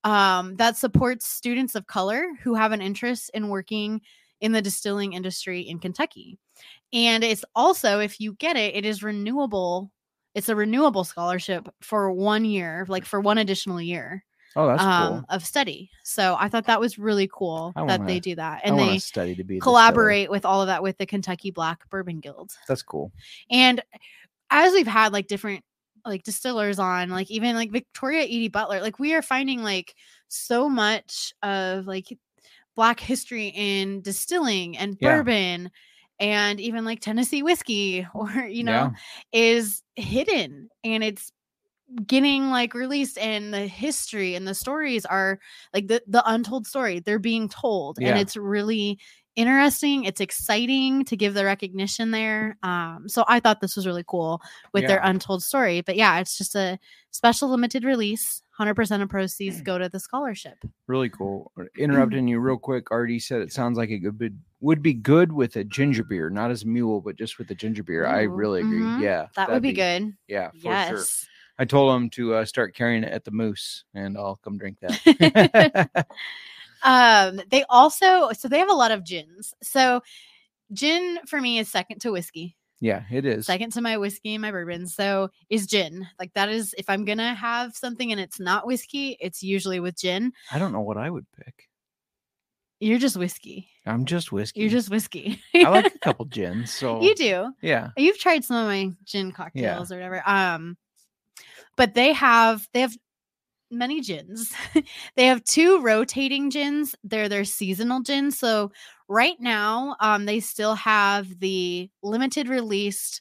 [0.04, 4.00] um, that supports students of color who have an interest in working
[4.42, 6.38] in the distilling industry in Kentucky.
[6.92, 9.90] And it's also, if you get it, it is renewable.
[10.34, 14.24] It's a renewable scholarship for one year, like for one additional year
[14.56, 15.24] oh, that's um, cool.
[15.30, 15.90] of study.
[16.04, 18.62] So I thought that was really cool that wanna- they do that.
[18.64, 22.20] And they study to be collaborate with all of that with the Kentucky Black Bourbon
[22.20, 22.52] Guild.
[22.68, 23.12] That's cool.
[23.50, 23.82] And
[24.50, 25.64] as we've had like different
[26.04, 29.94] like distillers on, like even like Victoria Eady Butler, like we are finding like
[30.28, 32.06] so much of like
[32.74, 35.16] black history in distilling and Yeah.
[35.16, 35.70] bourbon
[36.20, 38.92] and even like Tennessee whiskey or you know
[39.32, 39.50] Yeah.
[39.56, 41.32] is hidden and it's
[42.06, 45.38] getting like released and the history and the stories are
[45.74, 48.10] like the the untold story they're being told Yeah.
[48.10, 48.98] and it's really
[49.36, 54.04] interesting it's exciting to give the recognition there um so i thought this was really
[54.06, 54.40] cool
[54.72, 56.78] with their untold story but yeah it's just a
[57.10, 60.56] special limited release 100% of proceeds go to the scholarship
[60.86, 61.50] Really cool.
[61.58, 62.90] Uh, Interrupting you real quick.
[62.90, 64.30] Artie said it sounds like it could be,
[64.60, 67.54] would be good with a ginger beer, not as a mule, but just with a
[67.54, 68.06] ginger beer.
[68.06, 68.80] I really agree.
[68.80, 69.00] mhm.
[69.00, 69.26] Yeah.
[69.36, 71.28] that would that'd be, good Yeah, for yes sure.
[71.58, 74.78] I told him to uh, start carrying it at the Moose, and I'll come drink
[74.80, 76.06] that.
[76.84, 80.00] um they also so they have a lot of gins so
[80.72, 83.46] gin for me is second to whiskey yeah, it is.
[83.46, 87.04] second to my whiskey and my bourbon so is gin like that is if i'm
[87.04, 90.96] gonna have something and it's not whiskey it's usually with gin I don't know what
[90.98, 91.68] I would pick.
[92.80, 94.60] you're just whiskey I'm just whiskey.
[94.60, 96.72] you're just whiskey I like a couple gins.
[96.72, 100.76] So you do yeah, you've tried some of my gin cocktails or whatever um
[101.76, 102.96] but they have they have
[103.70, 104.52] many gins.
[105.16, 106.94] they have two rotating gins.
[107.04, 108.38] They're their seasonal gins.
[108.38, 108.70] So
[109.12, 113.20] right now, um, they still have the limited released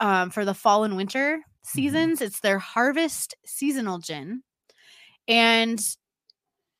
[0.00, 2.20] um, for the fall and winter seasons.
[2.20, 4.42] It's their harvest seasonal gin.
[5.28, 5.80] And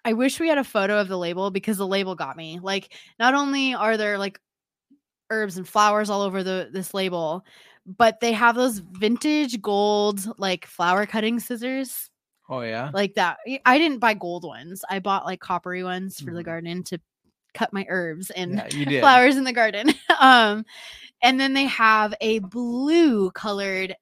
[0.05, 2.59] I wish we had a photo of the label because the label got me.
[2.61, 4.41] Like, not only are there like
[5.31, 7.45] herbs and flowers all over the this label,
[7.87, 12.11] but they have those vintage gold like flower cutting scissors
[12.49, 12.91] Oh yeah.
[12.93, 13.39] like that.
[13.67, 14.85] I didn't buy gold ones.
[14.91, 16.45] I bought like coppery ones for the Mhm.
[16.45, 17.01] garden to
[17.55, 19.93] cut my herbs and Yeah, flowers in the garden.
[20.21, 20.65] um,
[21.23, 23.95] and then they have a blue colored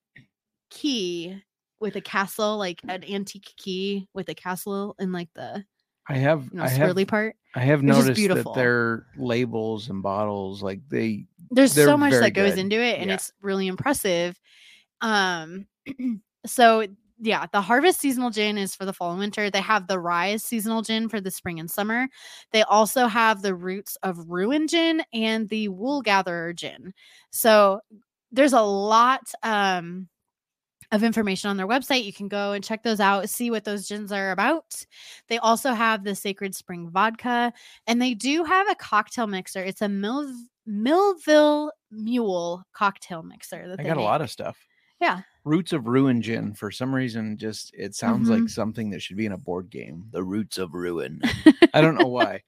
[0.71, 1.43] key
[1.81, 5.65] with a castle, like an antique key with a castle in like the
[6.09, 7.37] I have you know I have part.
[7.55, 12.57] I have noticed that their labels and bottles like they There's so much that goes
[12.57, 13.15] into it, and Yeah.
[13.15, 14.39] it's really impressive.
[15.01, 15.67] Um,
[16.47, 16.87] so
[17.21, 19.51] yeah, the harvest seasonal gin is for the fall and winter.
[19.51, 22.09] They have the rise seasonal gin for the spring and summer.
[22.53, 26.95] They also have the roots of ruin gin and the wool gatherer gin.
[27.31, 27.81] So
[28.33, 30.09] there's a lot um
[30.93, 32.05] of information on their website.
[32.05, 34.85] You can go and check those out, see what those gins are about.
[35.29, 37.53] They also have the Sacred Spring vodka,
[37.87, 39.63] and they do have a cocktail mixer.
[39.63, 40.35] It's a Mil-
[40.67, 43.69] Millville Mule cocktail mixer.
[43.69, 44.59] That I they got a lot of stuff.
[45.01, 45.23] Yeah.
[45.45, 48.41] Roots of Ruin gin for some reason just it sounds Mhm.
[48.41, 50.05] like something that should be in a board game.
[50.11, 51.21] The Roots of Ruin.
[51.73, 52.43] I don't know why.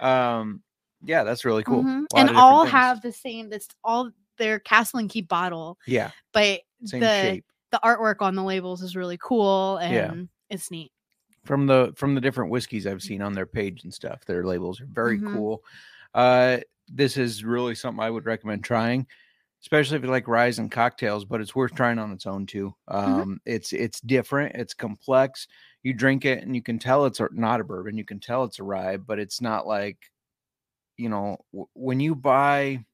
[0.00, 0.62] Um
[1.04, 1.82] yeah, that's really cool.
[1.84, 2.04] Mhm.
[2.14, 2.72] Of And all things.
[2.72, 3.50] have the same.
[3.50, 7.44] That's all their Castle and Key bottle, yeah, but same the shape.
[7.72, 10.14] the artwork on the labels is really cool and Yeah.
[10.54, 10.92] it's neat.
[11.44, 14.24] from the from the different whiskeys I've seen on their page and stuff.
[14.26, 15.32] Their labels are very Mhm.
[15.32, 15.64] cool.
[16.14, 16.58] Uh,
[16.88, 19.06] this is really something I would recommend trying,
[19.62, 21.24] especially if you like rise and cocktails.
[21.24, 22.74] But it's worth trying on its own too.
[22.90, 23.20] Mm-hmm.
[23.20, 24.54] Um, It's it's different.
[24.56, 25.46] It's complex.
[25.82, 27.96] You drink it and you can tell it's not a bourbon.
[27.98, 29.98] You can tell it's a rye, but it's not like,
[30.96, 32.84] you know, w- when you buy.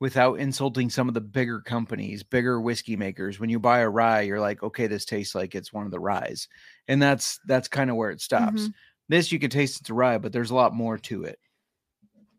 [0.00, 4.22] Without insulting some of the bigger companies, bigger whiskey makers, when you buy a rye,
[4.22, 6.48] you're like, okay, this tastes like it's one of the ryes
[6.88, 8.62] and that's that's kind of where it stops.
[8.62, 8.72] Mhm.
[9.10, 11.38] This you can taste it's a rye, but there's a lot more to it,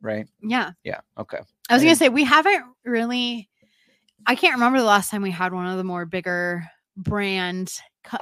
[0.02, 0.28] right?
[0.42, 0.72] Yeah.
[0.84, 1.02] Yeah.
[1.20, 1.38] Okay.
[1.70, 3.48] I was gonna And- say we haven't really.
[4.28, 6.64] I can't remember the last time we had one of the more bigger
[6.98, 7.74] brand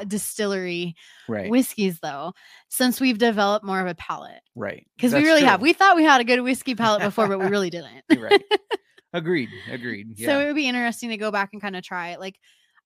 [0.08, 0.96] distillery
[1.28, 1.50] Right.
[1.50, 2.34] whiskeys though.
[2.70, 4.86] Since we've developed more of a palate, right.
[4.96, 5.62] because we really have.
[5.62, 8.04] We thought we had a good whiskey palate before, but we really didn't.
[8.18, 8.44] Right.
[9.14, 9.50] Agreed.
[9.72, 10.08] Agreed.
[10.20, 10.28] Yeah.
[10.28, 12.20] So it would be interesting to go back and kind of try it.
[12.20, 12.36] Like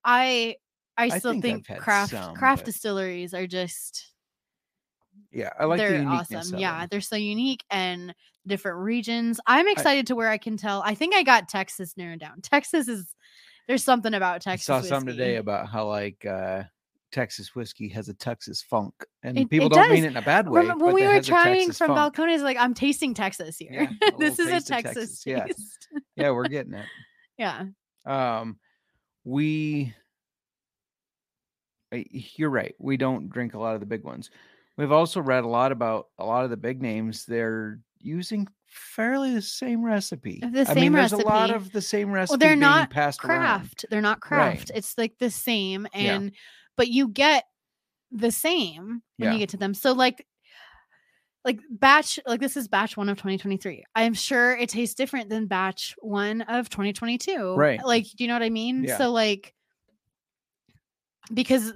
[0.05, 0.55] I,
[0.97, 4.12] I I still think think, craft some, craft but- distilleries are just
[5.31, 5.49] yeah.
[5.59, 6.59] I like they're uniqueness awesome.
[6.59, 8.13] Yeah, they're so unique and
[8.45, 9.39] different regions.
[9.45, 10.81] I'm excited to where I can tell.
[10.85, 12.41] I think I got Texas narrowed down.
[12.41, 13.13] Texas is
[13.67, 14.69] there's something about Texas.
[14.69, 16.63] I saw something today about how like uh
[17.11, 20.21] Texas whiskey has a Texas funk, and It- people it don't mean it in a
[20.21, 20.61] bad way.
[20.61, 22.15] Remember when we were trying from funk.
[22.15, 23.87] Balcones, like I'm tasting Texas here.
[24.01, 25.45] Yeah, this is a Texas, Texas, yeah.
[26.15, 26.85] Yeah, we're getting it.
[27.37, 27.65] Yeah.
[28.05, 28.57] Um,
[29.23, 29.93] we,
[31.91, 32.75] you're right.
[32.79, 34.29] We don't drink a lot of the big ones.
[34.77, 37.25] We've also read a lot about a lot of the big names.
[37.25, 40.39] They're using fairly the same recipe.
[40.41, 42.31] The I mean, same there's a lot of the same recipe.
[42.33, 43.39] Well, they're being not passed around.
[43.39, 43.85] craft.
[43.89, 44.71] They're not craft.
[44.73, 46.15] It's like the same, Yeah.
[46.15, 46.31] and
[46.75, 47.45] but you get
[48.11, 49.33] the same when Yeah.
[49.33, 49.73] you get to them.
[49.75, 50.25] So like,
[51.45, 53.83] like batch, like this is batch one of 2023.
[53.95, 57.53] I'm sure it tastes different than batch one of 2022.
[57.55, 57.83] Right.
[57.85, 58.85] Like, do you know what I mean?
[58.85, 58.97] Yeah.
[58.97, 59.53] So like,
[61.33, 61.73] because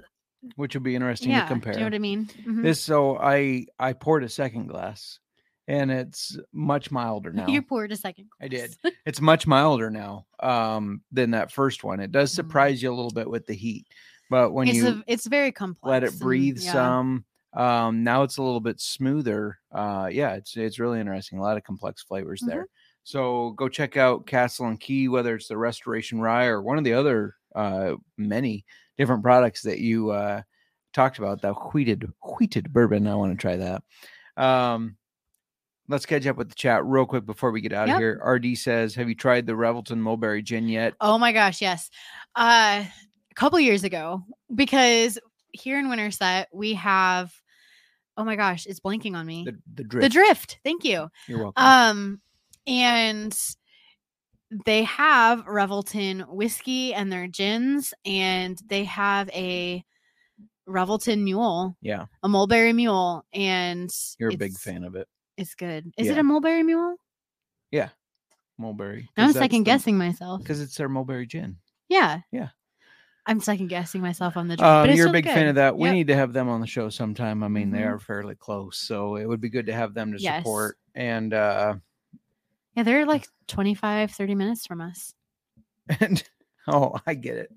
[0.56, 1.72] which would be interesting yeah, to compare.
[1.74, 2.26] do you know what I mean?
[2.46, 2.62] Mhm.
[2.62, 5.18] This so I I poured a second glass,
[5.66, 7.46] and it's much milder now.
[7.48, 8.28] You poured a second.
[8.40, 8.76] I did.
[9.06, 12.00] It's much milder now um, than that first one.
[12.00, 12.36] It does Mhm.
[12.36, 13.86] surprise you a little bit with the heat,
[14.30, 15.90] but when it's you a, it's very complex.
[15.90, 16.72] let it and- breathe yeah.
[16.72, 17.24] some,
[17.54, 19.58] um, now it's a little bit smoother.
[19.72, 21.38] Uh, yeah, it's it's really interesting.
[21.38, 22.50] A lot of complex flavors Mm-hmm.
[22.50, 22.66] there.
[23.04, 26.84] So go check out Castle and Key, whether it's the Restoration Rye or one of
[26.84, 28.66] the other uh, many
[28.98, 30.42] different products that you uh,
[30.92, 31.40] talked about.
[31.42, 32.04] That wheated
[32.38, 33.06] wheated bourbon.
[33.06, 33.82] I want to try that.
[34.36, 34.96] Um,
[35.88, 37.96] let's catch up with the chat real quick before we get out Yep.
[37.96, 38.20] of here.
[38.24, 41.88] RD says, "Have you tried the Revelton Mulberry Gin yet?" Oh my gosh, yes.
[42.36, 42.84] Uh,
[43.30, 44.22] a couple years ago,
[44.54, 45.18] because
[45.52, 47.32] here in Winterset we have.
[48.16, 49.44] Oh my gosh, it's blanking on me.
[49.44, 50.12] The the The drift.
[50.12, 50.58] drift.
[50.64, 51.08] Thank you.
[51.28, 51.64] You're welcome.
[51.64, 52.20] Um,
[52.66, 53.32] and
[54.64, 59.84] they have Revelton whiskey and their gins, and they have a
[60.68, 65.08] Revelton mule, yeah, a mulberry mule, and you're a big fan of it.
[65.36, 65.92] It's good.
[65.96, 66.96] Is it a mulberry mule?
[67.70, 67.90] Yeah.
[68.58, 69.08] Mulberry.
[69.16, 70.40] I'm second guessing myself.
[70.42, 71.58] because it's their mulberry gin.
[71.88, 72.20] Yeah.
[72.32, 72.48] Yeah.
[73.24, 74.66] I'm second guessing myself on the drink.
[74.66, 75.76] Um, but it's you're a big fan of that.
[75.76, 77.42] We need to have them on the show sometime.
[77.44, 77.86] I mean, they Mhm.
[77.94, 80.40] are fairly close, so it would be good to have them to Yes.
[80.40, 80.76] support.
[80.94, 81.76] And uh
[82.78, 85.12] Yeah, they're like 25, 30 minutes from us.
[85.98, 86.22] and
[86.68, 87.50] oh, I get it.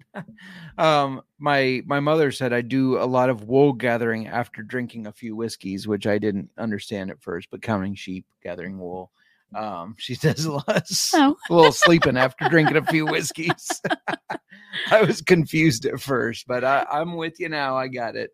[0.79, 5.11] um, my my mother said I do a lot of wool gathering after drinking a
[5.11, 9.11] few whiskeys, which I didn't understand at first, but counting sheep, gathering wool.
[9.53, 11.37] Um, she does a lot, of Oh.
[11.51, 13.79] a little sleeping after drinking a few whiskeys.
[14.89, 17.77] I was confused at first, but I, I'm with you now.
[17.77, 18.31] I got it.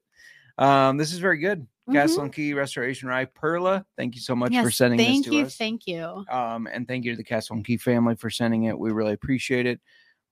[0.57, 1.68] Um, this is very good.
[1.91, 3.85] Castle and Key Restoration Rye Perla.
[3.97, 5.55] Thank you so much for sending thank this to you, us.
[5.55, 6.26] thank you.
[6.30, 8.77] Um, and thank you to the Castle and Key family for sending it.
[8.77, 9.80] We really appreciate it.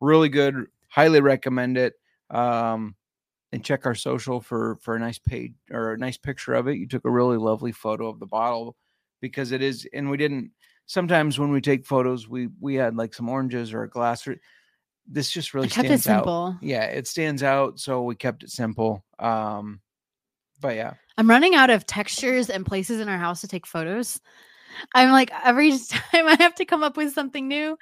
[0.01, 0.65] Really good.
[0.87, 1.93] Highly recommend it.
[2.29, 2.95] Um,
[3.51, 6.77] and check our social for for a nice page or a nice picture of it.
[6.77, 8.75] You took a really lovely photo of the bottle
[9.21, 10.51] because it is, and we didn't.
[10.87, 14.27] Sometimes when we take photos, we we had like some oranges or a glass.
[14.27, 14.37] Or,
[15.07, 16.17] this just really I kept it stands out.
[16.17, 16.57] simple.
[16.61, 19.05] Yeah, it stands out, so we kept it simple.
[19.19, 19.79] Um,
[20.59, 24.19] but yeah, I'm running out of textures and places in our house to take photos.
[24.93, 27.77] I'm like every time I have to come up with something new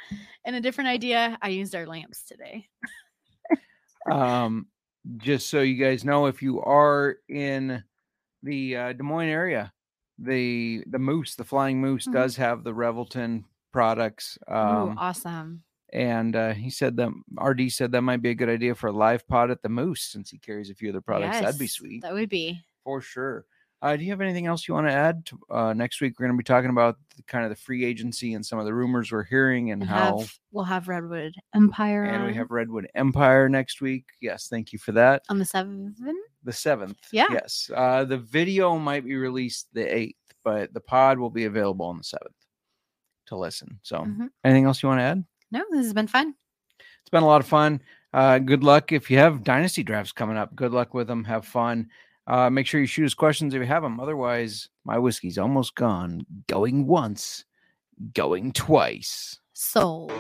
[0.45, 1.37] and a different idea.
[1.41, 2.67] I used our lamps today.
[4.11, 4.67] um,
[5.17, 7.83] just so you guys know, if you are in
[8.43, 9.71] the uh, Des Moines area,
[10.19, 12.13] the the Moose, the Flying Moose, Mhm.
[12.13, 14.37] does have the Revelton products.
[14.49, 15.63] Ooh, Um, awesome.
[15.91, 17.09] and uh, he said that
[17.41, 20.03] RD said that might be a good idea for a live pod at the Moose
[20.03, 21.39] since he carries a few other products.
[21.39, 22.61] That'd be sweet That would be.
[22.83, 23.45] For sure.
[23.81, 25.25] Uh, do you have anything else you want to add?
[25.25, 27.83] To, uh, next week we're going to be talking about the, kind of the free
[27.83, 30.19] agency and some of the rumors we're hearing and, And how.
[30.19, 34.05] have we'll have Redwood Empire and we have Redwood Empire next week.
[34.21, 35.23] Yes, thank you for that.
[35.29, 35.97] on the seventh.
[36.45, 36.97] The seventh.
[37.11, 37.27] Yeah.
[37.29, 37.69] Yes.
[37.75, 40.15] Uh, the video might be released the eighth,
[40.45, 42.35] but the pod will be available on the seventh
[43.27, 43.79] to listen.
[43.83, 44.29] So, Mhm.
[44.45, 45.25] anything else you want to add?
[45.51, 46.35] No, this has been fun.
[46.79, 47.81] It's been a lot of fun.
[48.13, 50.55] Uh, good luck if you have dynasty drafts coming up.
[50.55, 51.23] Good luck with them.
[51.25, 51.89] Have fun.
[52.25, 53.99] Uh, make sure you shoot us questions if you have them.
[53.99, 56.25] Otherwise, my whiskey's almost gone.
[56.47, 57.45] Going once,
[58.13, 59.39] going twice.
[59.53, 60.11] Sold.